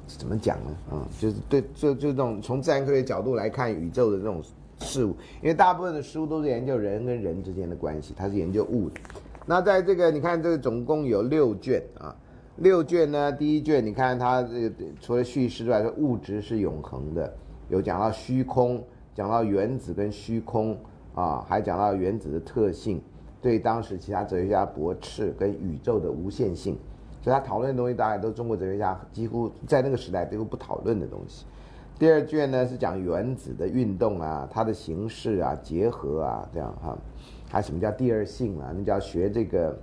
[0.07, 0.71] 怎么讲呢？
[0.91, 4.43] 啊，就是对，就就这种从自然科学角度来看宇宙的这种
[4.81, 9.01] 事物，因为大部分的书都是研究人跟人之间的关系，它是研究物的。
[9.47, 12.15] 那在这个你看，这个总共有六卷啊，
[12.57, 17.33] 六卷呢，第一卷你看它这个除了叙事之外，说物质是永恒的，
[17.69, 18.83] 有讲到虚空，
[19.15, 20.77] 讲到原子跟虚空
[21.15, 23.01] 啊，还讲到原子的特性。
[23.41, 26.77] 对当时其他哲学家驳斥跟宇宙的无限性，
[27.23, 31.47] 所以他讨论的东西，大概都是中国哲学家几乎在那个时代几乎不讨论的东西。
[31.99, 36.97] 第二卷呢是讲原子的运动啊，它的形式啊，结合啊，这样哈。
[37.49, 38.73] 还什么叫第二性啊？
[38.77, 39.79] 你就要学这个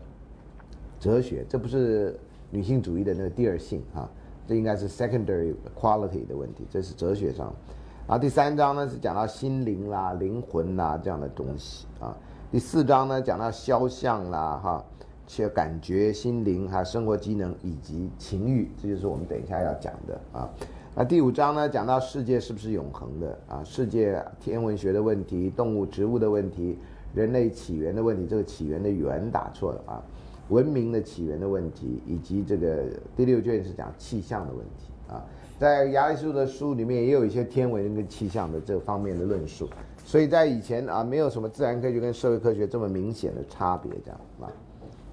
[0.99, 2.19] 哲学，这不是
[2.51, 4.07] 女性主义的那个第二性啊，
[4.45, 7.51] 这应该是 secondary quality 的问题，这是哲学上。
[8.05, 12.15] 然后第三章呢是讲到心灵啦、灵魂啦这样的东西啊。
[12.51, 14.85] 第四章呢，讲到肖像啦，哈，
[15.33, 20.47] 且感觉、心灵、还有生活机能以及情欲，这就是我们等一下要讲的啊。
[20.95, 23.63] 那第五章呢，讲到世界是不是永恒的啊？
[23.63, 26.77] 世界天文学的问题、动物、植物的问题、
[27.15, 30.03] 人类起源的问题，这个起源的源打错了啊。
[30.49, 32.83] 文明的起源的问题，以及这个
[33.15, 35.25] 第六卷是讲气象的问题啊。
[35.57, 39.67] 在亚里士多德书里面也有一些天文跟气象的这方面的论述。
[40.05, 44.51] 所以在以前啊，没有什么自然科学跟社会科学这么明显的差别，这样啊。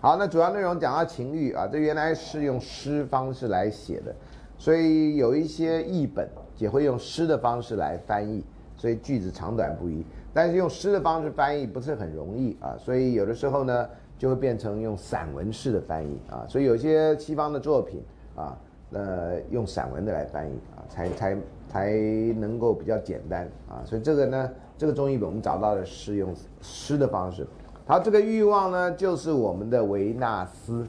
[0.03, 4.15] 好，那主要内容讲到情欲啊，这原来是用诗方式来写的，
[4.57, 8.43] 所以有一些译本也会用诗的方式来翻译，
[8.79, 10.03] 所以句子长短不一。
[10.33, 13.87] 但是用诗的方式翻译不是很容易啊，所以有的时候呢
[14.17, 16.47] 就会变成用散文式的翻译啊。
[16.49, 18.03] 所以有些西方的作品
[18.35, 18.57] 啊，
[18.93, 21.37] 呃，用散文的来翻译啊，才才
[21.69, 21.93] 才
[22.39, 23.85] 能够比较简单啊。
[23.85, 24.51] 所以这个呢。
[24.81, 27.47] 这个中译本我们找到的是用诗的方式，
[27.87, 30.87] 他，这个欲望呢就是我们的维纳斯，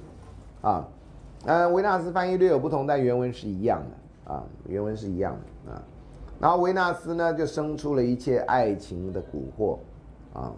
[0.62, 0.88] 啊，
[1.46, 4.34] 嗯，维纳斯翻译略有不同，但原文是一样的。
[4.34, 5.36] 啊，原文是一样
[5.66, 5.72] 的。
[5.72, 5.82] 啊，
[6.40, 9.78] 然后维纳斯呢就生出了一切爱情的蛊惑，
[10.34, 10.54] 啊，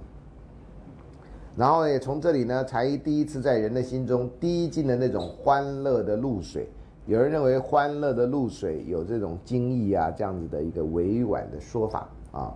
[1.55, 6.67] 然后也从这里呢才第一次在人的心中滴进了那种欢乐的露水，
[7.05, 12.09] 有人认为欢乐的露水有这种精义啊这样子的一个委婉的说法。
[12.33, 12.53] 啊。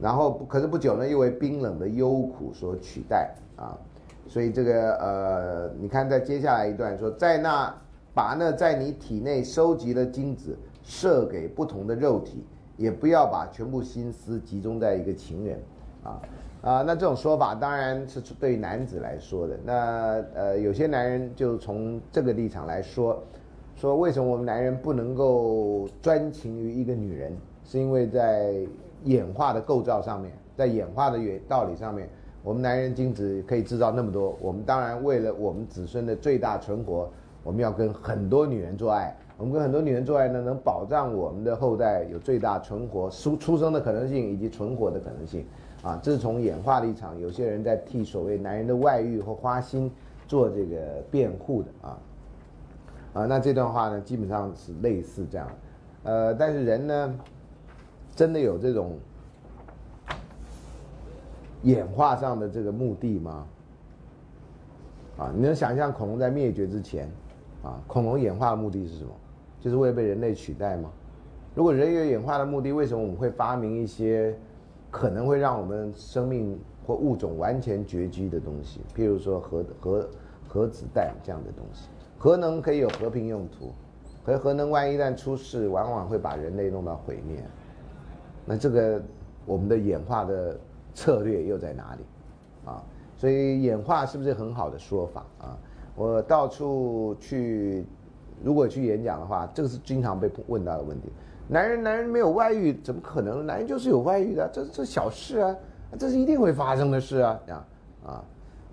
[0.00, 3.76] 然后，可是不久呢，又为冰冷的忧苦所取代啊，
[4.28, 7.74] 所以这个呃，你看在接下来一段说，在那
[8.14, 12.44] 把那在你体内收集的精子射给不同的肉体，
[12.76, 15.60] 也不要把全部心思集中在一个情人，
[16.04, 16.22] 啊
[16.62, 19.58] 啊，那这种说法当然是对男子来说的。
[19.64, 23.20] 那呃，有些男人就从这个立场来说，
[23.74, 28.64] 说为什么我们男人不能够专情于一个女人，是因为在。
[29.04, 32.08] 演化的构造上面，在演化的原道理上面，
[32.42, 37.08] 我们男人精子可以制造那么多，我们当然为了我们子孙的最大存活，
[37.42, 39.16] 我们要跟很多女人做爱。
[39.36, 45.46] 我们跟很多女人做爱呢，能保障我们的后代有最大存活、出出生的可能性以及存活的可能性。
[45.80, 49.88] 啊，这是从演化立场，有些人在替所谓男人的外遇和花心
[50.26, 50.76] 做这个
[51.08, 51.98] 辩护的啊。
[53.12, 55.48] 啊，那这段话呢，基本上是类似这样。
[56.02, 57.14] 呃，但是人呢，
[58.18, 58.98] 真的有这种
[61.62, 63.46] 演化上的这个目的吗？
[65.18, 67.08] 啊，你能想象恐龙在灭绝之前，
[67.62, 69.10] 啊，恐龙演化的目的是什么？
[69.60, 70.90] 就是为被人类取代吗？
[71.54, 74.36] 如果人有演化的目的，为什么我们会发明一些
[74.90, 78.80] 可能会让我们生命或物种完全绝迹的东西？
[78.96, 80.08] 譬如说核核
[80.48, 81.88] 核子弹这样的东西，
[82.18, 83.72] 核能可以有和平用途，
[84.26, 87.40] 可核能万一旦出事，往往会把人类弄到毁灭。
[88.48, 89.02] 那这个
[89.44, 90.58] 我们的演化的
[90.94, 92.70] 策略又在哪里？
[92.70, 92.82] 啊，
[93.14, 95.58] 所以演化是不是很好的说法啊？
[95.94, 97.84] 我到处去。
[98.40, 101.08] 如果去演讲的话，这个是经常被问到的问题。
[101.48, 103.44] 男人男人没有外遇，怎么可能？
[103.44, 105.56] 男人就是有外遇的，这这小事啊，
[105.98, 107.64] 这是一定会发生的事啊，这样
[108.06, 108.24] 啊。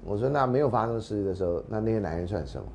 [0.03, 2.67] 我说那没有发生事的时候，那那些男人算什么？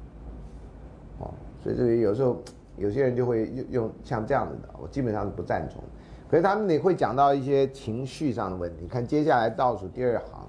[1.21, 1.31] 哦，
[1.63, 2.37] 所以这里有时候
[2.77, 5.81] 有些人就会用用像这样子的，我基本上是不赞同。
[6.31, 8.87] 可是他们也会讲到一些情绪上的问题。
[8.87, 10.49] 看接下来倒数第二行，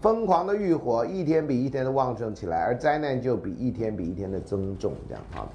[0.00, 5.48] 疯狂的欲火一天比一天的旺盛起来，而灾难就比一天比一天的增重，这样哈。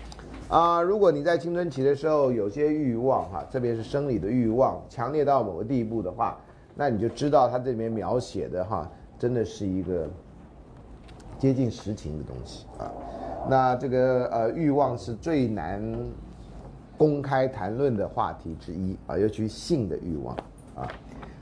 [0.49, 6.37] 啊，如果你在青春期的时候有些欲望哈，特别是生理的欲望强烈到某个地步的话，
[6.75, 10.07] 那你就知道他这里面描写的哈，真的是一个
[11.39, 12.91] 接近实情的东西啊。
[13.49, 15.81] 那这个呃欲望是最难
[16.97, 20.35] 公开谈论的话题之一啊，尤其性的欲望
[20.75, 20.87] 啊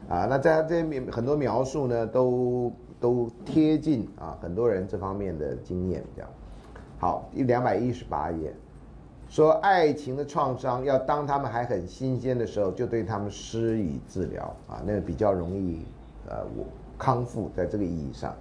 [0.09, 0.25] 啊。
[0.29, 6.29] 那在这面很多描述呢，都都贴近啊很多人这方面的经验这样。
[6.99, 8.53] 好，一两百一十八页。
[9.29, 15.85] 说爱情的创伤要当他们还很新鲜的时候就对他们施以治疗啊，那个比较容易
[16.29, 16.45] 呃
[16.99, 18.35] 康复，在这个意义上。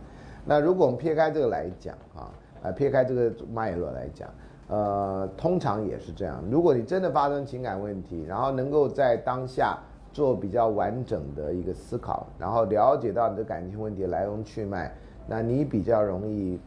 [0.45, 2.29] 那如果我们撇开这个来讲啊，
[2.63, 4.29] 呃撇开这个脉络来讲，
[4.69, 6.43] 呃，通常也是这样。
[6.51, 9.79] 如果你真的发生情感问题，然后能够在当下
[10.13, 14.93] 做比较完整的一个思考，然后了解到你的感情问题来龙去脉，
[15.27, 16.59] 那你比较容易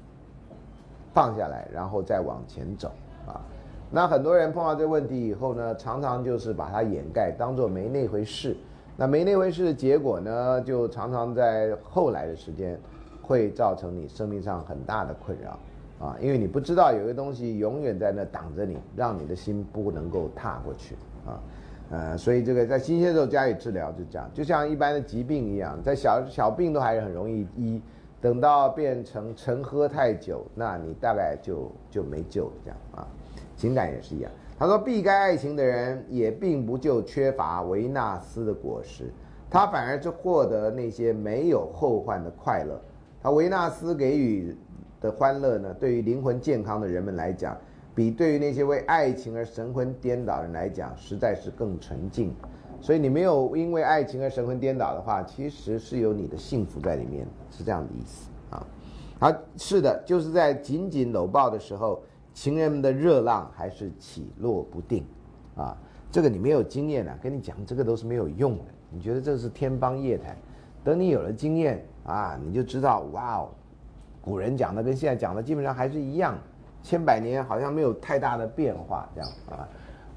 [1.13, 2.91] 放下来，然后再往前走
[3.25, 3.41] 啊。
[3.91, 8.55] 那很多人碰到这个问题以后呢，常常就是把它掩盖，当做没那回事。
[8.97, 12.79] 那没那回事的结果呢，就常常在后来的时间，
[13.21, 15.57] 会造成你生命上很大的困扰
[15.99, 20.95] 啊，因为你不知道有个东西永远在那挡着你，让你的心不能够踏过去
[21.25, 21.39] 啊。
[21.91, 27.81] 呃，所以这个在新鲜时候加以治疗，就这样，就像一般的疾病一样，在小小病都还是很容易医，
[28.19, 33.07] 等到变成沉喝太久，那你大概就就没救了这样啊。
[33.55, 34.31] 情感也是一样。
[34.57, 39.05] 他说，避开爱情的人也并不就缺乏维纳斯的果实，
[39.49, 42.81] 他反而就获得那些没有后患的快乐。
[43.21, 44.55] 他维纳斯给予
[45.05, 47.55] 的欢乐呢，对于灵魂健康的人们来讲，
[47.93, 52.33] 比对于那些为爱情而神魂颠倒的人来讲，实在是更纯净。
[52.81, 58.67] 所以你没有因为爱情而神魂颠倒的话，其实是有你的幸福在里面，是这样的意思啊。
[59.19, 62.01] 好，是的，就是在紧紧搂抱的时候。
[62.33, 65.05] 情人们的热浪还是起落不定，
[65.55, 65.73] 啊，
[66.11, 68.65] 这个你没有经验啊，跟你讲这个都是没有用的。
[68.89, 70.35] 你觉得这是天方夜谭，
[70.83, 73.49] 等你有了经验啊，你就知道哇哦，
[74.25, 76.35] 古人讲的跟现在讲的基本上还是一样，
[76.83, 79.69] 千百年好像没有太大的变化这样啊。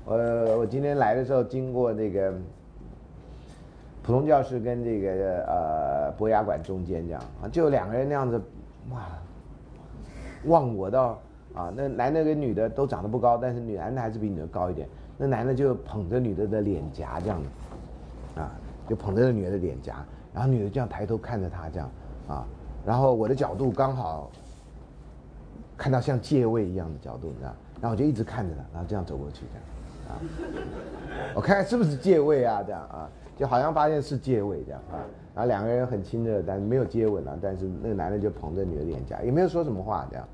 [0.06, 2.32] 呃，我今天来的时候经过那个
[4.02, 8.40] 普通教室跟这个呃博雅馆中间这样啊，就两个人那样子，
[8.90, 9.06] 哇，
[10.46, 11.18] 望我到。
[11.54, 14.86] 啊，那男的跟女的都长得不高，但是女男的还是比女的高一点。
[15.16, 17.48] 那男的就捧着女的的脸颊这样子，
[18.40, 18.52] 啊，
[18.86, 21.90] 就捧着女的脸颊，然后女的这样抬头看着他这样，
[22.28, 22.46] 啊，
[22.88, 24.30] 然后我的角度刚好
[25.76, 27.52] 看到像借位一样的角度，你知道，
[27.82, 33.06] 然后我就一直看着他，然后这样走过去这样，啊，我看看是不是借位啊，这样啊，
[33.36, 35.04] 就好像发现是借位这样啊，
[35.34, 40.26] 然后两个人很亲热，但是没有接吻啊，但是那个男的就捧着女的脸颊，也没有说什么话这样，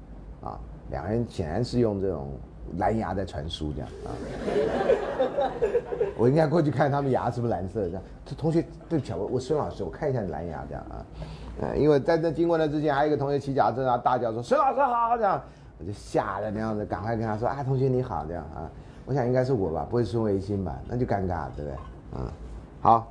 [0.44, 0.60] 啊。
[0.90, 2.28] 两个人显然是用这种
[2.76, 4.14] 蓝牙在传输，这样啊。
[6.16, 8.02] 我应该过去看他们牙是不是蓝色，这样。
[8.24, 11.04] 这同学，对不起，我我孙老师，我看一下你蓝牙，这样啊。
[11.60, 15.40] 呃，因为在这经过那之前，还有一个同学骑脚车，然后大叫说：“孙老师好！”这样，
[15.78, 18.70] 我就吓得那样子，赶快跟他说：“啊，同学你好！”这样啊。
[19.06, 20.78] 我想应该是我吧，不会孙维新吧？
[20.88, 21.74] 那就尴尬，对不对？
[22.16, 22.26] 嗯，
[22.80, 23.10] 好。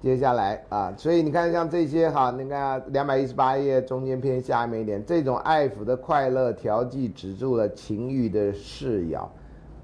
[0.00, 9.30] 接下来啊，所以你看像这些哈，你看两百一十八页中间偏下面一点，这种爱抚的快乐调剂止住了情欲的噬咬，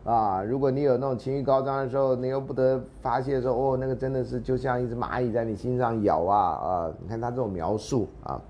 [0.08, 6.90] 啊，如果你有那种情绪高涨的时候，你又不得发泄的时候，哦，那个真的是就像一只蚂蚁在你心上咬啊啊！
[7.02, 8.40] 你看他这种描述啊，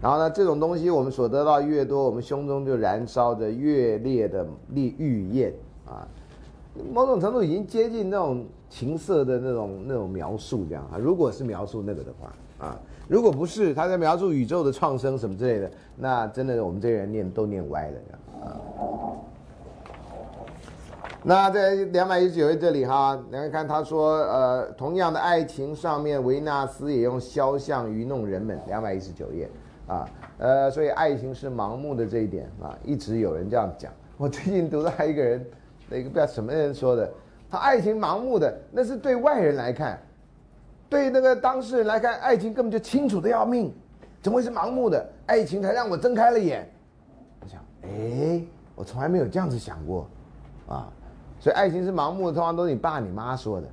[0.00, 5.52] 然后呢，这种东西我们所得到越多，我们胸中就燃烧着越烈的烈欲焰
[5.84, 6.06] 啊，
[6.92, 8.44] 某种程度已经接近那种。
[8.70, 12.76] 情色的那种那种描述，这样啊，如果是描述那个的话啊，
[13.06, 18.58] 如果不是他在描述宇宙的创生什么之类的，那真的我们这些人念都念歪了这样啊。
[21.26, 28.60] 那在两百一十九页这里哈，你看看他说，呃，同样的爱情上面，维纳斯也用肖像愚弄人们。
[28.66, 29.48] 两百一十九页
[29.86, 30.06] 啊，
[30.36, 33.90] 呃，所以爱情是盲目的这一点啊，一直有人这样讲。
[34.18, 35.46] 我最近读到一个人，
[35.88, 37.10] 那个不知道什么人说的。
[37.50, 39.98] 他爱情盲目的，那是对外人来看，
[40.90, 43.74] 对那个当事人来看，爱情根本就清楚的要命，
[44.20, 45.02] 怎么会是盲目的？
[45.24, 46.70] 爱情才让我睁开了眼。
[47.40, 48.42] 我想，哎，
[48.74, 50.06] 我从来没有这样子想过，
[50.68, 50.92] 啊，
[51.44, 53.68] 所以爱情是盲目的，通常都是你爸你妈说的，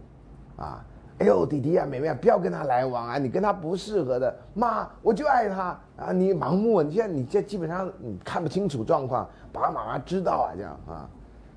[0.57, 0.84] 啊，
[1.19, 4.35] 哎呦，弟弟啊，妹妹啊，不要跟他来往啊，你跟他不适合的。
[4.53, 11.07] 妈，我就爱他啊，你盲目，你现在你这基本上你看不清楚状况，爸爸妈妈知道啊，这样啊。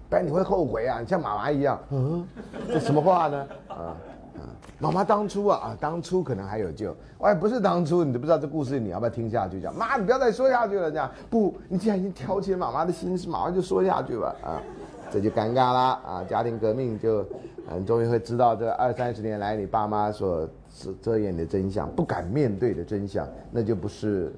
[0.08, 1.00] 不然你会后悔啊！
[1.00, 2.24] 你像妈妈一样，嗯，
[2.68, 3.46] 这什么话呢？
[3.66, 4.46] 啊啊！
[4.78, 6.94] 妈妈当初啊啊，当初可能还有救。
[7.22, 9.60] 哎，不是当初，你都不知道这故事你要不要听下去？
[9.60, 10.88] 讲妈，你不要再说下去了。
[10.88, 14.36] 这样不，你既然已经挑起妈妈的心思，马上就说下去吧。
[14.44, 14.62] 啊，
[15.14, 16.24] 这就尴尬啦啊！
[16.24, 17.24] 家庭革命就，
[17.70, 20.44] 嗯，终于会知道这二三十年来你爸妈所
[20.76, 24.34] 遮遮掩的真相，不敢面对的真相，那就不是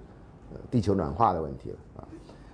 [0.70, 2.04] 地球暖化的问题了啊。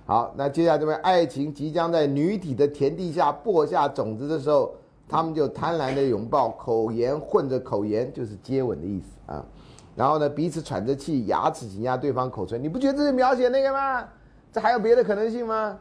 [0.05, 4.73] 好，那接下来这位爱情即将在女体的田地下播下种子的时候，
[5.05, 9.45] 他们就贪婪的拥抱，口言混着口言，就是接吻的意思啊。
[9.97, 12.63] 然后呢，彼此喘着气，牙齿紧压对方口唇。
[12.63, 14.07] 你不觉得这是描写那个吗？
[14.53, 15.77] 这还有别的可能性吗？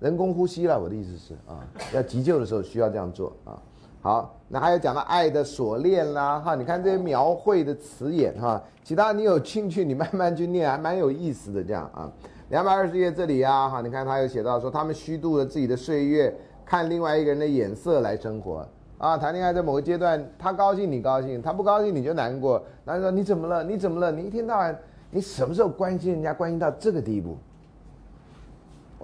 [0.00, 1.64] 人工呼吸了，我的意思是啊，
[1.94, 3.56] 要急救的时候需要这样做啊。
[4.02, 12.12] 好，那还有讲到爱的锁链啦，哈，你看这些描绘的词眼哈，其他你有兴趣你慢慢去念，还蛮有意思的这样啊。
[12.50, 18.68] 两百二十页这里啊，哈，你看他有写到说，他们虚度了自己的岁月，看另外一个人的眼色来生活
[18.98, 19.16] 啊。
[19.16, 22.62] 谈恋爱在某个阶段，他高兴你高兴，他不高兴你就难过。
[22.84, 23.64] 男人说你怎么了？
[23.64, 24.12] 你怎么了？
[24.12, 24.78] 你一天到晚，
[25.10, 27.38] 你什么时候关心人家关心到这个地步？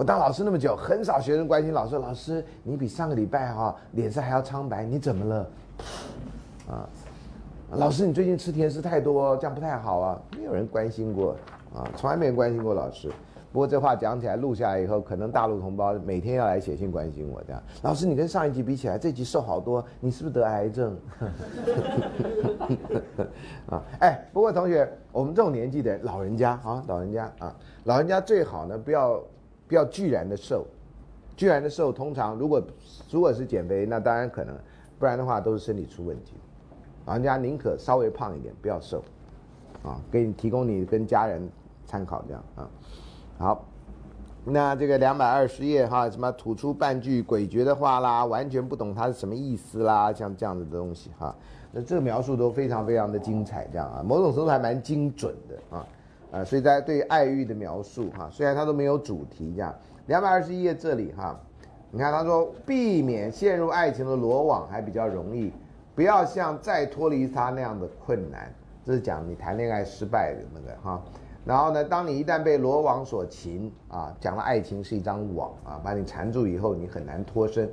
[0.01, 1.99] 我当老师那么久，很少学生关心老师。
[1.99, 5.47] 老师，你比上个礼拜哈脸色还要苍白，你怎么了？
[6.71, 6.89] 啊，
[7.73, 10.19] 老师，你最近吃甜食太多，这样不太好啊。
[10.39, 11.37] 没有人关心过
[11.75, 13.13] 啊，从来没人关心过老师。
[13.53, 17.63] 不过这话讲起来，录下来以后，可能大陆同胞每天要来写信关心我这样。
[17.83, 20.97] 老师，你跟上一集比起来，这集瘦好多，你是不是得癌症？
[23.69, 27.55] 啊，哎，不过同学，我们这种年纪的老人家啊，老人家啊，
[27.85, 29.23] 老人家最好呢，不要
[29.71, 30.67] 不要居然的瘦，
[31.37, 32.61] 居然的瘦，通常如果
[33.09, 34.53] 如果是减肥，那当然可能，
[34.99, 36.33] 不然的话都是身体出问题。
[37.07, 39.01] 老人家宁可稍微胖一点，不要瘦，
[39.85, 41.49] 啊，给你提供你跟家人
[41.87, 42.69] 参考这样啊。
[43.39, 43.65] 好，
[44.45, 51.33] 那这个两百二十页哈，什么吐出半句诡谲的话啦，完全不懂它是什么意思啦，像这样子的东西哈，
[51.71, 55.87] 那这个描述都非常非常的精彩，这样啊，某种程度还蛮精准的啊，
[56.33, 59.75] 啊，所以在对爱欲的描述哈，虽然它都没有主题这样，
[60.07, 61.39] 两百二十一页这里哈，
[61.91, 65.53] 你看他说避免陷入爱情的罗网还比较容易，
[65.95, 68.53] 不要像再脱离他那样的困难，
[68.85, 71.03] 这是讲你谈恋爱失败的那个哈。
[71.45, 77.69] 然后呢，当你一旦被罗网所擒啊，讲了爱情是一张网啊，把你缠住以后，你很难脱身。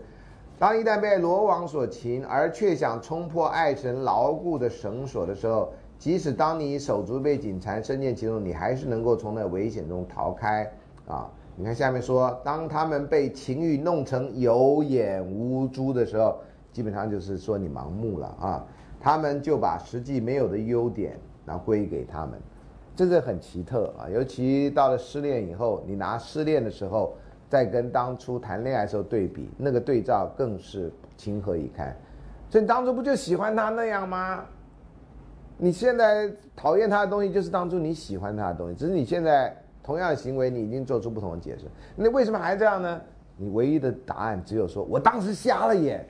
[0.58, 10.72] 当一旦被罗网所擒，而却想冲破爱神牢固的绳索的时候，即使当你手足被紧缠，身陷其中，你还是能够从那危险中逃开
[11.08, 11.30] 啊。
[11.56, 16.38] 你看下面说，当他们被情欲弄成有眼无珠的时候，
[16.72, 18.66] 基本上就是说你盲目了啊。
[19.00, 22.40] 他们就把实际没有的优点，然后归给他们。
[22.96, 27.16] 这是很奇特啊，尤其到了失恋以后，你拿失恋的时候
[27.48, 31.96] 再跟当初谈恋爱时候对比，那个对照更是情何以堪。
[32.50, 34.44] 所以你当初不就喜欢他那样吗？
[35.58, 41.66] 你现在讨厌他的东西，就是当初你喜欢他的东西，只是你现在同样的行为，你已经做出不同的解释。
[41.96, 43.02] 那为什么还这样呢？
[43.38, 46.08] 你唯一的答案只有说，我当时瞎了眼。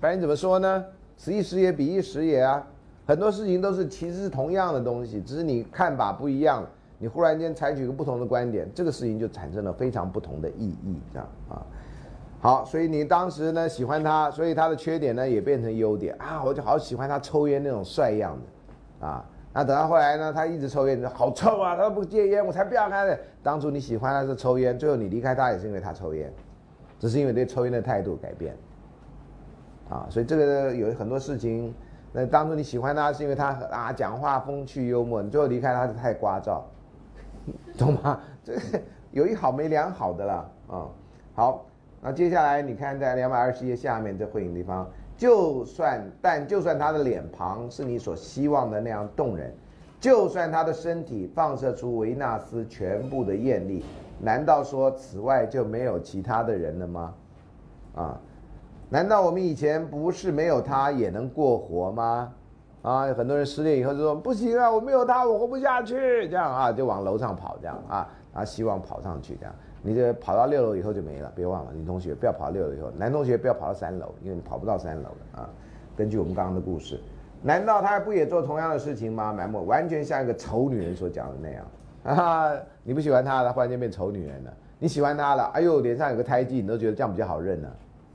[0.00, 0.84] 不然怎么说呢？
[1.16, 2.66] 此一时也，彼一时也啊。
[3.06, 6.64] 很多事情都是其实是同样的东西，只是你看法不一样，
[6.98, 11.66] 你忽然间采取一个不同的观点，这个事情就产生了非常不同的意义，这样啊。
[12.42, 18.36] 好，所以你当时呢喜欢他，所以他的缺点呢也变成优点啊，我就好喜欢他抽烟那种帅样
[19.00, 23.16] 的，啊，那等到后来呢，他一直抽烟，好臭啊，他不戒烟，我才不要他的。
[23.44, 26.32] 当初你喜欢他是抽烟，最后你离开他也是因为他抽烟，
[26.98, 28.56] 只是因为对抽烟的态度改变，
[29.88, 31.72] 啊，所以这个有很多事情，
[32.12, 36.60] 那当初你喜欢他是因为他啊讲话风趣幽默，你最后离开他是太聒噪，
[37.78, 38.18] 懂吗？
[38.42, 38.54] 这
[39.12, 40.88] 有一好没两好的啦，啊，
[41.36, 41.66] 好。
[42.04, 49.54] 那接下来你看，在两百二十页下面这会影地方，就算但就算他的脸庞是你所希望的那样动人，
[50.00, 53.84] 就算他的身体放射出维纳斯全部的艳丽，
[54.20, 57.14] 难道说此外就没有其他的人了吗？
[57.94, 58.20] 啊，
[58.90, 62.32] 难道我们以前不是没有他也能过活吗？
[62.82, 69.54] 啊，很多人失恋以后就说不行啊，我没有他我活不下去，这样啊就往楼上跑，这样啊啊希望跑上去这样。
[69.82, 75.50] 你这跑到六楼以后就没了，别忘了，女同学不要跑六楼以后，男同学不要跑到三楼，因为你跑不到三楼的啊。
[75.96, 76.98] 根据我们刚刚的故事，
[77.42, 79.32] 难道他不也做同样的事情吗？
[79.32, 81.66] 埋没完全像一个丑女人所讲的那样
[82.16, 82.52] 啊！
[82.82, 87.68] 你不喜欢他，他忽然间变丑女人了；你喜欢他了，哎呦，脸上有个胎记，你都觉得这样比较好认呢。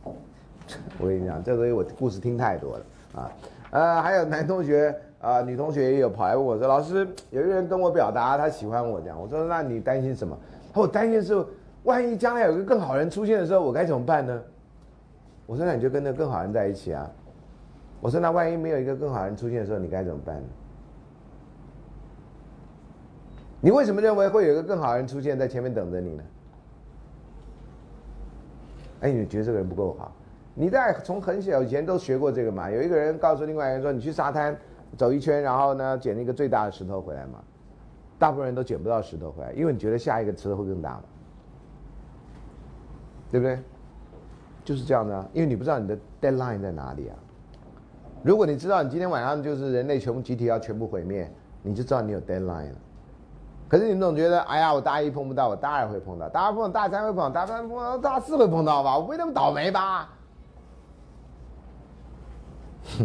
[0.98, 2.86] 我跟你讲，这东西我故事听太多了
[3.16, 3.32] 啊。
[3.72, 10.36] 呃，还有男同学啊，女同学也有跑来问我说：“老师，有一个人跟我表达他喜欢我，这样。”我说：“那你担心什么？”
[10.74, 11.46] 我担心是。
[11.88, 14.44] 万一将来有个更好人出现的时候，我该怎么办呢？
[15.46, 17.10] 我说那你就跟那更好人在一起啊。
[18.02, 20.44] 我说那万一没有一个更好人出现的时候，你该怎么办？
[23.62, 26.24] 你为什么认为会有一个更好人出现在前面等着你呢？
[29.00, 30.12] 哎，你觉得这个人不够好？
[30.56, 32.70] 你在从很小以前都学过这个嘛？
[32.70, 34.54] 有一个人告诉另外一个人说：“你去沙滩
[34.98, 37.42] 走一圈，然后呢捡一个最大的石头回来嘛。”
[38.20, 41.04] 大部分人都捡不到石头回来，因为你觉得下一个石头会更大嘛。
[43.32, 43.60] 对不对？
[44.64, 47.16] 就是这样的啊，因为你不知道你的 deadline 在哪里啊。
[48.22, 51.32] 如果你知道你今天晚上就是人类全部集体要全部毁灭，
[51.62, 52.76] 你就知道你有 deadline 了。
[53.70, 58.98] 可是你总觉得，哎呀，我大一碰不到，我大二会碰到，大二碰到，大三会碰到，大三碰到，大四会碰到吧？
[58.98, 60.10] 我不会那么倒霉吧？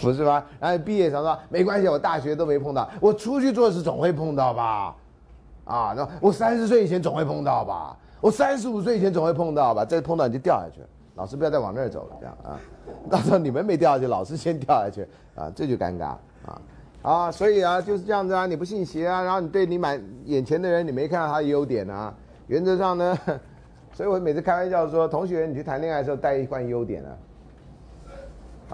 [0.00, 0.44] 不是吧？
[0.60, 4.94] 然后毕业想说没关系，我大学都没碰到，我出去做事总会碰到吧？
[5.64, 7.96] 啊，那我三十岁以前总会碰到吧？
[8.24, 10.80] 我三十五岁以前总会碰到吧，再碰到你就掉下去。
[11.14, 12.58] 老师不要再往那儿走了，这样啊。
[13.10, 16.62] 到时候你们没掉下去，老师先掉下去啊，这就尴尬啊
[17.02, 17.30] 啊！
[17.30, 22.14] 所以啊，就是这样子啊，你不信邪啊，然后你对你满眼前的人，你没看到他的优点啊。
[22.46, 23.18] 原则上呢，
[23.92, 27.10] 所以我每次开玩笑说，同学你去谈恋爱的时候带一罐优点啊，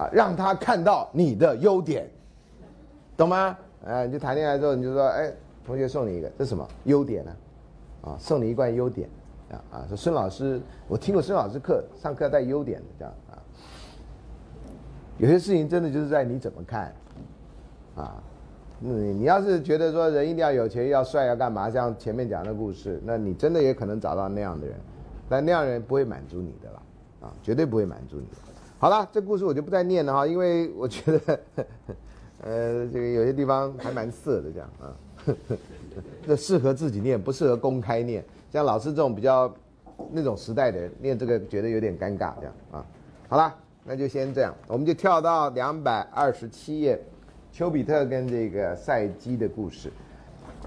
[0.02, 2.08] 啊，让他看到你的优点，
[3.16, 3.58] 懂吗？
[3.84, 5.32] 哎，你就谈恋爱之后你就说，哎，
[5.66, 7.32] 同学送你一个，这什么优点呢？
[8.02, 9.08] 啊，送你一罐优点。
[9.50, 9.84] 啊啊！
[9.88, 13.38] 说孙老师，我听过孙老师课，上课带优点的这样啊。
[15.18, 16.94] 有些事情真的就是在你怎么看，
[17.96, 18.22] 啊，
[18.78, 24.76] 你你要是觉得说人一定要有钱、要帅、要干嘛，像前面讲的故事，那你真的也可能找到那样的人，
[25.28, 26.82] 但那样人不会满足你的啦，
[27.22, 28.26] 啊，绝对不会满足你。
[28.78, 31.40] 好了，这故事我就不再念了哈，因为我觉得，
[32.42, 34.96] 呃，这个有些地方还蛮色的这样啊，
[36.26, 38.24] 这适合自己念，不适合公开念。
[38.50, 39.52] 像老师这种比较
[40.10, 42.84] 那种时代的人念这个，觉得有点尴尬，这样啊。
[43.28, 43.54] 好了，
[43.84, 47.00] 那就先这样，我们就跳到两百二十七页，
[47.52, 49.92] 丘比特跟这个赛基的故事。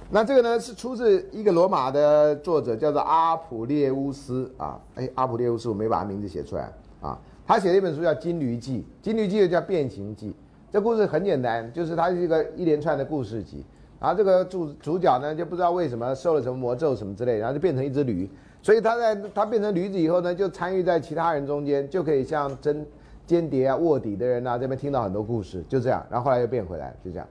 [0.10, 4.80] 那这个呢是出自一个罗马的作者，叫做阿普列乌斯啊。
[4.96, 7.20] 哎，阿普列乌斯，我没把他名字写出来啊。
[7.46, 10.30] 他写了一本书叫《金驴记》，《金驴记》又叫《变形记》。
[10.72, 13.66] 这故事很简单，就是它是一个一连串的故事集。
[14.04, 18.30] 然后这个主主角呢，就不知道为什么受了什么魔咒什么之类，然后就变成一只驴。
[18.62, 22.86] 所以他在他变成驴子以后呢，就参与在其他人中间，就可以像真
[23.26, 26.06] 间谍啊、卧底的人啊这边听到很多故事，就这样。
[26.10, 27.26] 然后后来又变回来，就这样。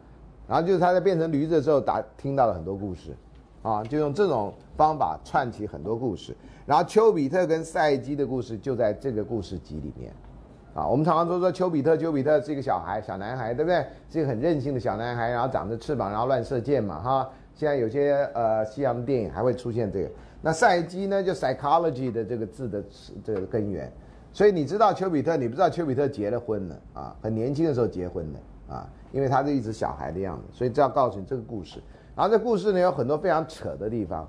[0.48, 3.14] 然后就是他在变成驴子的时候打听到了很多故事，
[3.60, 6.34] 啊，就用这种方法串起很多故事。
[6.64, 10.10] 然后丘比特跟赛姬的故事就在这个故事集里面。
[10.74, 13.84] 啊，我们常常都说丘比特，丘比特是一个小孩，小男孩，对不对？
[14.08, 17.30] 是一个很任性的小男孩，然后长着翅膀，然后乱射箭嘛，哈。
[17.54, 20.10] 现在有些呃西洋电影还会出现这个。
[20.40, 22.82] 那赛基呢，就 psychology 的这个字的
[23.22, 23.92] 这个根源。
[24.32, 31.82] 所以你知道丘比特，你不知道丘比特结了婚了啊，很年轻的时候结婚的啊，因为他是一直小孩的样子，所以这要告诉你这个故事。
[32.16, 34.26] 然后这故事呢有很多非常扯的地方，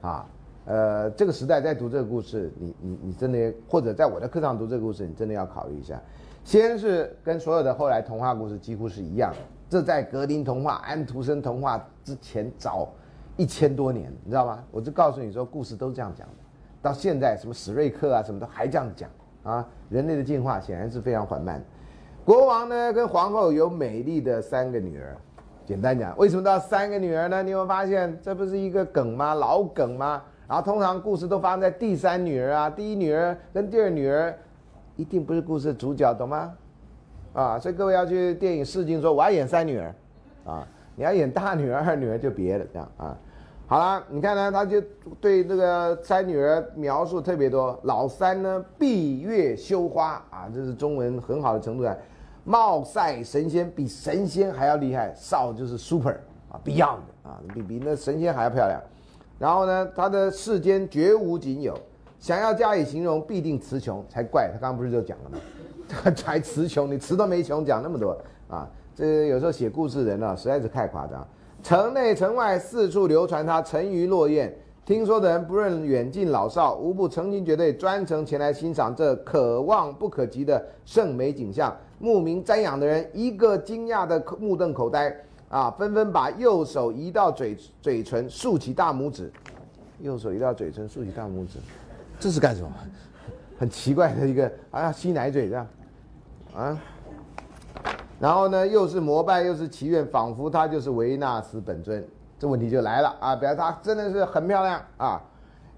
[0.00, 0.26] 啊。
[0.66, 6.00] 呃，这个时代在读这个故事，你你你真的，或者在我的课上读这个故事，你真的要考虑一下。
[6.42, 9.32] 先是跟所有的后来童话故事几乎是一样，
[9.68, 12.88] 这在格林童话、安徒生童话之前早
[13.36, 14.64] 一千多年，你知道吗？
[14.70, 16.34] 我就告诉你说，故事都这样讲的，
[16.80, 19.10] 到现在什么史瑞克啊，什么都还这样讲
[19.42, 19.66] 啊。
[19.90, 21.62] 人类的进化显然是非常缓慢。
[22.24, 25.16] 国王呢跟皇后有美丽的三个女儿。
[25.66, 27.42] 简单讲，为什么都要三个女儿呢？
[27.42, 29.34] 你有没有发现这不是一个梗吗？
[29.34, 30.22] 老梗吗？
[30.46, 34.36] 然后通常故事都发生在第三女儿啊，第一女儿跟第二女儿
[34.96, 36.52] 一定不是故事的主角，懂吗？
[37.32, 39.94] 啊，所以各位要去电影试镜说我要演三女儿，
[40.44, 43.16] 啊，你要演大女儿、二女儿就别了，这样啊。
[43.66, 44.78] 好了，你看呢，他就
[45.20, 47.80] 对这个三女儿描述特别多。
[47.84, 51.96] 老三呢，闭月羞花啊，这是中文很好的程度啊。
[52.44, 55.14] 貌赛神仙，比神仙还要厉害。
[55.16, 56.10] 少就是 super
[56.50, 58.78] 啊，beyond 啊，比比那神仙还要漂亮。
[59.38, 61.78] 然后呢，他的世间绝无仅有，
[62.18, 64.50] 想要加以形容，必定词穷才怪。
[64.52, 65.38] 他刚刚不是就讲了吗？
[66.16, 68.16] 才词穷，你词都没穷，讲那么多
[68.48, 68.68] 啊？
[68.94, 71.26] 这有时候写故事人啊，实在是太夸张。
[71.62, 74.54] 城内城外四处流传他沉鱼落雁，
[74.86, 81.76] 听说的人不论远近老少，无不成群结队专程前来欣赏这可望不可及的圣美景象。
[81.98, 85.14] 慕名瞻仰的人一个惊讶的目瞪口呆，
[85.54, 89.30] 啊，纷纷把右手移到嘴嘴唇，竖起大拇指。
[90.00, 91.60] 右手移到嘴唇，竖起大拇指，
[92.18, 92.72] 这是干什么？
[93.56, 95.64] 很奇怪的一个，啊吸奶嘴这样，
[96.56, 96.82] 啊。
[98.18, 102.04] 然后呢，又是膜拜，又是祈愿，仿佛他就是维纳斯本尊。
[102.36, 103.36] 这问题就来了啊！
[103.36, 105.22] 表示他真的是很漂亮啊，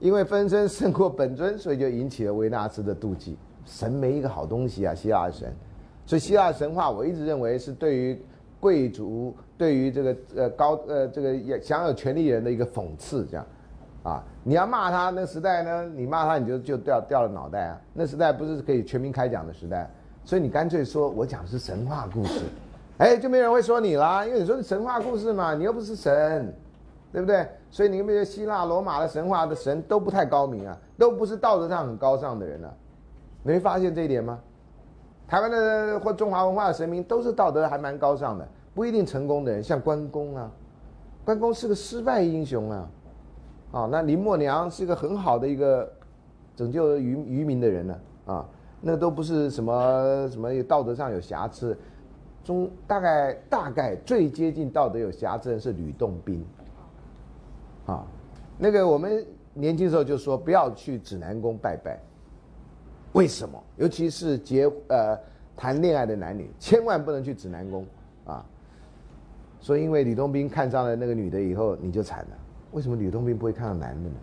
[0.01, 3.36] 因为分身胜过本尊，所以就引起了维纳斯的妒忌。
[3.66, 5.55] 神没一个好东西啊，希腊神。
[6.07, 8.19] 所以希腊神话，我一直认为是对于
[8.67, 13.47] 贵族、对于这个呃高呃这个享有权利人的一个讽刺，这样
[14.03, 14.25] 啊。
[14.43, 17.81] 你要骂他，那时代呢，你骂他你就就掉掉了脑袋啊。
[17.95, 19.89] 那时代不是可以全民开讲的时代。
[20.25, 22.41] 所以你干脆说，我讲的是神话故事，
[22.99, 26.53] 哎，就没人会说你啦，因为你说是神话故事嘛，你又不是神，
[27.13, 27.47] 对不对？
[27.71, 32.75] 所以你们这些希腊罗马的神话的神都不太高明啊，都不是道德上很高尚的人啊，
[33.45, 34.41] 你会发现这一点吗？
[35.29, 40.53] 台湾的或中华文化的神明都是道德还蛮高尚的，不一定成功的人，像关公啊，
[41.24, 42.90] 关公是个失败英雄啊，
[43.73, 45.90] 啊，那林默娘是一个很好的一个
[46.55, 48.47] 拯救渔渔民的人呢，啊。
[48.82, 51.77] 那都不是什么什么有道德上有瑕疵，
[52.44, 56.44] 中大概大概最接近道德有瑕疵的是吕洞宾，
[57.86, 58.05] 啊，
[58.59, 61.98] 那个我们年轻时候就说不要去指南宫拜拜，
[63.15, 63.59] 为什么？
[63.77, 65.19] 尤其是结呃
[65.57, 67.85] 谈恋爱的男女，千万不能去指南宫。
[69.67, 72.37] 说因为吕洞宾看上了那个女的以后，你就惨了。
[72.71, 74.15] 为什么吕洞宾不会看上男的呢？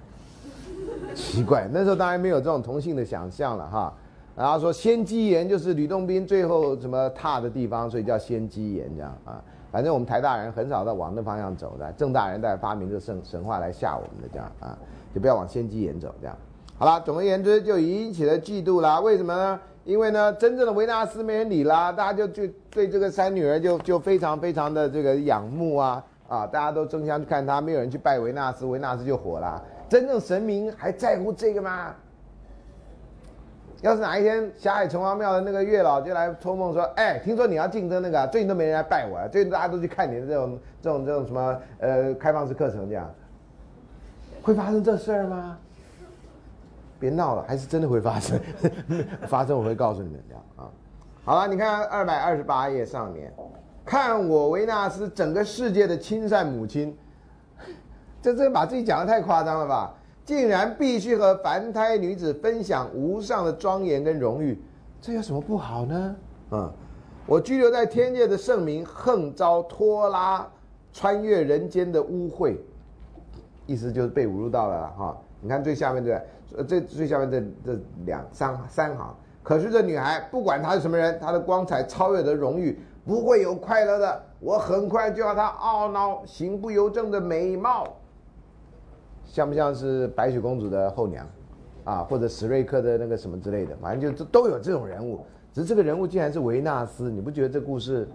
[1.13, 3.93] 奇怪，那时候当然没有这种同性的想象了哈。
[4.37, 9.43] 然后说仙机岩就是吕洞宾最后什么踏的地方，所以叫仙机岩这样啊。
[9.69, 14.77] 反正我们台大人很少在往那方向走的，郑大人在发明这神神话来吓我们的这样啊，
[15.13, 16.33] 就不要往仙机岩走这样。
[16.77, 19.01] 好了，总而言之就引起了嫉妒啦。
[19.01, 19.59] 为什么呢？
[19.85, 29.61] 因为呢，真正的维纳斯没人理啦，大家就就对这个三女儿就就非常非常的这个仰慕啊啊，大家都争相去看她，没有人去拜维纳斯，维纳斯就火了。
[29.89, 31.93] 真正神明还在乎这个吗？
[33.81, 43.13] 要是哪一天霞海城隍庙的那个月老就来托梦说：“哎，听说你要竞争那个，最近都没人来拜我，最近大家都去看你的这种这种这种什么呃开放式课程，这样
[44.41, 45.57] 会发生这事儿吗？
[47.03, 48.39] 别闹了，还是真的会发生。
[49.27, 50.71] 发生我会告诉你们这样啊。
[51.25, 53.29] 好了，你看二百二十八页上面，
[53.83, 56.97] 看我维纳斯整个世界的亲善母亲，
[58.21, 59.93] 这这把自己讲的太夸张了吧？”
[60.23, 64.57] 竟然必须和凡胎女子分享无上的庄严跟荣誉，
[65.01, 66.15] 这有什么不好呢？
[66.51, 66.71] 嗯，
[67.25, 70.47] 我居留在天界的圣明，横遭拖拉，
[70.93, 72.55] 穿越人间的污秽，
[73.65, 75.17] 意思就是被侮辱到了哈。
[75.41, 76.25] 你看最下面这，
[76.55, 77.41] 呃，这最下面这
[77.73, 84.23] 这两三三行，可是这女孩不管她是什么人，她的光彩超越的荣誉，不会有快乐的。
[84.39, 87.87] 我很快就要她懊恼，行不由正的美貌。
[89.25, 91.25] 像不像是白雪公主的后娘，
[91.85, 95.25] 啊，或者史瑞克的那个什么之类的，反正就都有这种人物。
[95.51, 98.07] 只是这个人物竟然是维纳斯，你不觉得这故事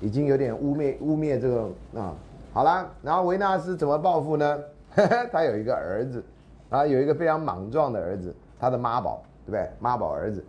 [0.00, 1.68] 已经有点污蔑污蔑这个
[2.00, 2.14] 啊？
[2.52, 4.58] 好了，然后维纳斯怎么报复呢？
[5.30, 6.20] 他有一个儿子，
[6.70, 9.68] 啊，有一个非常莽撞的儿子，他的妈宝，对不对？
[9.78, 10.42] 妈宝儿子，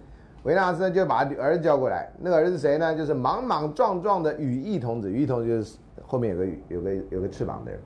[0.44, 2.10] 维纳斯就把儿子叫过来。
[2.20, 2.96] 那个儿子谁呢？
[2.96, 5.12] 就是莽莽撞撞的羽翼童子。
[5.12, 7.80] 羽翼童子就是后面有个有个有个翅膀的人，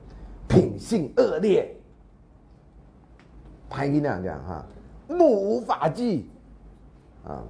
[0.46, 1.74] 品性恶劣。
[3.68, 4.64] 潘一亮这样哈，
[5.08, 6.30] 目无法纪，
[7.26, 7.42] 啊，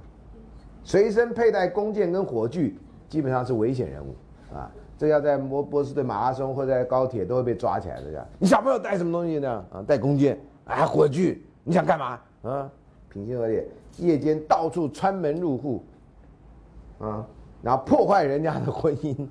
[0.83, 2.75] 随身佩戴弓箭跟火炬，
[3.07, 4.15] 基本上是危险人物
[4.51, 4.71] 啊。
[4.97, 8.27] 这要在波波士顿马拉松或者在高铁都会被抓起来的。
[8.39, 9.63] 你小朋友带什么东西呢？
[9.71, 12.19] 啊，带弓箭，啊，火炬，你想干嘛？
[12.43, 12.69] 啊，
[13.09, 13.65] 品行恶劣，
[13.97, 15.83] 夜间到处穿门入户，
[16.99, 17.25] 啊，
[17.61, 19.27] 然后破坏人家的婚姻，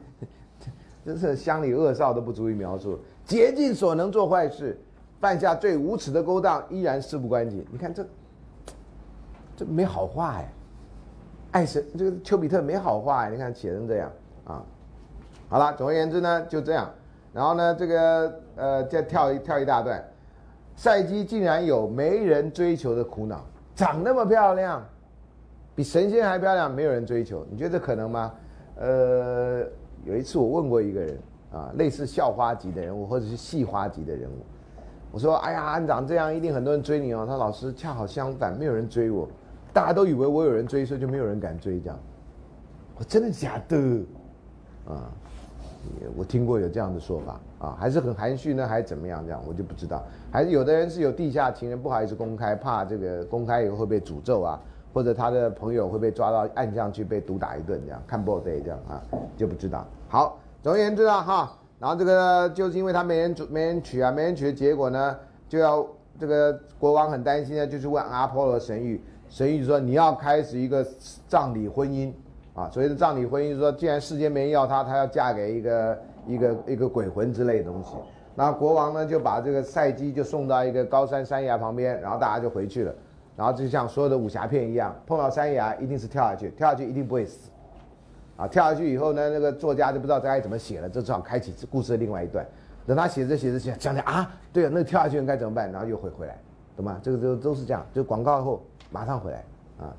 [1.04, 4.78] 真是乡里恶少都不足以描述，竭尽所能做坏事，
[5.20, 7.66] 犯下最无耻的勾当，依然事不关己。
[7.70, 8.06] 你看这，
[9.56, 10.52] 这没好话哎，
[11.52, 14.10] 爱神这个丘比特没好话哎，你看写成这样
[14.44, 14.64] 啊。
[15.48, 16.90] 好了，总而言之呢，就这样。
[17.32, 20.02] 然后呢，这个呃，再跳一跳一大段，
[20.76, 23.44] 赛季竟然有没人追求的苦恼，
[23.74, 24.86] 长那么漂亮，
[25.74, 28.32] 比神仙还漂亮，没有人追求，你觉得可能吗？
[28.78, 29.64] 呃，
[30.04, 31.18] 有一次我问过一个人
[31.50, 34.44] 啊，类似校花级的人物或者是戏花级的人物，
[35.10, 39.26] 我说：“哎呀，你长这样，一定很多人追你哦。”他老师恰好相反，没有人追我，
[39.72, 41.98] 大家都以为我有人追，所以就没有人敢追这样。
[42.98, 43.76] 我真的假的？
[44.86, 45.10] 啊？
[46.16, 49.24] 我听过有这样的说法啊，还是很含蓄呢，还是怎么样？
[49.24, 50.02] 这样我就不知道。
[50.30, 54.60] 还是有的人是有地下情人，不好意思公开，怕这个公开以后会被诅咒啊，
[54.92, 59.02] 或者他的朋友会被抓到暗巷去被毒打一顿，这样看 body 这样啊，
[59.36, 59.86] 就不知道。
[60.08, 65.16] 好，总而言之啊，哈，然后这个就是因为他没人没人娶啊，没人娶的结果呢，
[65.48, 65.86] 就要
[66.18, 70.86] 这个国王很担心呢，就去问阿波罗神谕，神谕说你要开始一个
[71.26, 72.12] 葬礼婚姻。
[72.56, 77.94] 啊，所以的葬礼婚姻说，既然世间没人要她，她要嫁给一个一个一个鬼魂之类的东西。
[78.34, 82.94] 那国王呢，就把这个赛姬就送到一个高山山崖旁边，然后大家就回去了。
[83.36, 87.50] 然后就像所有的武侠片一样，碰到山崖一定是跳下去，跳下去一定不会死。
[88.38, 92.46] 啊，跳下去以后呢，那个作家就不知道该怎么写了，这正好开启故事的另外一段。
[92.86, 95.70] 等他写着写着写，讲讲啊，对啊，那跳下去该怎么办？
[95.70, 96.38] 然后又回回来，
[96.74, 96.98] 懂吗？
[97.02, 99.44] 这个都都是这样，就广告后马上回来
[99.78, 99.92] 啊。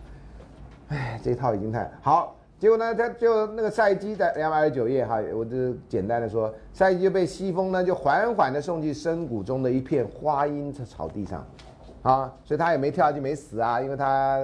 [0.90, 2.36] 哎，这一套已经太好。
[2.60, 11.46] 结果呢，他就那个赛姬在两百二十九页哈，我就简单的说，赛姬就被西风呢就缓缓的送去深谷中的一片花荫草地上，
[12.02, 14.40] 啊，所以他也没跳下去没死啊，因为他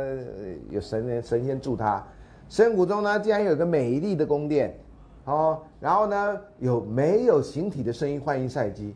[0.69, 2.03] 有神人神仙助他。
[2.49, 4.77] 深谷中呢，竟然有个美丽的宫殿，
[5.25, 8.95] 哦，然后呢有没有形体的声音欢迎赛姬，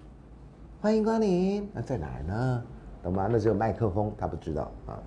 [0.80, 2.64] 欢迎光临，那在哪儿呢？
[3.02, 3.27] 懂吗？
[3.31, 4.99] 那只有麦克风，他不知道啊。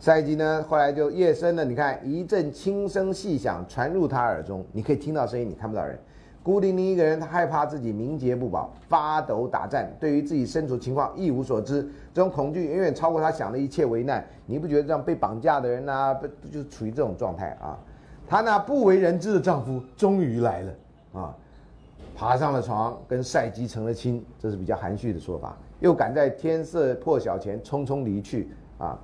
[0.00, 1.62] 赛季呢，后来就夜深了。
[1.62, 5.98] 你看一阵轻声细响传入他耳中，你可以听到声音，你看不到人。
[6.42, 11.86] 孤零零一个人，他害怕自己名节不保，发抖打颤，对于自己身处情况一无所知。
[12.14, 14.24] 这种恐惧远远超过他想的一切危难。
[14.46, 17.78] 你不觉得这样被绑架的人呢，不就处于这种状态啊？
[18.26, 20.72] 她那不为人知的丈夫终于来了
[21.12, 21.36] 啊，
[22.16, 25.54] 爬上了床，跟赛基成了亲，这是比较含蓄的说法。
[25.80, 28.48] 又赶在天色破晓前匆匆离去
[28.78, 28.98] 啊。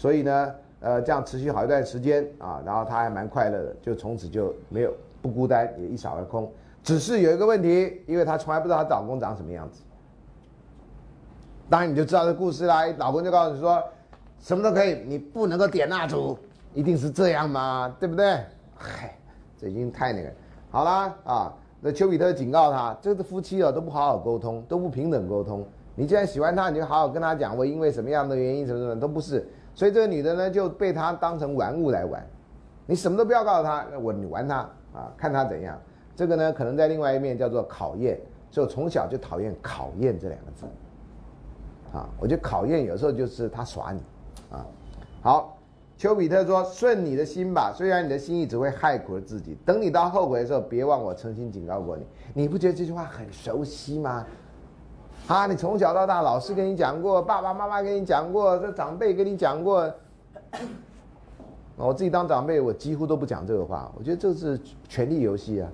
[0.00, 6.50] 所以呢，呃，这样持续好一段时间啊，然后她还蛮快乐的，就从此就没有不孤单，也一扫而空。
[6.82, 9.82] 只是有一个问题，因为她从来不知道她老公长什么样子。
[11.68, 13.78] 当然你就知道这故事啦，老公就告诉你说，
[14.38, 16.38] 什么都可以，你不能够点蜡烛，
[16.72, 17.94] 一定是这样嘛？
[18.00, 18.42] 对不对？
[18.76, 19.14] 嗨，
[19.58, 20.32] 这已经太那个。
[20.70, 25.62] 好啦，啊，那丘比特警告他，这个夫妻哦都不好好沟通，都不平等沟通。
[25.94, 29.46] 你既然喜欢他，你就好好跟他讲，我因为什么样的原因，什么什么都不是。
[29.74, 32.24] 所以这个女的呢，就被他当成玩物来玩，
[32.86, 34.56] 你什么都不要告诉他，我你玩他
[34.92, 35.78] 啊，看他怎样。
[36.14, 38.20] 这个呢，可能在另外一面叫做考验。
[38.52, 40.66] 所以我从小就讨厌“考验”这两个字，
[41.96, 44.00] 啊，我觉得考验有时候就是他耍你，
[44.50, 44.66] 啊。
[45.22, 45.56] 好，
[45.96, 49.56] 丘比特说：“顺你的心吧，虽然你的心意只会害苦了自己。
[49.64, 52.04] 等你到后悔的时候，别忘我曾经警告过你。
[52.34, 54.26] 你不觉得这句话很熟悉吗？”
[55.26, 59.88] 啊，你从小到大，老师跟你讲过，爸爸妈妈跟你讲过，这长辈跟你讲过。
[61.76, 63.90] 我自己当长辈，我几乎都不讲这个话。
[63.96, 65.70] 我觉得这是权力游戏啊，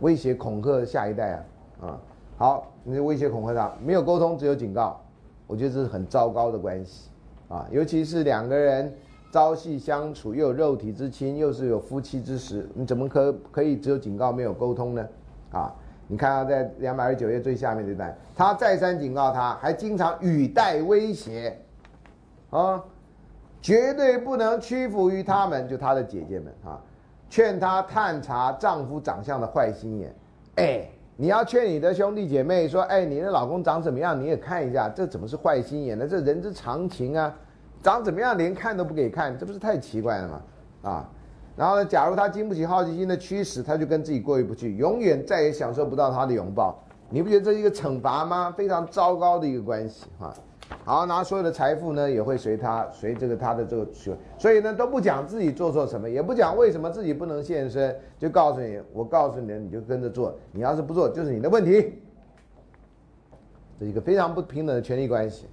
[0.00, 1.32] 威胁恐吓下一代
[1.80, 1.98] 啊，啊，
[2.36, 5.00] 好，你威胁恐吓他，没有沟通，只有警告，
[5.46, 7.08] 我觉得这是很糟糕的关系
[7.48, 8.94] 啊，尤其是两个人
[9.32, 15.08] 朝夕相处，又有肉体之亲，又是有夫妻之实，你怎么可可以只有警告没有沟通呢？
[15.52, 15.74] 啊？
[16.10, 21.54] 你看啊，在两百二十九页最下面这段，他再三警告他，还经常语带威胁，
[22.48, 22.82] 啊，
[23.60, 26.80] 绝对不能屈服于他们，就他的姐姐们啊，
[27.28, 30.14] 劝他探查丈夫长相的坏心眼。
[30.56, 36.08] 哎，你要劝你的兄弟姐妹说，哎，你的老公长怎么样，你也看一下，这怎么是坏心眼呢？
[36.08, 37.34] 这人之常情啊，
[37.82, 40.42] 长怎么样连看都不给看，这不是太奇怪了吗？
[40.90, 41.10] 啊。
[41.58, 41.84] 然后呢？
[41.84, 46.78] 假如他经不起好奇心的驱使，他就跟自己过意不去，永远再也享受不到他的拥抱。
[47.10, 48.54] 你不觉得这是一个惩罚吗？
[48.56, 50.32] 非常糟糕的一个关系啊！
[50.84, 60.38] 好，然后所有的财富呢，也会随他，随这个他的这个所，所以呢都不讲自己做错什么，也不讲为什么自己不能现身，就告诉你，我告诉你，你就跟着做。
[60.52, 61.94] 你要是不做，就是你的问题。
[63.80, 65.46] 这是一个非常不平等的权利关系。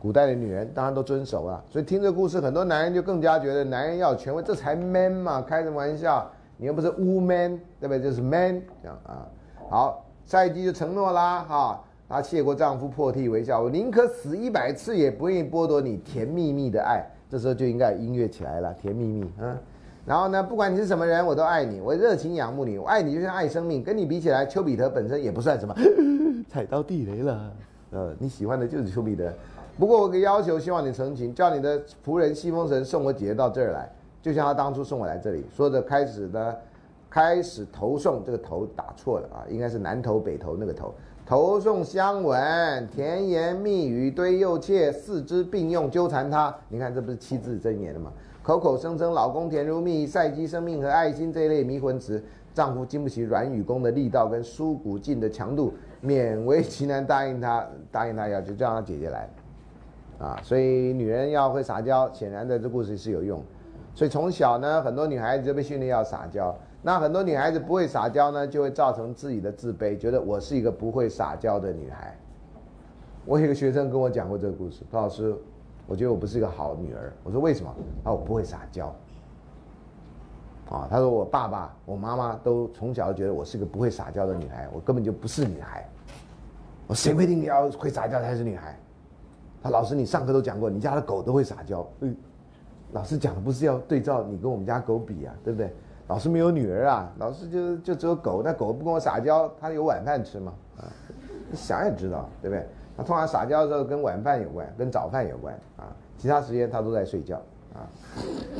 [0.00, 6.26] 古代的女人当然都遵守了，所以听这故事，很多男人就更加觉得男人要有权威，这才 man 嘛，开什么玩笑？
[6.56, 8.00] 你又不是 woman，对不对？
[8.00, 9.28] 就是 man 这样啊。
[9.68, 17.04] 好，下一句就承诺啦，哈，她谢过丈夫，破涕为笑，我宁可死一百次，也不愿意剥夺你甜蜜蜜的爱。
[17.28, 19.56] 这时候就应该音乐起来了，甜蜜蜜啊。
[20.06, 23.82] 然后呢，不管你是什么人，我都爱你，我热情仰慕你，我爱你就像爱生命。
[23.82, 25.74] 跟你比起来，丘比特本身也不算什么，
[26.48, 27.52] 踩到地雷了。
[27.90, 29.30] 呃，你喜欢的就是丘比特。
[29.80, 33.90] 不过我有个要求，希望你成群，叫你的仆人西风神送我姐姐到这儿来，
[34.20, 35.42] 就像他当初送我来这里。
[35.50, 36.54] 说着开始呢，
[37.08, 40.92] 开始投送，这个投打错了啊，应该是南投北投那个投。
[41.24, 46.54] 投送香吻，甜言蜜语，堆幼妾，四肢并用，纠缠他。
[46.68, 48.12] 你看，这不是七字真言了吗？
[48.42, 55.72] 口口声声老公甜如蜜，赛姬生命和爱心这一类迷魂词，丈夫经不起软语功的力道跟输骨劲的强度，
[56.04, 59.26] 勉为其难答应他，答应他要就叫他姐姐来。
[60.20, 63.42] 啊，所以女人要会撒娇，显然在这故事是有用。
[63.94, 66.54] 所以从小呢，很多女孩子就被训练要撒娇。
[66.82, 72.16] 那很多女孩子不会撒娇呢，就会造成自己的自卑，觉得我是一个不会撒娇的女孩。
[73.24, 75.34] 我有一个学生跟我讲过这个故事，陶老师，
[75.86, 77.12] 我觉得我不是一个好女儿。
[77.24, 77.74] 我说为什么？
[78.04, 78.86] 他说我不会撒娇。
[80.70, 85.86] 啊，他说我爸爸、我妈妈都从小觉得我是个不会撒娇的女孩，我根本就不是女孩。
[86.86, 88.78] 我谁规定要会撒娇才是女孩？
[89.62, 91.86] 他老师，你上课都讲过，你家的狗都会撒娇。
[92.00, 92.16] 嗯，
[92.92, 95.72] 老师讲的不是要对照你跟我们家狗比啊，对不对？
[96.08, 100.52] 老师没有女儿啊，老师就就只有狗，那狗不跟我撒娇，它有晚饭吃吗？
[100.78, 100.88] 啊，
[101.50, 102.66] 你想也知道，对不对？
[102.96, 107.36] 它通常撒娇的时候跟晚饭有关，跟早饭有关啊，其他时间它都在睡觉
[107.74, 107.86] 啊。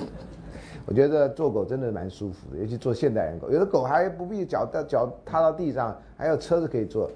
[0.87, 7.11] 我觉得做狗真的蛮舒服的，尤其做现代人狗，有的狗还不必脚到脚踏到地上，还有车子可以坐。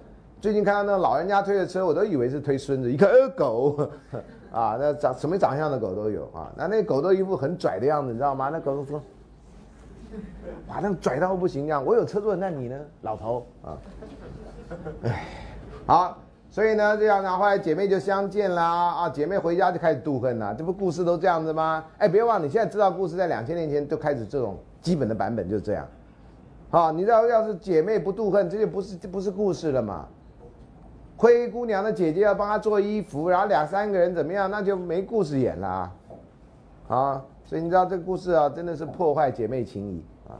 [0.44, 3.88] 最近看到那老人家推的车，我都以为是推孙子，一看呃狗，
[4.52, 6.52] 啊，那长什么长相的狗都有啊。
[6.54, 8.50] 那那狗都一副很拽的样子，你知道吗？
[8.52, 9.00] 那狗都说，
[10.68, 11.82] 哇，那拽到不行这样。
[11.82, 13.72] 我有车坐，那你呢，老头啊？
[15.04, 15.24] 哎，
[15.86, 16.18] 好，
[16.50, 20.52] 所以呢这样，然后来姐妹就相见啦啊，姐妹回家就开始妒恨啦。
[20.52, 21.82] 这不故事都这样子吗？
[21.96, 25.88] 哎，别忘了，你现在知道故事在两千年前就开始这种基本的版本就是这样。
[26.68, 30.06] 好，你知道要是姐妹不妒恨，这就不是这不是故事了嘛？
[31.16, 35.92] 灰姑娘的姐姐要帮她做衣服，然后两三个人怎么样，那就没故事演了啊！
[36.88, 40.34] 啊，所以你知道这个故事啊，真的是破坏姐妹情谊啊！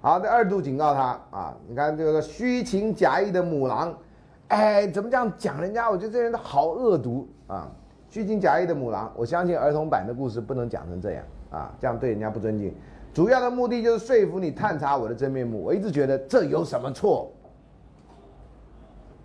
[0.00, 3.96] 好，这二度警告他啊，你看这个虚情假意的母狼，
[4.48, 5.90] 哎，怎么这样讲人家？
[5.90, 7.70] 我觉得这人好恶毒啊！
[8.08, 12.74] 虚情假意的母狼，我相信儿童版的故事不能讲成这样啊，这样对人家不尊敬。
[13.12, 15.62] 主要的目的就是说服你探查我的真面目。
[15.62, 17.32] 我一直觉得这有什么错？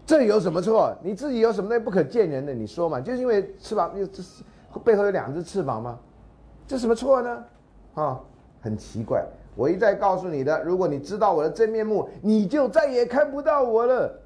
[0.05, 0.95] 这有什么错？
[1.01, 2.53] 你自己有什么那不可见人的？
[2.53, 3.01] 你说嘛？
[3.01, 4.43] 就是因为翅膀，这是
[4.83, 5.97] 背后有两只翅膀吗？
[6.67, 7.43] 这什么错呢？
[7.95, 8.21] 啊，
[8.61, 9.25] 很奇怪。
[9.55, 14.21] 我一再告诉你的，如果你知道我的真面目，你就再也看不到我了。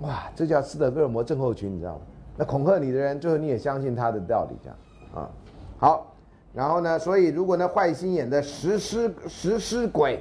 [0.00, 2.00] 哇，这叫斯德哥尔摩症候群，你知道吗？
[2.36, 4.76] 那恐吓你的人，最后你也相信他的道理，这样
[5.14, 5.30] 啊？
[5.78, 6.14] 好，
[6.52, 6.98] 然后呢？
[6.98, 10.20] 所以如果那坏心眼的食尸食尸鬼。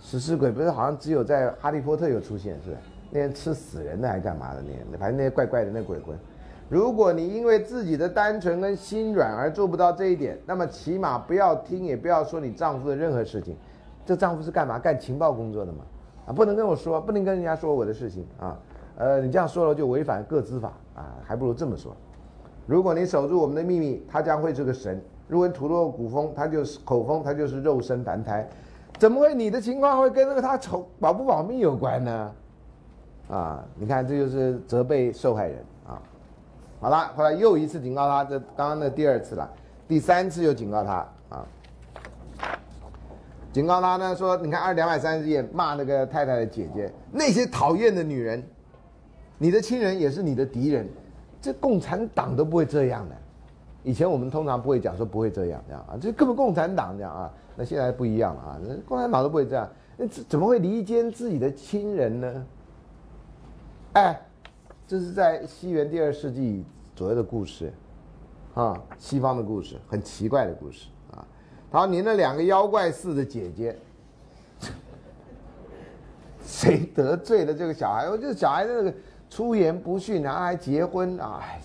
[0.00, 2.78] 食尸鬼不是好像只有在哈利波特有出现是吧？
[3.10, 6.16] 那些吃死人的还是干嘛的那，反正那些怪怪的那鬼魂。
[6.68, 13.56] 如果你因为自己的单纯跟心软而做不到这一点，那么起码不要听也不要说你丈夫的任何事情。
[14.06, 14.78] 这丈夫是干嘛？
[14.78, 15.84] 干情报工作的嘛？
[16.26, 18.56] 啊，不能跟我说，不能跟人家说我的事情啊。
[18.96, 21.94] 呃，你这样说了就违反各资法啊，还不如这么说。
[22.66, 24.96] 如果你守住我们的秘密，他将会是个神；
[25.26, 28.48] 如果你吐露古风，他就是口风，他就是肉身凡胎。
[29.00, 32.32] 怎么会你的情况会跟那个他丑保不保密有关呢？
[33.30, 35.96] 啊，你看这就是责备受害人啊。
[36.82, 39.50] 好了，后来又一次警告他，这刚刚的第二次了，
[39.88, 41.46] 第三次又警告他啊。
[43.54, 48.44] 警告他呢，说你看二两百三十页骂那个太太的姐姐，那些讨厌的女人，
[49.38, 50.86] 你的亲人也是你的敌人，
[51.40, 53.16] 这共产党都不会这样的。
[53.82, 57.32] 以前我们通常不会讲说不会这样这样啊，这根本共产党这样啊。
[57.56, 58.60] 那现在不一样了啊！
[58.88, 62.46] 共产党都不会这样，那怎么会离间自己的亲人呢？
[63.92, 64.18] 哎，
[64.86, 67.70] 这是在西元第二世纪左右的故事，
[68.54, 71.26] 啊，西方的故事，很奇怪的故事啊。
[71.70, 73.76] 好，您那两个妖怪似的姐姐，
[76.42, 78.08] 谁得罪了这个小孩？
[78.08, 78.94] 我这小孩那个
[79.28, 81.40] 出言不逊，然后还结婚啊！
[81.42, 81.60] 哎，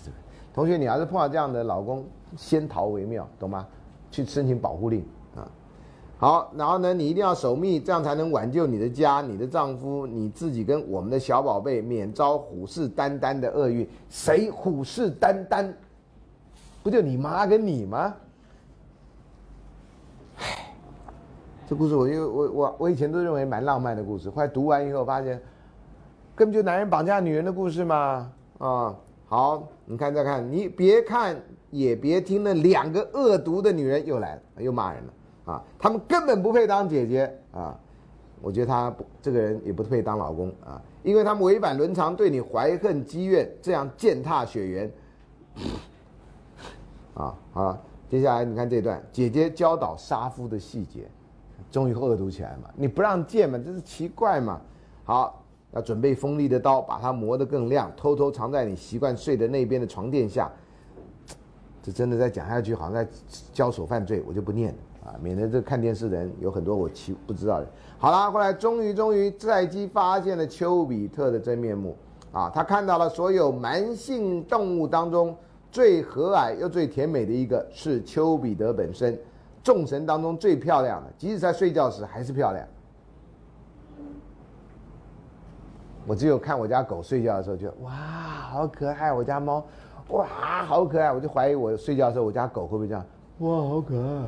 [0.56, 2.02] 同学，你要是碰到这样的老公，
[2.34, 3.66] 先逃为妙，懂吗？
[4.10, 5.04] 去申请保护令
[5.36, 5.46] 啊。
[6.16, 13.86] 好，然后呢，你一定要守密，这样才能挽救你的家、你的丈夫、你自己跟我们的小宝贝，免遭虎视眈眈的厄运。
[14.08, 15.70] 谁虎视眈眈？
[16.82, 18.14] 不就你妈跟你吗？
[20.38, 20.74] 唉，
[21.68, 25.38] 这故事我就我我我以前都认为蛮浪漫的故事，后来读完以后发现，
[26.34, 28.32] 根本就男人绑架女人的故事嘛。
[28.56, 28.96] 啊，
[29.26, 31.36] 好，你看再看，你别看
[31.70, 35.12] 也别听，那两个恶毒的女人又来了，又骂人了。
[35.52, 37.78] 啊，他们根本不配当姐姐啊！
[38.42, 44.92] 我觉得他不，这个人也不配当老公啊，因为他们违反伦常，对你怀恨积怨，这样践踏血缘。
[47.14, 47.78] 啊，好，
[48.08, 51.08] 接下来你看这段，姐姐教导杀夫的细节，
[51.70, 52.68] 终于恶毒起来嘛？
[52.74, 54.60] 你不让见嘛，这是奇怪嘛？
[55.04, 55.45] 好，
[55.76, 60.50] 要准备锋利的刀，把它磨得更亮，偷偷藏在你习惯睡的那边的床垫下。
[61.82, 63.06] 这真的再讲下去，好像在
[63.52, 64.78] 教唆犯罪，我就不念了。
[65.10, 67.66] 啊，免得这看电视的人有很多我其不知道的。
[67.98, 71.94] 好了，后来终于终于赛基发现了丘比特的真面目
[72.32, 75.36] 啊，他看到了所有蛮性动物当中
[75.70, 79.16] 最和蔼又最甜美的一个是丘比特本身，
[79.62, 82.66] 众神当中最漂亮的，即使在睡觉时还是漂亮。
[86.06, 89.12] 我只有看我家狗睡觉的时候，觉得哇，好可爱！
[89.12, 89.64] 我家猫，
[90.10, 90.26] 哇，
[90.64, 91.12] 好可爱！
[91.12, 93.04] 我就怀疑我睡觉的时候，我家狗会不会这样？
[93.38, 94.22] 哇，好可爱！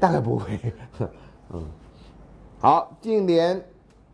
[0.00, 0.58] 大概不会。
[1.52, 1.64] 嗯，
[2.58, 3.62] 好，竟连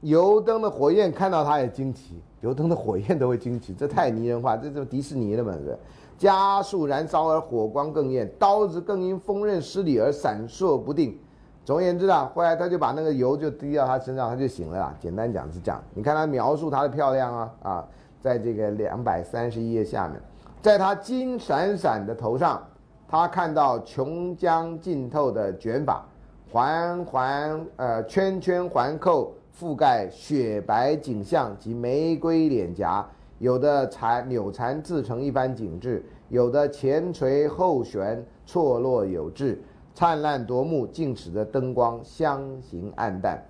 [0.02, 5.52] 油灯的火焰看到它也惊奇，油灯的火焰都会惊奇，这太拟人化，这就迪士尼了嘛？
[5.55, 5.78] 是
[6.19, 11.19] 加速燃烧而火光更艳，刀子更因锋刃失礼而闪烁不定。
[11.65, 14.95] 总而言之啊，后来他就把那个油就滴到他身上，他就醒了啦。
[15.01, 17.89] 简单讲是这样，你看他描述她的漂亮啊啊，
[18.20, 20.20] 在这个两百三十一页下面。
[20.61, 22.62] 在他金闪闪的头上，
[23.09, 26.05] 他看到琼浆浸透的卷发，
[26.53, 33.07] 环环呃圈圈环扣覆盖雪白颈项及玫瑰脸颊，
[33.39, 39.62] 有的缠扭缠自成一般景致，有的前垂后悬错落有致，
[39.94, 43.40] 灿烂夺目，竟使得灯光相形暗淡。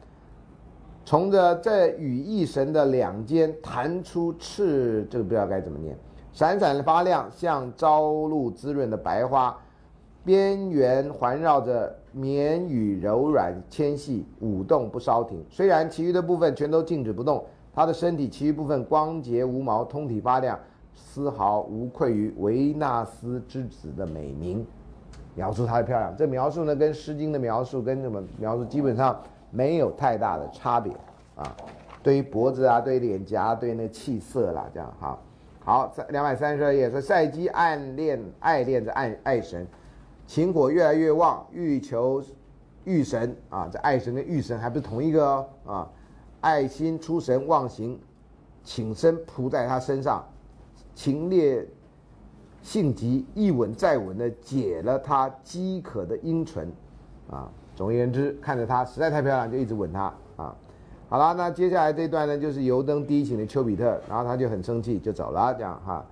[1.07, 5.97] 从着这羽翼神的两肩弹出翅，这个不知道该怎么念。
[6.33, 9.57] 闪闪发亮，像朝露滋润的白花，
[10.25, 15.43] 边缘环绕着绵羽柔软纤细，舞动不稍停。
[15.49, 20.59] 虽然其余的部分全都静止不动，它的身体其余部分光洁无毛，通体发亮，
[20.95, 24.67] 丝毫无愧于维纳斯之子的美名。
[25.35, 29.21] 描述她的漂亮，这描述呢跟《诗经》的描述跟什么描述基本上
[29.51, 30.93] 没有太大的差别
[31.35, 31.57] 啊。
[32.03, 35.19] 对于脖子啊，对于脸颊，对那气色啦，这样哈。
[35.61, 39.67] 好，三两百三十二页说赛姬暗恋爱恋着爱爱神，
[40.27, 42.23] 情火越来越旺，欲求
[42.85, 45.91] 欲神啊，这爱神跟欲神还不是同一个哦啊，
[46.43, 47.99] 爱心出神忘形，
[48.63, 50.23] 请身扑在他身上，
[50.95, 51.67] 情烈
[52.65, 56.73] 性急，一吻再吻的解了他饥渴的阴唇，
[57.31, 57.47] 啊，
[57.77, 60.57] 总而言之，看着她实在太漂亮，就一直吻她啊。
[61.11, 66.05] 好了，那接下来这段呢，就是油灯滴醒的丘比特，然后他就很生气，就走了，这样哈。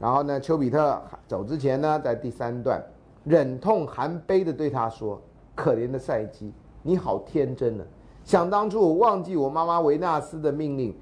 [0.00, 2.82] 然后呢，丘比特走之前呢，在第三段，
[3.24, 5.20] 忍痛含悲的对他说
[5.54, 6.50] ：“可怜的赛姬，
[6.82, 7.84] 你好天真呢！
[8.24, 10.96] 想当初我忘记我妈妈维纳斯的命令，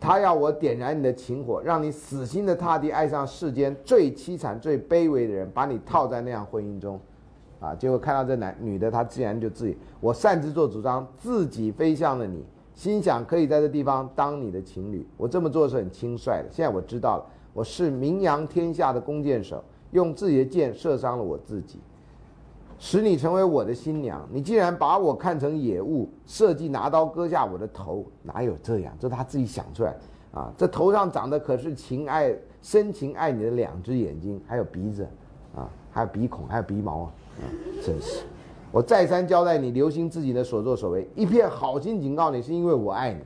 [0.00, 7.00] 他要我点燃你的情火，让你死心的踏地爱上世间最凄惨、最卑微的人，把你套在那样婚姻中，
[7.60, 7.74] 啊！
[7.74, 12.44] 结果看到这男女的，他自然就自己，我擅自做主张，自己飞向了你。”
[12.76, 16.48] 心想可以在这地方当你的情侣，我这么做是很轻率的。
[16.50, 17.24] 现在我知道了，
[17.54, 21.78] 我是名扬天下的弓箭手，用自己的箭射伤了我自己，
[22.78, 24.26] 使你成为我的新娘。
[24.30, 28.92] 你既然把我看成野物，设计拿刀割下我的头，哪有这样？
[28.98, 29.94] 这他自己想出来
[30.32, 30.52] 啊！
[30.56, 35.06] 这头上长的可是情爱深情爱你的两只眼睛，还有鼻子，
[35.54, 37.12] 啊，还有鼻孔，还有鼻毛啊！
[37.84, 38.24] 真是。
[38.72, 43.20] 我再三交代你，留心自己的所作所为，一片好心警告你，是因为我爱你。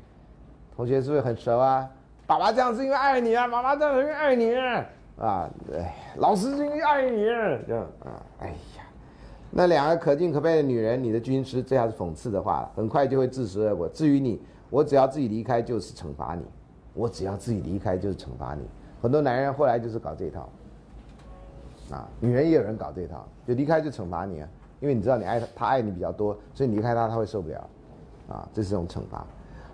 [0.77, 1.89] 同学是不是很熟啊？
[2.27, 4.86] 爸爸这样是因为爱你啊，妈妈这样是因为爱你啊。
[5.18, 5.85] 啊，对，
[6.16, 7.24] 老师是因为爱你，
[7.66, 8.22] 这样啊。
[8.39, 8.80] 哎呀，
[9.51, 13.89] 那两个可敬可悲的女人，你的军师，这下是讽刺的话了，很快就会自食恶果。
[13.89, 14.40] 至于你，
[14.70, 16.44] 我只要自己离开就是惩罚你，
[16.94, 18.62] 我只要自己离开就是惩罚你。
[19.02, 20.48] 很多男人后来就是搞这套，
[21.90, 24.48] 啊，女人也有人搞这套，就离开就惩罚你啊。
[24.78, 27.68] 因为你知道你爱他，他爱你比较多，所以你离开他他会受不了，
[28.28, 29.27] 啊，这是一种惩罚。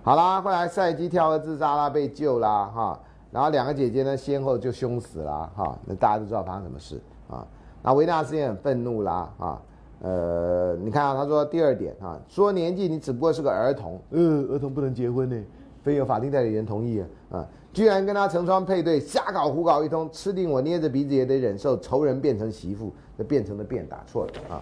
[0.02, 3.00] 好啦，后来赛姬跳河自杀啦，被救啦，哈，
[3.30, 7.46] 然后两个姐姐呢先后就凶死了，哈，那大家都知道发生什么事啊。
[7.86, 9.62] 那维纳斯也很愤怒啦，啊，
[10.00, 15.40] 呃，你看啊，他说第二点啊，说年纪你只不过是个儿童，呃，儿童不能结婚呢，
[15.84, 17.00] 非有法定代理人同意
[17.30, 24.60] 啊，啊，居然跟他成双配对，瞎搞胡搞一通，吃定我捏着鼻子也得忍受仇人变成媳妇，这变成了变打错了啊。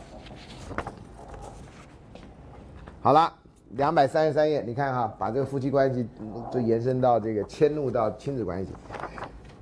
[3.00, 3.32] 好了，
[3.70, 6.06] 两百三十三页，你看哈，把这个夫妻关系
[6.52, 8.70] 就延伸到这个迁怒到亲子关系，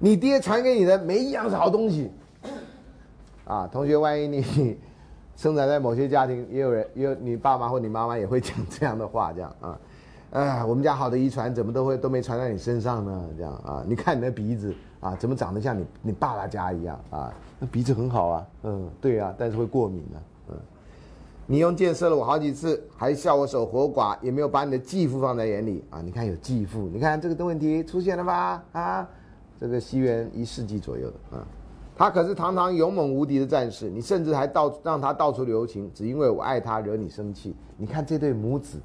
[0.01, 2.11] 你爹传给你的每一样是好东西，
[3.53, 4.79] 啊，同学，万一你。
[5.35, 9.81] 生长在某些家庭，也有人，也有你爸妈或你妈妈也会讲这样的话，这样啊，
[10.33, 13.25] 哎，我们家好的遗传怎么都会都没传在你身上呢？
[13.37, 17.33] 这样啊，你看你的鼻子啊，怎么长得像你你爸爸家一样啊？
[17.59, 20.21] 那鼻子很好啊，嗯，对啊，但是会过敏啊，
[20.51, 20.57] 嗯，
[21.47, 26.03] 你用箭射了我好几次，还笑我守活寡，也没有把你的继父放在眼里啊？
[26.03, 28.63] 你看有继父，你看这个的问题出现了吧？
[28.73, 29.09] 啊，
[29.59, 31.47] 这个西元一世纪左右的啊。
[32.03, 37.55] 他可是堂堂勇猛无敌的战士，你甚至还到让他到处留情，只因为我爱他，惹你生气。
[37.77, 38.81] 你看这对母子，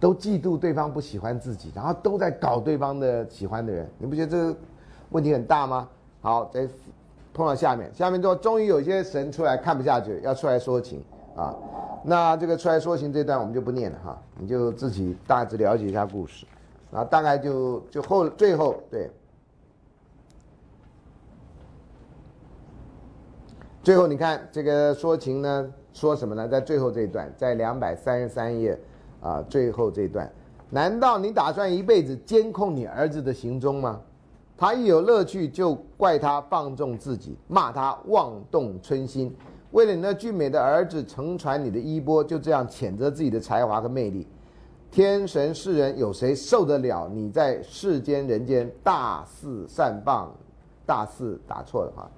[0.00, 4.56] 都嫉妒对方不喜欢自己，然后都在搞对方的喜欢的人，你不觉得这个
[5.10, 5.86] 问题很大吗？
[6.22, 6.66] 好，再
[7.34, 11.04] 碰到下面，下面之后终于有些神出来看不下去，要出来说情
[11.36, 11.54] 啊。
[12.02, 16.46] 那这个出来说情这段我们就不念了哈，你就自己大致了解一下故事，
[16.90, 19.10] 然后大概就就后最后对。
[23.86, 26.48] 最后你看这个说情呢，说什么呢？
[26.48, 28.76] 在最后这一段，在两百三十三页，
[29.20, 30.28] 啊，最后这一段，
[30.70, 34.00] 难道你打算一辈子监控你儿子的行踪吗？
[34.56, 39.32] 他一有乐趣就怪他放纵自己，骂他妄动春心，
[39.70, 44.26] 为了你那俊美的儿子承传你的衣钵，就这样谴责自己的才华和魅力。
[44.90, 50.34] 天神世人有谁受得了你在世间人间大肆散棒，
[50.84, 52.10] 大肆打错了哈。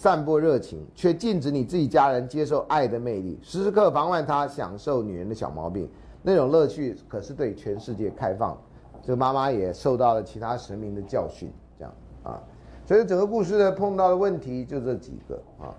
[0.00, 5.86] 散播热情，却禁止你自己家人接受爱的魅力，时时刻防范他享受女人的小毛病。
[6.22, 8.56] 那种乐趣可是对全世界开放。
[9.02, 12.40] 这妈妈也受到了其他神明的教训，这样啊。
[12.86, 15.76] 所以整个故事呢，碰到的问题就这几个啊。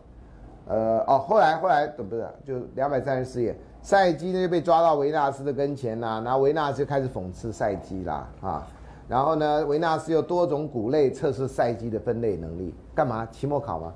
[0.68, 8.68] 呃，哦，后来后来不是就两百三十四页，赛基呢就被抓到维纳斯的跟前呐，然后维纳斯就开始讽刺赛基啦啊。
[9.08, 13.26] 然后呢，维纳斯有多种谷类测试赛基的分类能力，干嘛？
[13.26, 13.92] 期末考吗？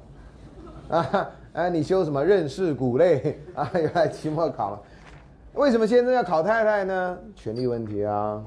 [0.90, 3.70] 啊，哎，你修什么认识谷类啊？
[3.74, 4.80] 原来期末考了，
[5.53, 7.18] 为什么先生要考太太呢？
[7.36, 8.41] 权力问题啊。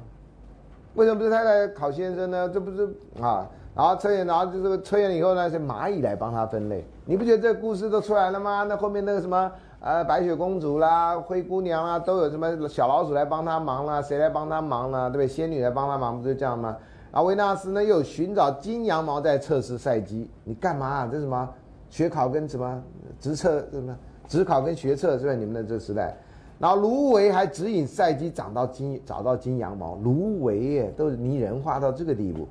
[0.94, 2.48] 为什么不是太太考先生呢？
[2.52, 2.88] 这不是
[3.20, 3.46] 啊？
[3.74, 6.84] 然后测验，然后就这个测验以后呢，是蚂蚁来帮他分类。
[7.04, 8.64] 你不觉得这故事都出来了吗？
[8.68, 14.02] 那后面那个什么，呃，白雪公主啦，灰姑娘啊，都有什么小老鼠来帮他忙啦？
[14.02, 15.08] 谁来帮他忙啦？
[15.08, 15.28] 对不对？
[15.28, 16.76] 仙女来帮他忙，不就这样吗？
[17.12, 21.08] 然后维纳斯呢，又寻找金羊毛在测试赛基，你干嘛？
[21.10, 21.48] 这什么？
[21.90, 22.82] 学考跟什么
[23.20, 23.96] 职测什么
[24.26, 25.34] 职考跟学测是吧？
[25.34, 26.16] 你们的这时代，
[26.58, 32.46] 然后芦苇还指引赛基长到金找到金羊毛，芦苇耶都是拟人化到这个地步。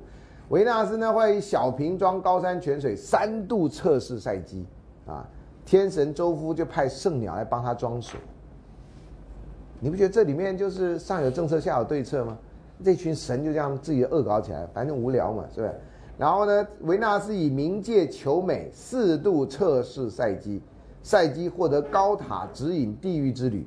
[0.48, 4.64] 维纳斯呢会以小瓶装高山泉水三度测试赛基
[5.06, 5.26] 啊，
[5.64, 8.18] 天神周夫就派圣鸟来帮他装水。
[9.78, 12.36] 你不觉得这里面就是上有政策下有对策吗？
[12.84, 15.74] 这群神就这样自己恶搞起来，反正无聊嘛，是不是？
[16.18, 20.60] 然后呢，维纳斯以冥界求美四度测试赛基，
[21.00, 23.64] 赛基获得高塔指引地狱之旅。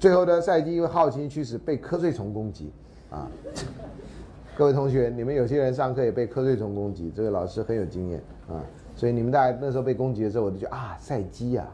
[0.00, 2.72] 最后呢，赛基因为好奇心驱使被瞌睡虫攻击，
[3.08, 3.30] 啊，
[4.58, 8.58] 各位同学，你们有些人上课也被瞌睡虫攻击，这个老师很有经验啊，
[8.96, 11.68] 所以你们大家那时候被攻击的时候，我就觉得啊，赛基啊，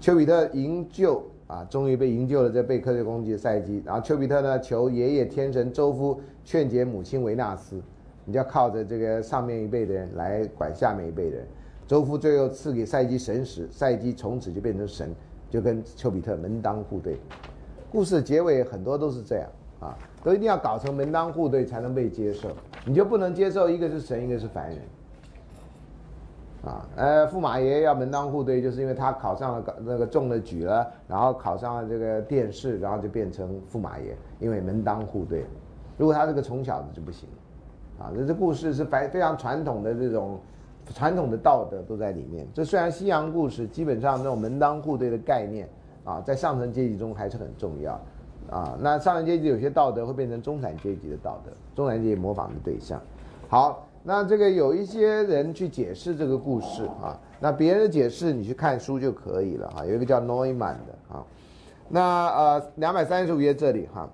[0.00, 6.20] 丘比特营救啊，终于被营救了这被瞌睡攻击的赛基，然后丘比特呢求爷爷天神周夫。
[6.44, 7.82] 劝解母亲维纳斯，
[8.24, 11.46] 你就要靠着这个上面一辈的人来管下面一辈的人。
[11.86, 15.14] 周夫最后赐给赛基神使，赛基从此就变成神，
[15.50, 17.18] 就跟丘比特门当户对。
[17.90, 19.48] 故事结尾很多都是这样
[19.80, 22.48] 啊，都一定要搞成门当户对才能被接受。
[22.86, 24.78] 你就不能接受一个是神，一个是凡人。
[26.64, 35.44] 啊，呃，驸马爷要门当户对，就是因为他考上了那个中了举了，然后考上了这个殿试，然后就变成驸马爷，因为门当户对。
[35.96, 37.28] 如果他是个穷小子就不行，
[37.98, 40.40] 啊，这这故事是非非常传统的这种
[40.92, 42.46] 传统的道德都在里面。
[42.52, 45.68] 这虽然西洋故事基本上那种门当户对的概念
[46.04, 47.92] 啊，在上层阶级中还是很重要，
[48.50, 53.00] 啊，那上层阶级有些道德会变成中产阶级的道德，中产阶级模仿的对象。
[53.48, 59.86] 好，那这个有一些人去解释这个故事啊，那别人的解释你去看书就可以了啊。
[59.86, 61.24] 有一个叫 Neumann 的啊，
[61.88, 64.10] 那呃两百三十五页这里哈。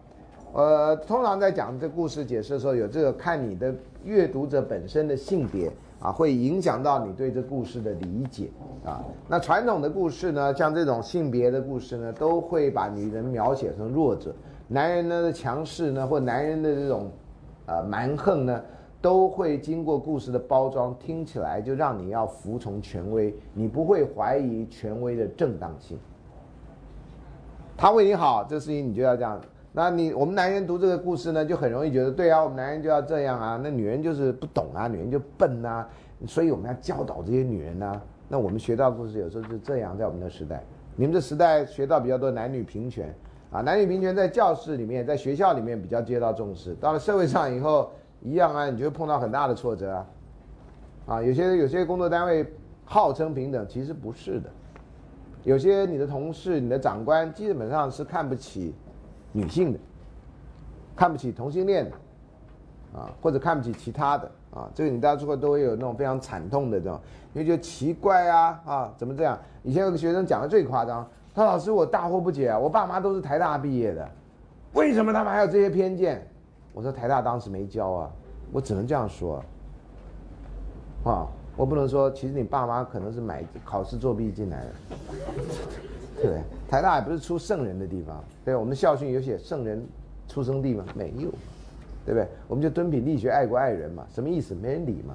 [0.53, 3.73] 呃，通常在讲这故事解释的时候，有这个看你的
[4.05, 5.71] 阅读者本身的性别
[6.01, 8.51] 啊，会影响到你对这故事的理解
[8.85, 9.05] 啊。
[9.29, 14.35] 那传统的故事呢，像这种性别的故事呢，都会把女人描写成弱者，
[14.67, 17.09] 男人呢的强势呢，或男人的这种
[17.67, 18.61] 呃蛮横呢，
[19.01, 25.97] 都会经过故事的包装，听起来就让你要服从权威，你不会怀疑权威的正当性。
[27.77, 29.41] 他为你好，这事情你就要这样。
[29.73, 33.61] 那你我们男人读这个故事呢，就很容易觉得，对啊，我们男人就要这样啊。
[33.63, 35.89] 那女人就是不懂啊，女人就笨啊，
[36.27, 38.03] 所以我们要教导这些女人呢。
[38.29, 40.61] 那我们学到故事有时候是这样，在我们的时代，
[40.97, 43.15] 你们的时代学到比较多男女平权
[43.53, 47.93] 啊，男女平权在教室里面，在学校里面比较接到重视，到了社会上以后
[48.23, 50.07] 一样啊，你就会碰到很大的挫折啊。
[51.07, 52.45] 啊，有些有些工作单位
[52.85, 54.51] 号称平等，其实不是的，
[55.45, 58.75] 有些你的同事、你的长官基本上是看不起。
[59.33, 59.79] 女性的
[60.97, 61.93] 看不起同性恋的
[62.99, 67.01] 啊，或者看不起其他的啊，这个你大家说都会有那种非常惨痛的这种，
[67.35, 69.39] 因为就奇怪啊啊，怎么这样？
[69.63, 74.09] 以前有个学生讲的最夸张，他老师我大惑不解啊，我爸妈都是台大毕业的，
[74.73, 76.27] 为什么他们还有这些偏见？
[76.73, 78.11] 我说台大当时没教啊，
[78.53, 79.43] 我只能这样说
[81.05, 81.27] 啊，
[81.57, 84.71] 我不能说其实你爸妈可能是买考试作弊进来的。
[86.23, 89.83] 对，台大也不是出圣人的地方，对我们校训有写圣人
[90.29, 90.85] 出生地吗？
[90.95, 91.31] 没有，
[92.05, 92.29] 对不对？
[92.47, 94.55] 我们就敦品力学爱国爱人嘛，什么意思？
[94.55, 95.15] 没人理嘛，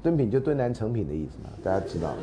[0.00, 2.16] 敦品就敦南成品的意思嘛，大家知道啊。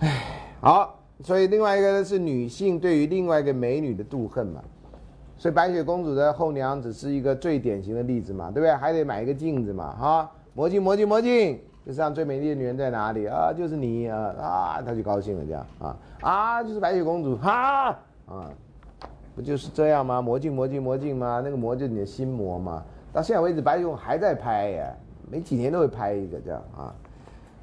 [0.00, 4.62] 唉，好，所以另外一个呢是女性对于另外一个美女的妒恨嘛，
[5.38, 8.74] 所以白雪公主的后娘只是一个最典型的例子嘛，对不对？
[8.74, 11.58] 还得买一个镜子嘛，哈，魔镜魔镜魔镜。
[11.88, 13.50] 世上最美丽的女人在哪里啊？
[13.50, 14.34] 就是你啊！
[14.38, 18.50] 啊，他就高兴了，这样啊啊，就是白雪公主哈啊，
[19.34, 20.20] 不就是这样吗？
[20.20, 21.40] 魔镜魔镜魔镜吗？
[21.42, 22.84] 那个魔就是你的心魔嘛。
[23.10, 24.94] 到现在为止，白雪公主还在拍耶，
[25.30, 26.94] 每几年都会拍一个这样啊。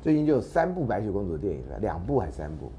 [0.01, 2.71] 最近就有三部白雪公主的电影了，两部还三部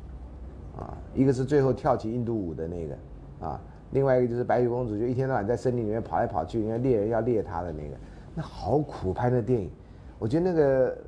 [0.76, 0.98] 啊？
[1.14, 3.60] 一个是最后跳起印度舞的那个啊，
[3.92, 7.96] 另外一个就是白雪公主就一天到晚在森林里面跑来跑去，因为猎人要猎她的那个，
[8.34, 9.70] 那好苦拍那电影，
[10.18, 10.98] 我觉得那个。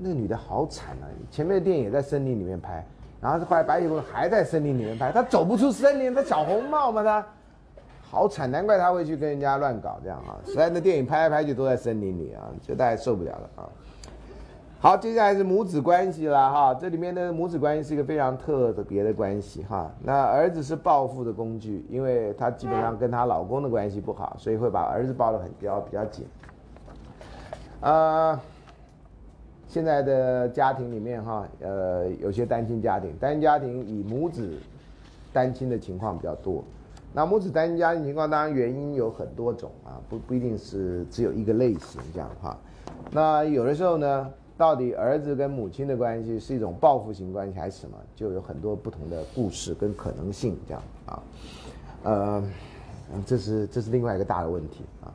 [0.00, 1.04] 那女的好惨啊！
[1.30, 2.84] 前面的电影也在森林里面拍，
[3.20, 7.26] 然后后来白雪公主还在森林里面拍，她走不出森林，她小红帽嘛，她
[8.02, 10.38] 好惨，难怪她会去跟人家乱搞这样啊！
[10.46, 13.68] 实在那电影拍来拍去都在森林里啊，就大家受不了了啊！
[14.80, 19.88] 好，接下来是母子关系了哈，这里面的母子关系是一个非常特别的关系哈。
[20.02, 26.26] 那儿子是报复的工具，因为她基本上跟她老公的关系不好，所以会把儿子抱得很比较比较紧，
[27.80, 28.40] 啊。
[29.72, 34.58] 现在的家庭里面哈，呃，有些单亲家庭，单亲家庭以母子
[35.32, 36.62] 单亲的情况比较多。
[37.14, 42.54] 那母子单亲家庭情况，当然原因有很多种啊，不不一定是只有一个类型这样哈。
[43.12, 51.22] 那有的时候呢，到底儿子跟母亲的关系是一种报复型关系还是什么，就有很多不同的故事跟可能性这样啊。
[52.02, 52.44] 呃，
[53.24, 55.08] 这是这是另外一个大的问题啊。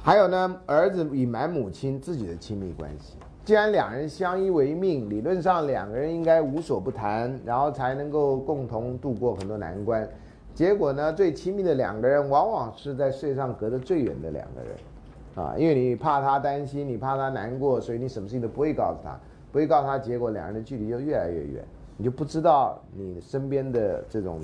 [0.00, 3.16] 还有呢，儿子隐瞒母亲自己的亲密关系。
[3.44, 10.08] 既然两人相依为命，理论上两个人应该无所不谈，然后才能够共同度过很多难关。
[10.54, 19.18] 结果呢，最亲密的两个人往往是在世界上隔得最远的两个人，啊，因为你怕他担心，你怕他难过，所以你什么事情都不会告诉他，
[19.50, 21.64] 不会告诉他，结果两人的距离就越来越远，
[21.96, 24.40] 你就不知道你身边的这种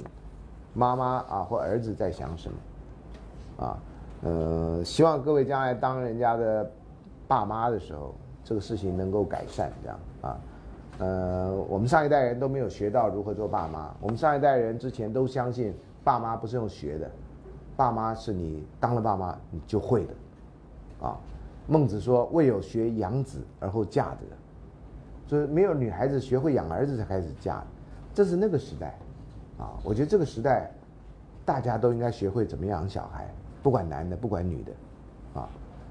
[0.75, 3.79] 妈妈啊或儿子在想什么，啊，
[4.23, 6.69] 呃，希望各位将来当人家的
[7.29, 8.13] 爸妈的时候。
[8.49, 10.41] 这个事情能够改善，这样啊，
[11.01, 13.95] 呃，我们上一代人都没有学到如何做爸妈。
[14.01, 17.11] 我们上一代人之前都相信爸妈不是用学的，
[17.77, 21.19] 爸妈是你当了爸妈你就会的，啊，
[21.67, 24.21] 孟子说未有学养子而后嫁的，
[25.27, 27.63] 所以没有女孩子学会养儿子才开始嫁，
[28.15, 28.99] 这是那个时代，
[29.59, 30.71] 啊，我觉得这个时代
[31.45, 33.29] 大家都应该学会怎么养小孩，
[33.63, 34.73] 不管男的不管女的，
[35.39, 35.47] 啊。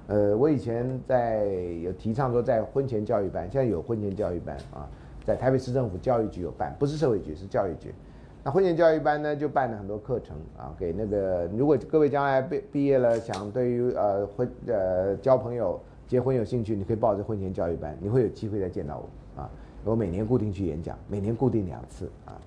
[0.07, 1.45] 呃，我以前在
[1.83, 4.87] 有提倡说，在婚前教育班，现在有婚前教育班啊，
[5.25, 7.93] 在台北市政府教育局有办，不是社会局，是教育局。
[8.41, 15.77] 那婚前教育班呢，就办了很多课程啊，给那个如果各位将来毕毕业了，想对于呃婚呃交朋友、
[16.07, 19.49] 结婚有兴趣，你可以报这婚前教育班，你会有机会再见到我啊。
[19.83, 22.39] 我每年固定去演讲，每年固定两次啊。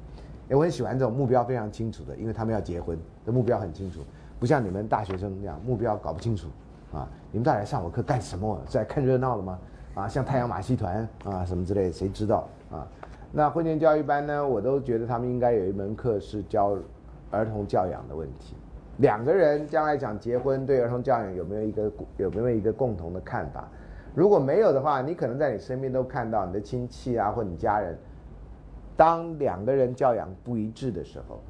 [0.48, 4.00] 我很喜欢这种目标非常清楚的，因为他们要结婚，的目标很清楚，
[4.38, 6.48] 不像你们大学生那样目标搞不清楚。
[6.92, 8.60] 啊，你们再来上我课干什么？
[8.68, 9.58] 是来看热闹的吗？
[9.94, 12.86] 啊，像太阳马戏团啊什么之类，谁知道啊？
[13.32, 14.46] 那婚前教育班呢？
[14.46, 16.76] 我都觉得他们应该有一门课是教
[17.30, 18.56] 儿童教养的问题，
[18.96, 23.68] 两个人将来讲结婚对儿童教养有没有一个有没有一个共同的看法？
[24.14, 27.96] 如果没有的话，你可能在你身边都看到你的亲戚啊或你家人，
[28.96, 31.40] 当两个人教养不一致的时候，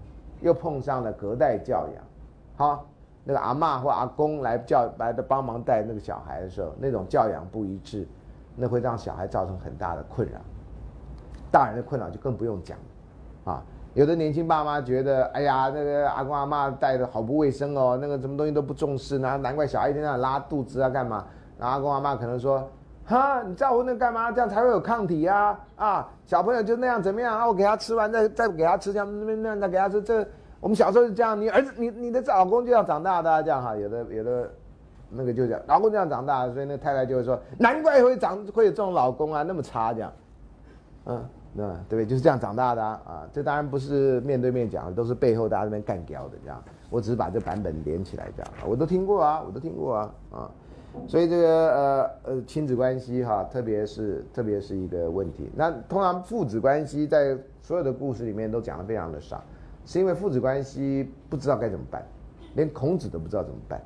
[0.43, 2.05] 又碰上了隔代教养，
[2.57, 2.87] 好，
[3.25, 8.07] 那个阿嬷或阿公来教来的帮忙带那个小孩的时候，那种教养不一致，
[8.57, 10.39] 那会让小孩造成很大的困扰，
[11.51, 12.77] 大人的困扰就更不用讲，
[13.45, 13.63] 啊。
[13.93, 21.25] 有的年轻爸妈觉得，哎呀，那个阿公阿妈带的好不卫生哦，那个什么东西都不重视，那难怪小孩一天到晚拉肚子啊，干嘛？
[21.59, 22.71] 然后阿公阿妈可能说，
[23.05, 24.31] 哈，你照顾那干嘛？
[24.31, 25.59] 这样才会有抗体呀！
[25.75, 27.37] 啊，小朋友就那样怎么样？
[27.37, 30.01] 啊，我给他吃完再再给他吃，这样那那再给他吃。
[30.01, 30.25] 这
[30.61, 33.77] 我们小时候是这样，你儿子你你的老公就要长大的这样哈。
[33.77, 34.51] 有的有的
[35.11, 40.13] 那个就讲，老公这样长大，所以那太太就会说，难怪会长会有这种老公啊，那么差这样，
[41.07, 41.25] 嗯。
[41.53, 42.07] 那对不对？
[42.07, 43.27] 就是这样长大的啊！
[43.33, 46.63] 这当然不是面对面讲，都是背后大家那边干掉的这样。
[46.91, 50.51] 我只是把这版本连起来这样，我都听过啊，我都听过啊啊！
[51.09, 55.51] 所以这个呃呃亲子关系哈，特别是特别是一个问题。
[55.57, 59.43] 那通常父子关系在所有的故事里面都讲的非常的少，
[59.85, 62.03] 是因为父子关系不知道该怎么办，
[62.55, 63.81] 连孔子都不知道怎么办。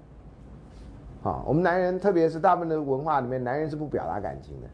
[1.22, 4.68] 好，我们男人特别是大部分的文化里面，男人是不表达感情的。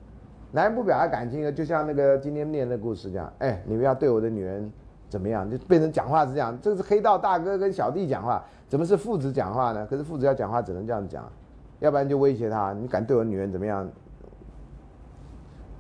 [0.53, 4.69] 男人不表达感情的，就像那个今天念的故事这样，哎，你们要对我的女人
[5.09, 6.59] 怎么样，就变成讲话是这样。
[6.61, 9.87] 这是黑道大哥跟小弟讲话，怎么是父子讲话呢？
[9.89, 11.31] 可是父子要讲话只能这样讲，
[11.79, 13.89] 要不然就威胁他，你敢对我女人怎么样？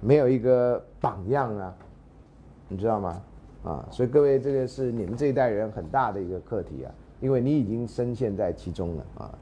[0.00, 1.74] 没有一个榜样啊，
[2.68, 3.20] 你知道吗？
[3.64, 9.38] 啊，所以各位，这个是你们这一代人很大的一个课题啊，因为你已经深陷在其中了啊。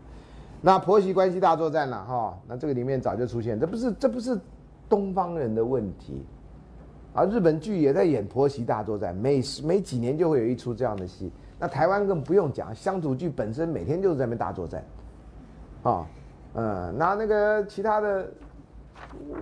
[0.61, 4.39] 那婆媳关系大作战了哈，那这个里面早就出现，这不是这不是。
[4.91, 6.25] 东方人的问题，
[7.13, 11.31] 啊，日本剧也在演婆媳大作战，每每几年就会有一出这样的戏。
[11.59, 14.83] 那台湾更不用讲，乡土剧本身每天就是在那边大作战，
[15.83, 16.07] 啊，
[16.55, 18.31] 嗯，那那个其他的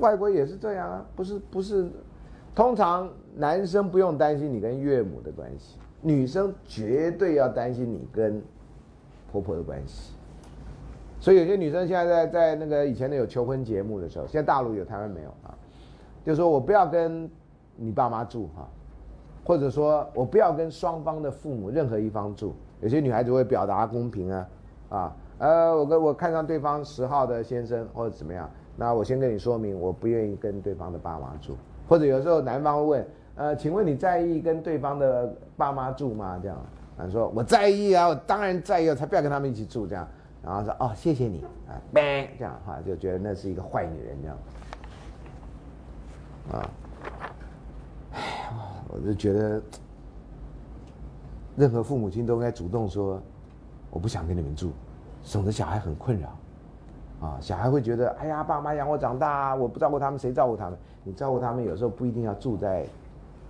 [0.00, 1.88] 外国也是这样啊，不是不是，
[2.52, 8.42] 通常男生不用担心你跟岳母的关系，女生绝对要担心你跟
[9.30, 10.14] 婆婆的关系。
[11.20, 15.54] 所以有些女生现在在在那个以前的有求婚节目的时候，现在大陆有台湾没有啊？
[16.24, 17.30] 就说我不要跟
[17.76, 18.66] 你爸妈住哈，
[19.44, 22.54] 或者说我不要跟双方的父母任何一方住。
[22.80, 24.48] 有些女孩子会表达公平啊
[24.88, 31.54] 啊呃，我跟我看上对方十号的先生或者怎么样，那我先跟你说明，我不愿意跟对方的爸妈住。
[31.88, 33.06] 或者有时候男方会问，
[33.36, 36.38] 呃，请问你在意跟对方的爸妈住吗？
[36.42, 36.56] 这样
[36.98, 40.08] 啊，说我在意啊，我当然在意，才不要跟他们一起住这样。
[40.42, 44.38] 然后说哦，谢谢你啊，这样哈就觉得那是一个坏女人这样，
[46.52, 46.70] 啊，
[48.12, 48.48] 哎，
[48.88, 49.60] 我就觉得，
[51.56, 53.20] 任何父母亲都应该主动说，
[53.90, 54.70] 我不想跟你们住，
[55.24, 56.28] 省得小孩很困扰，
[57.20, 60.78] 啊，小孩会觉得，哎呀，爸妈养我长大，我不照顾他们，谁照顾他们？
[61.02, 62.86] 你照顾他们，有时候不一定要住在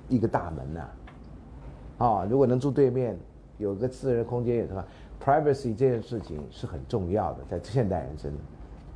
[0.09, 0.89] 一个大门呐，
[1.99, 3.19] 啊，如果能住对面，
[3.59, 4.85] 有个私人空间也是吧。
[5.25, 8.33] Privacy 这件事情是很重要的，在现代人生，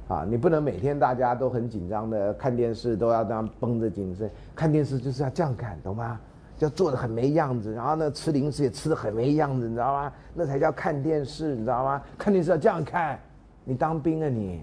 [0.08, 6.20] 啊，你不能每天大家都很紧张的看电视，都要这样绷着精神看电视，就是要这样看，懂吗？
[6.58, 10.12] 要做的很没样子，然后呢，吃零食也吃的很没样子，你知道吗？
[10.34, 12.02] 那才叫看电视，你知道吗？
[12.18, 13.18] 看电视要这样看，
[13.64, 14.60] 你当兵啊你？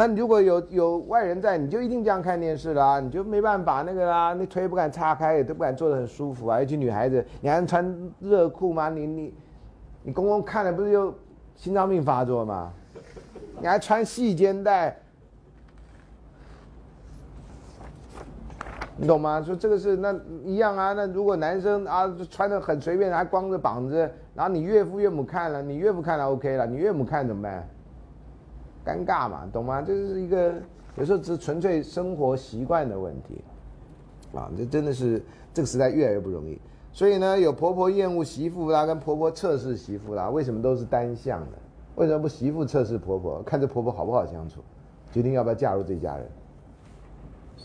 [0.00, 6.58] 那如果有有外人在，你就一定这样看电视啦，你就没办法那个啦，那腿不敢叉开，也都不敢坐得很舒服啊。
[6.58, 8.88] 尤其女孩子，你还穿热裤吗？
[8.88, 9.34] 你你
[10.04, 11.14] 你公公看了不是就
[11.54, 12.72] 心脏病发作吗？
[13.60, 14.96] 你还穿细肩带，
[18.96, 19.42] 你懂吗？
[19.42, 20.94] 说这个是那一样啊。
[20.94, 27.68] 那如果男生啊穿的很随便，还光着膀子，然后你岳父岳母看了，你岳父看了 OK 了，你岳母看怎么办？
[28.90, 29.80] 尴尬嘛，懂吗？
[29.80, 30.54] 这是一个
[30.96, 33.44] 有时候只是纯粹生活习惯的问题，
[34.34, 35.22] 啊，这真的是
[35.54, 36.60] 这个时代越来越不容易。
[36.92, 41.58] 所以呢，有婆婆厌恶媳妇啦，跟婆婆测试媳妇啦，为什么都是单向的？
[41.94, 44.60] 为什么不媳妇测试婆婆，看这婆婆好不好相处，
[45.12, 46.28] 决定要不要嫁入这家人？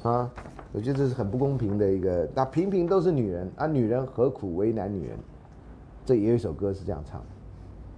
[0.03, 0.31] 啊，
[0.71, 2.29] 我觉得这是很不公平的一个。
[2.35, 5.17] 那平平都是女人啊，女人何苦为难女人？
[6.05, 7.19] 这也有一首歌是这样唱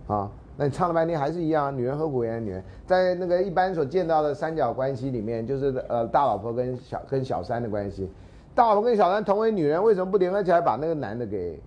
[0.08, 0.32] 的，啊。
[0.60, 2.64] 那你唱了半天还是一样，女人何苦为难女人？
[2.84, 8.10] 在那个一般所见到的三角关系里面，就是呃大老婆跟小跟小三的关系，
[8.56, 11.62] 大老婆跟小三同为女人，为什么不联合起来把那个男的给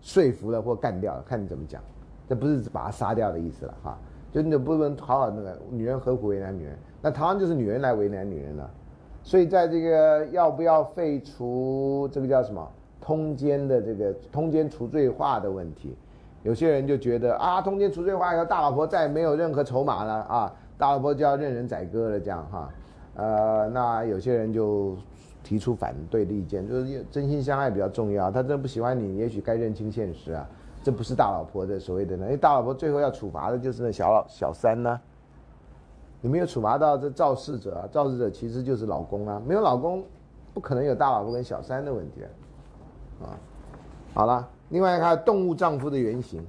[0.00, 1.22] 说服了或干掉？
[1.24, 1.80] 看你怎么讲，
[2.28, 3.96] 这不是把他杀掉的意思了哈，
[4.32, 6.76] 就你不能好好那个女人何苦为难女人？
[7.00, 8.68] 那唐就是女人来为难女人了，
[9.22, 12.68] 所以在这个要不要废除这个叫什么
[13.00, 15.96] 通奸的这个通奸除罪化的问题。
[16.46, 22.70] 有些人就觉得啊，通奸除罪化以后，大老婆再也没有任何筹码了啊，大老婆就要任人宰割了，这样哈。
[23.16, 24.96] 呃，那有些人就
[25.42, 28.30] 提出反对的意见，就是真心相爱比较重要。
[28.30, 30.48] 他真的不喜欢你，也许该认清现实啊，
[30.84, 35.00] 这不是大老婆的所谓的呢，因为大老婆最后要处罚的就是那小老小三呢。
[36.20, 40.04] 你没有处罚到这肇事者啊，肇事者其实就是老公啊，没有老公，
[40.54, 42.22] 不可能有大老婆跟小三的问题
[43.20, 43.34] 啊。
[44.14, 46.44] 好了，另外看动物丈夫的原型，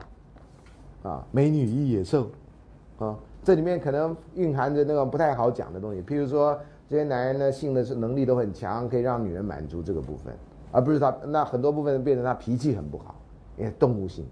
[1.03, 2.29] 啊，美女与野兽，
[2.99, 3.15] 啊。
[3.43, 10.33] 这里面可能蕴含着那种不太好讲的东西，譬如说这些男人呢性的是能力都很强，可以让女人满足这个部分，
[10.69, 13.15] 而不是他那很多部分变成他脾气很不好，
[13.57, 14.25] 因为动物性，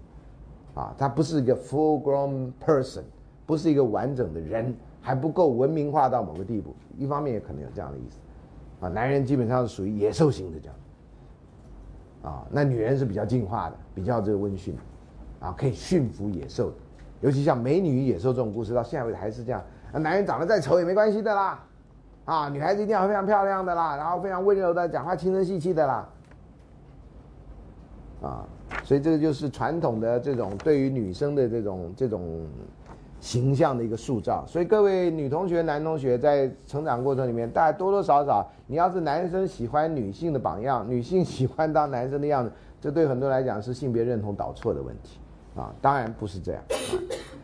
[0.74, 3.04] 啊，他不是一个 full grown person，
[3.46, 6.74] 不是一个完整的人，还不够文明化到某个地步。
[6.98, 8.18] 一方面也可能有这样的意思，
[8.84, 10.74] 啊，男人基本上是属于野兽型的这样，
[12.22, 14.76] 啊，那女人是比较进化的，比较这个温驯，
[15.40, 16.72] 啊，可以驯服野兽。
[17.20, 19.62] 尤其像美女与野兽这种故事，到现在为止还是这样。
[19.92, 21.64] 男人长得再丑也没关系的啦，
[22.26, 26.08] 啊，女孩子一定要非常漂亮的啦，然后非常温柔的，讲话轻声细气的啦，
[28.20, 28.44] 啊，
[28.84, 32.46] 所以这个就是传统的这种对于女生的这种这种
[33.20, 34.44] 形象的一个塑造。
[34.46, 45.18] 所以各位女同学、男同学在成长过程里面，大家多多少少，你要是男生喜欢女性的榜样，女性喜欢当男生的样子，这对很多来讲是性别认同导错的问题。
[45.54, 46.62] 啊，当然不是这样。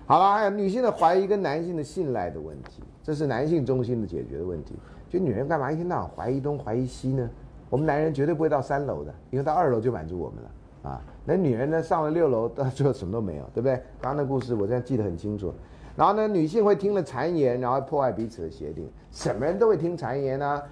[0.06, 4.74] 好了，还有女性的怀疑跟男性的信赖的问题，这是男性中心的解决的问题。
[5.08, 7.30] 就女人干嘛一天到晚怀疑东怀疑西呢？
[7.70, 10.50] 我们男人绝对不会到三楼的，因为到二楼就满足我们了
[10.82, 11.00] 啊。
[11.24, 13.74] 那女人呢，上了六楼到最后什么都没有，对不对？
[14.00, 15.52] 刚刚的故事我现在记得很清楚。
[15.94, 18.90] 然后呢，女性会听了谗言，然后破坏彼此的协定。
[19.10, 20.62] 什么人都会听谗言呢？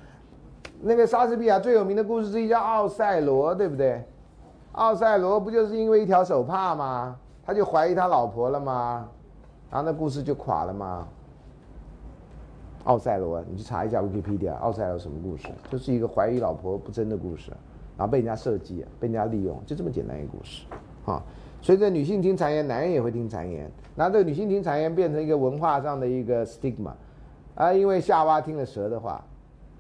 [0.81, 4.03] 那个莎士比亚最有名的故事之一叫《奥赛罗》，对不对？
[4.73, 7.17] 奥赛罗不就是因为一条手帕吗？
[7.45, 9.09] 他就怀疑他老婆了吗？
[9.71, 11.07] 然后那故事就垮了吗？
[12.85, 15.49] 奥赛罗，你去查一下 Wikipedia，奥赛罗什么故事？
[15.71, 17.53] 就是一个怀疑老婆不贞的故事，
[18.01, 20.65] 然后被人家设计，被人家利用，就这么简单一个故事。
[21.05, 21.23] 啊，
[21.61, 26.93] 随着女性听谗言，男人也会听谗言，然后这个女性听谗言变成一个文化上的一个 stigma，
[27.55, 29.23] 啊，因为夏娃听了蛇的话，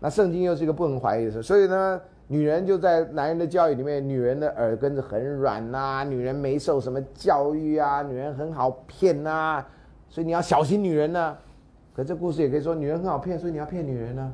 [0.01, 1.98] 那圣经又是一个不能怀疑的事，所以呢。
[2.32, 9.66] 女人就在男人的教育里面，女人的耳根子很软呐，女人没受什么教育啊，女人很好骗呐，
[10.09, 11.36] 所以你要小心女人呢。
[11.92, 14.32] 可这故事也可以说，女人很好骗，所以你要骗女人呢。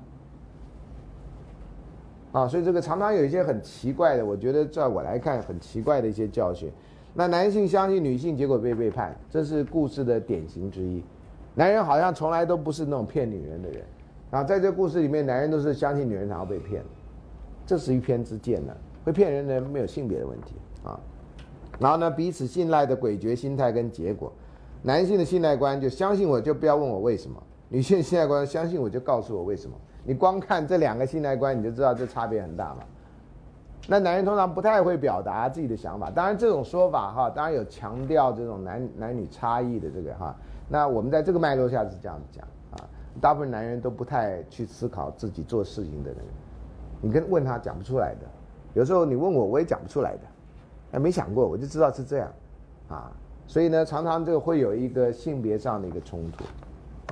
[2.37, 6.71] 啊，所以这个常常有一些很奇怪的，我觉得在我来看很奇怪的一些教训。
[7.15, 11.03] 那男性相信女性，结果被背叛，这是故事的典型之一。
[11.55, 13.83] 男人好像从来都不是那种骗女人的人，
[14.33, 16.83] 啊，在这故事里面，男人都是相信女人然后被骗。
[17.65, 21.01] 这是一偏之见呢，会骗人的人没有性别的问题啊。
[21.79, 24.31] 然后呢，彼此信赖的诡谲心态跟结果，
[24.83, 29.75] 男性的信赖观就相信我就不要问我为什么，女性信赖观相信我就告诉我为什么。
[30.07, 32.85] 你光看这两个信赖观，你就知道这差别很大嘛。
[33.89, 40.35] 那男人通常不太会表达自己的想法，当然这种说法哈，当然有强调这种男男女差异的这个哈。
[40.69, 42.89] 那我们在这个脉络下是这样子讲啊，
[43.21, 46.19] 大部分男人都不太去思考自己做事情的人。
[47.01, 48.27] 你跟问他讲不出来的，
[48.75, 50.21] 有时候你问我我也讲不出来的，
[50.93, 52.33] 哎，没想过我就知道是这样，
[52.89, 53.13] 啊，
[53.47, 56.45] 所以呢，常常这个会有一个性别上的一个冲突，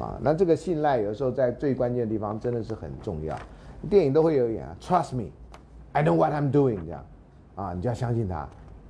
[0.00, 3.36] 啊，那这个信赖有时候在最关键的地方真的是很重要，
[3.88, 7.04] 电影都会有演啊，Trust me，I know what I'm doing，这样，
[7.54, 8.48] 啊，你就要相信他，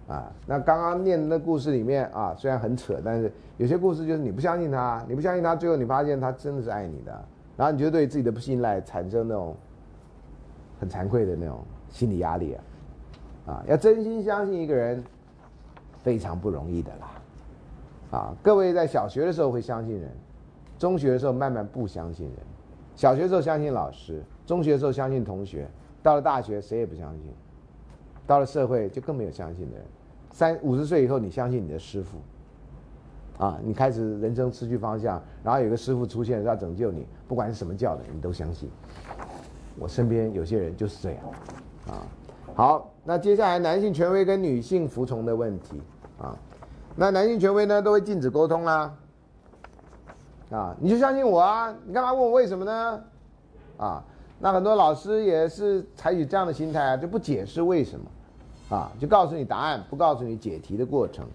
[0.09, 7.25] 啊，那刚刚念的故事里面啊，虽然很扯，但是有些故事就是你不相信他，你不相信他，最后你发现他真的是爱你的，
[7.57, 9.55] 然后你就对自己的不信赖产生那种。
[10.81, 15.03] 很惭愧的那种心理压力啊，啊，要真心相信一个人，
[16.03, 20.11] 非常不容易的啦，啊，各位在小学的时候会相信人，
[20.79, 22.37] 中学的时候慢慢不相信人，
[22.95, 25.69] 小学的时候相信老师，中学的时候相信同学，
[26.03, 27.33] 到了大学谁也不相信，
[28.27, 29.87] 到了社会就更没有相信的人，
[30.31, 32.19] 三五十岁以后你相信你的师傅，
[33.43, 38.69] 啊，你开始人生失去方向，然后有个师傅出现要拯救你，不管是什么教的，你都相信。
[39.79, 41.21] 我身边有些人就是这样，
[41.89, 42.07] 啊，
[42.55, 45.81] 好，那接下来男性权威跟女性服从的问题，
[46.19, 46.37] 啊，
[46.95, 48.97] 那男性权威呢都会禁止沟通啦，
[50.55, 53.03] 啊你就相信我啊，你干嘛问我为什么呢？
[53.77, 54.05] 啊，
[54.39, 61.27] 那很多老师也是采取这样的心态啊，就不解释为什么，啊，就告诉你答案，不告诉你解题的过程，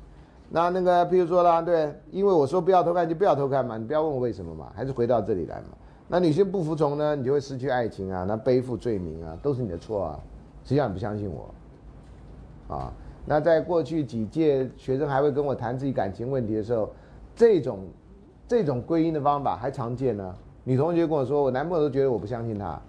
[0.49, 5.77] 那那个譬如说啦，对，因为我说不要偷看就不要偷看嘛，你不要问我为什么嘛，还是回到这里来嘛。
[6.07, 10.19] 那女性不服从呢，你就会失去爱情啊，那背负罪名啊，都是你的错啊。
[10.63, 12.91] 实际上你不相信我，啊，
[13.25, 16.89] 那在过去几届学生还会跟我谈自己感情问题的时候，
[17.35, 17.79] 这种
[18.49, 20.35] 这种归因的方法还常见呢。
[20.63, 22.81] 女同学跟我说，我男朋友都觉得我不相信他。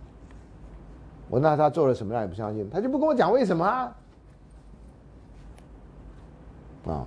[1.28, 2.68] 我那他做了什么让你不相信？
[2.70, 3.96] 他就不跟我讲为什么啊？
[6.86, 7.06] 啊，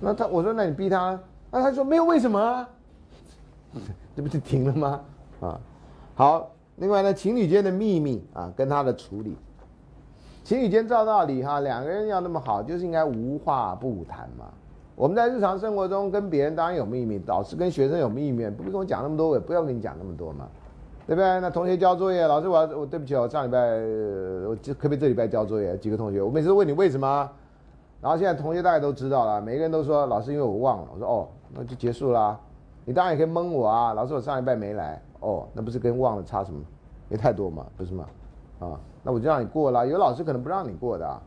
[0.00, 1.18] 那他我说那你逼他，
[1.52, 2.68] 那他说没有为什么啊？
[4.16, 5.00] 这不就停了吗？
[5.40, 5.60] 啊，
[6.16, 9.36] 好，另外呢，情侣间的秘密啊，跟他的处理，
[10.42, 14.46] 情侣间照道理哈，两个人要那么好，就是应该无话不谈嘛。
[15.02, 20.46] 我们在日常生活中跟别人当然有秘密，老师跟学生有秘密，不跟我讲那么多，我也不要跟你讲那么多嘛。
[21.08, 21.40] 对不对？
[21.40, 23.58] 那同学交作业，老师我我对不起哦，上礼拜
[24.46, 25.76] 我可不可以这礼拜交作业？
[25.78, 27.28] 几个同学，我每次问你为什么，
[28.00, 30.88] 然后现在同学大家都知道了，每个人都说老师因为我忘了。
[30.94, 32.38] 我说哦，那就结束啦。
[32.84, 35.02] 你当然也可以蒙我啊，老师我上礼拜没来。
[35.18, 36.60] 哦，那不是跟忘了差什么？
[37.08, 38.06] 没太多嘛，不是吗？
[38.60, 39.84] 啊，那我就让你过了。
[39.84, 41.20] 有老师可能不让你过的啊。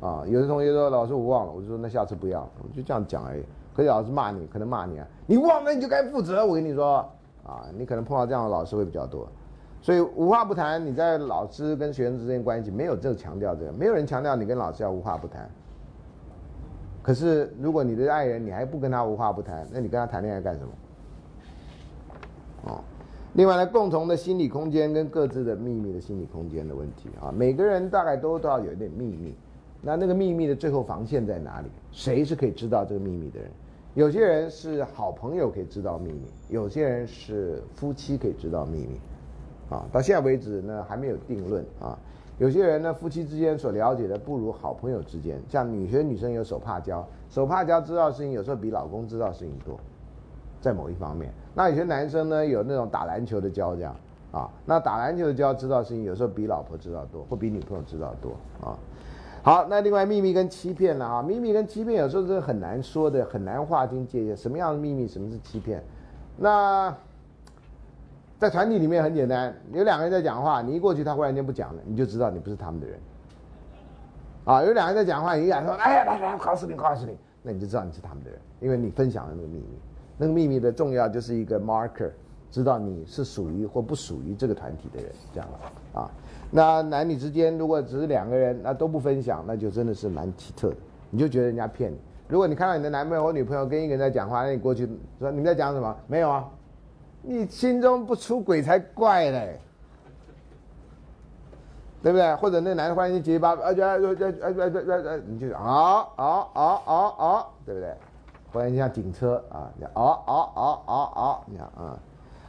[0.00, 3.42] 啊，有的同学说老师我忘了，我就说那下次不要，我就这样讲而已。
[3.74, 6.44] 可是老师骂你，可能骂你啊，你忘了你就该负责。
[6.44, 7.08] 我跟你说。
[7.44, 9.26] 啊，你可能碰到这样的老师会比较多，
[9.80, 10.84] 所以无话不谈。
[10.84, 15.48] 你在老师跟学生之间关系没有这个强调这个，没有人强调你跟老师要无话不谈。
[17.02, 20.68] 可是如果你的爱人你还不跟他无话不谈，那你跟他谈恋爱干什么？
[22.66, 22.80] 哦，
[23.32, 29.34] 另外呢，共同的心理空间跟各自的秘密的心理空间的问题啊，每个人大概都都要有一点秘密。
[29.80, 31.68] 那那个秘密的最后防线在哪里？
[31.92, 33.50] 谁是可以知道这个秘密的人？
[33.94, 39.00] 有些人是好朋友可以知道秘密，有些人是夫妻可以知道秘密，
[39.70, 41.98] 啊，到现在为止呢还没有定论啊。
[42.38, 49.76] 有些人呢夫妻之间所了解的不如好朋友之间，像女学女生有手帕交，手帕交知道的事情有时候比老公知道事情多，
[50.60, 51.32] 在某一方面。
[51.54, 53.96] 那有些男生呢有那种打篮球的交这样，
[54.30, 58.78] 啊，那打篮球的交知道事情有时候比老婆知道多，或比女朋友知道多啊。
[59.48, 64.36] 好，那另外秘密跟欺骗了啊，秘密跟欺骗有时候是很难说的，很难划清界限。
[64.36, 65.82] 什么样的秘密，什么是欺骗？
[66.36, 66.94] 那
[68.38, 73.00] 在团体里面很简单，有两个人在讲话，你一过去，他忽然间不讲了，你就知道你不是他们的人。
[74.44, 79.78] 啊，有两个人在讲话，你一讲说，哎呀，来来，考试你，考试你，那你就知道你是他们的人，因为你分享了那个秘密。
[80.18, 82.10] 那个秘密的重要就是一个 marker，
[82.50, 86.10] 知道你是属于或不属于这个团体的人，这样了啊。
[86.50, 90.76] 那男女之间如果只是两个人，那都不分享，那就真的是蛮奇特的。
[91.10, 91.98] 你就觉得人家骗你。
[92.26, 94.86] 如果你看到你的男朋友或女朋友跟一个人在讲话，那你过去
[95.18, 95.94] 说你们在讲什么？
[96.06, 96.48] 没有啊，
[97.22, 99.60] 你心中不出轨才怪嘞，
[102.02, 102.34] 对不对？
[102.36, 107.94] 或者那男的忽然间结巴，而且而且而且而且你就啊啊啊啊啊，对不对？
[108.52, 111.98] 忽然像警车啊，你啊啊啊啊啊，你看啊，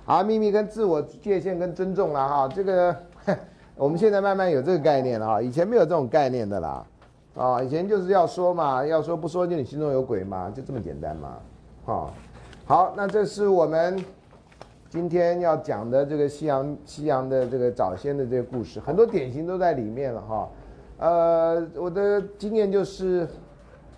[0.05, 2.95] 啊秘密跟自我界限跟尊重了哈，这个。
[3.79, 6.85] 我们现在慢慢有这个概念了哈，以前没有这种概念的啦，
[7.33, 11.37] 啊，以前就是要说嘛，要说不说就你心中有鬼嘛，就这么简单嘛，
[11.85, 12.11] 哈，
[12.65, 13.97] 好，那这是我们
[14.89, 20.49] 今天要讲的这个西洋西洋的这个早先的这个故事，很多典型都在里面了哈，
[20.97, 23.25] 呃，我的经验就是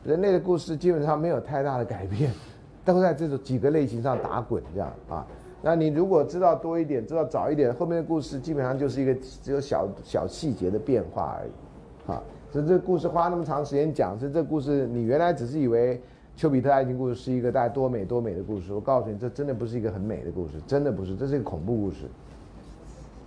[0.04, 2.32] 人类的故事基本上没有太大的改变，
[2.86, 5.26] 都在这种几个类型上打滚这样啊。
[5.64, 16.02] 那你如果知道多一点，知道早一点，后面的故事基本上就是一个只有小小细节的变化而已，啊，所以这故事花那么长时间讲，是这故事你原来只是以为
[16.36, 22.08] 丘比特爱情故事是一个大概多美多美的故事，我告诉你，这真的不是一个很美的故事，真的不是，这是一个恐怖故事，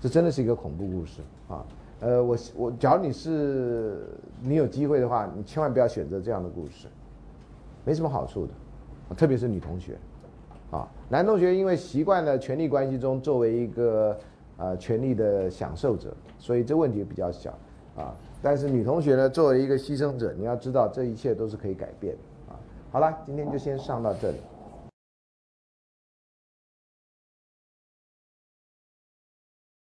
[0.01, 1.65] 这真的是一个恐怖故事啊，
[2.01, 4.09] 呃，我我假如你是
[4.43, 6.89] 你有机会的话，你千万不要选择这样的故事，
[7.85, 9.97] 没什么好处的，特别是女同学。
[11.15, 14.18] 男同学因为习惯了权力关系中作为一个
[14.57, 17.57] 呃权力的享受者，所以这问题比较小
[17.97, 18.12] 啊。
[18.43, 22.59] 但是女同学呢，作为一个牺牲者，你要知道这一切都是可以改变的啊。
[22.91, 24.39] 好了，今天就先上到这里。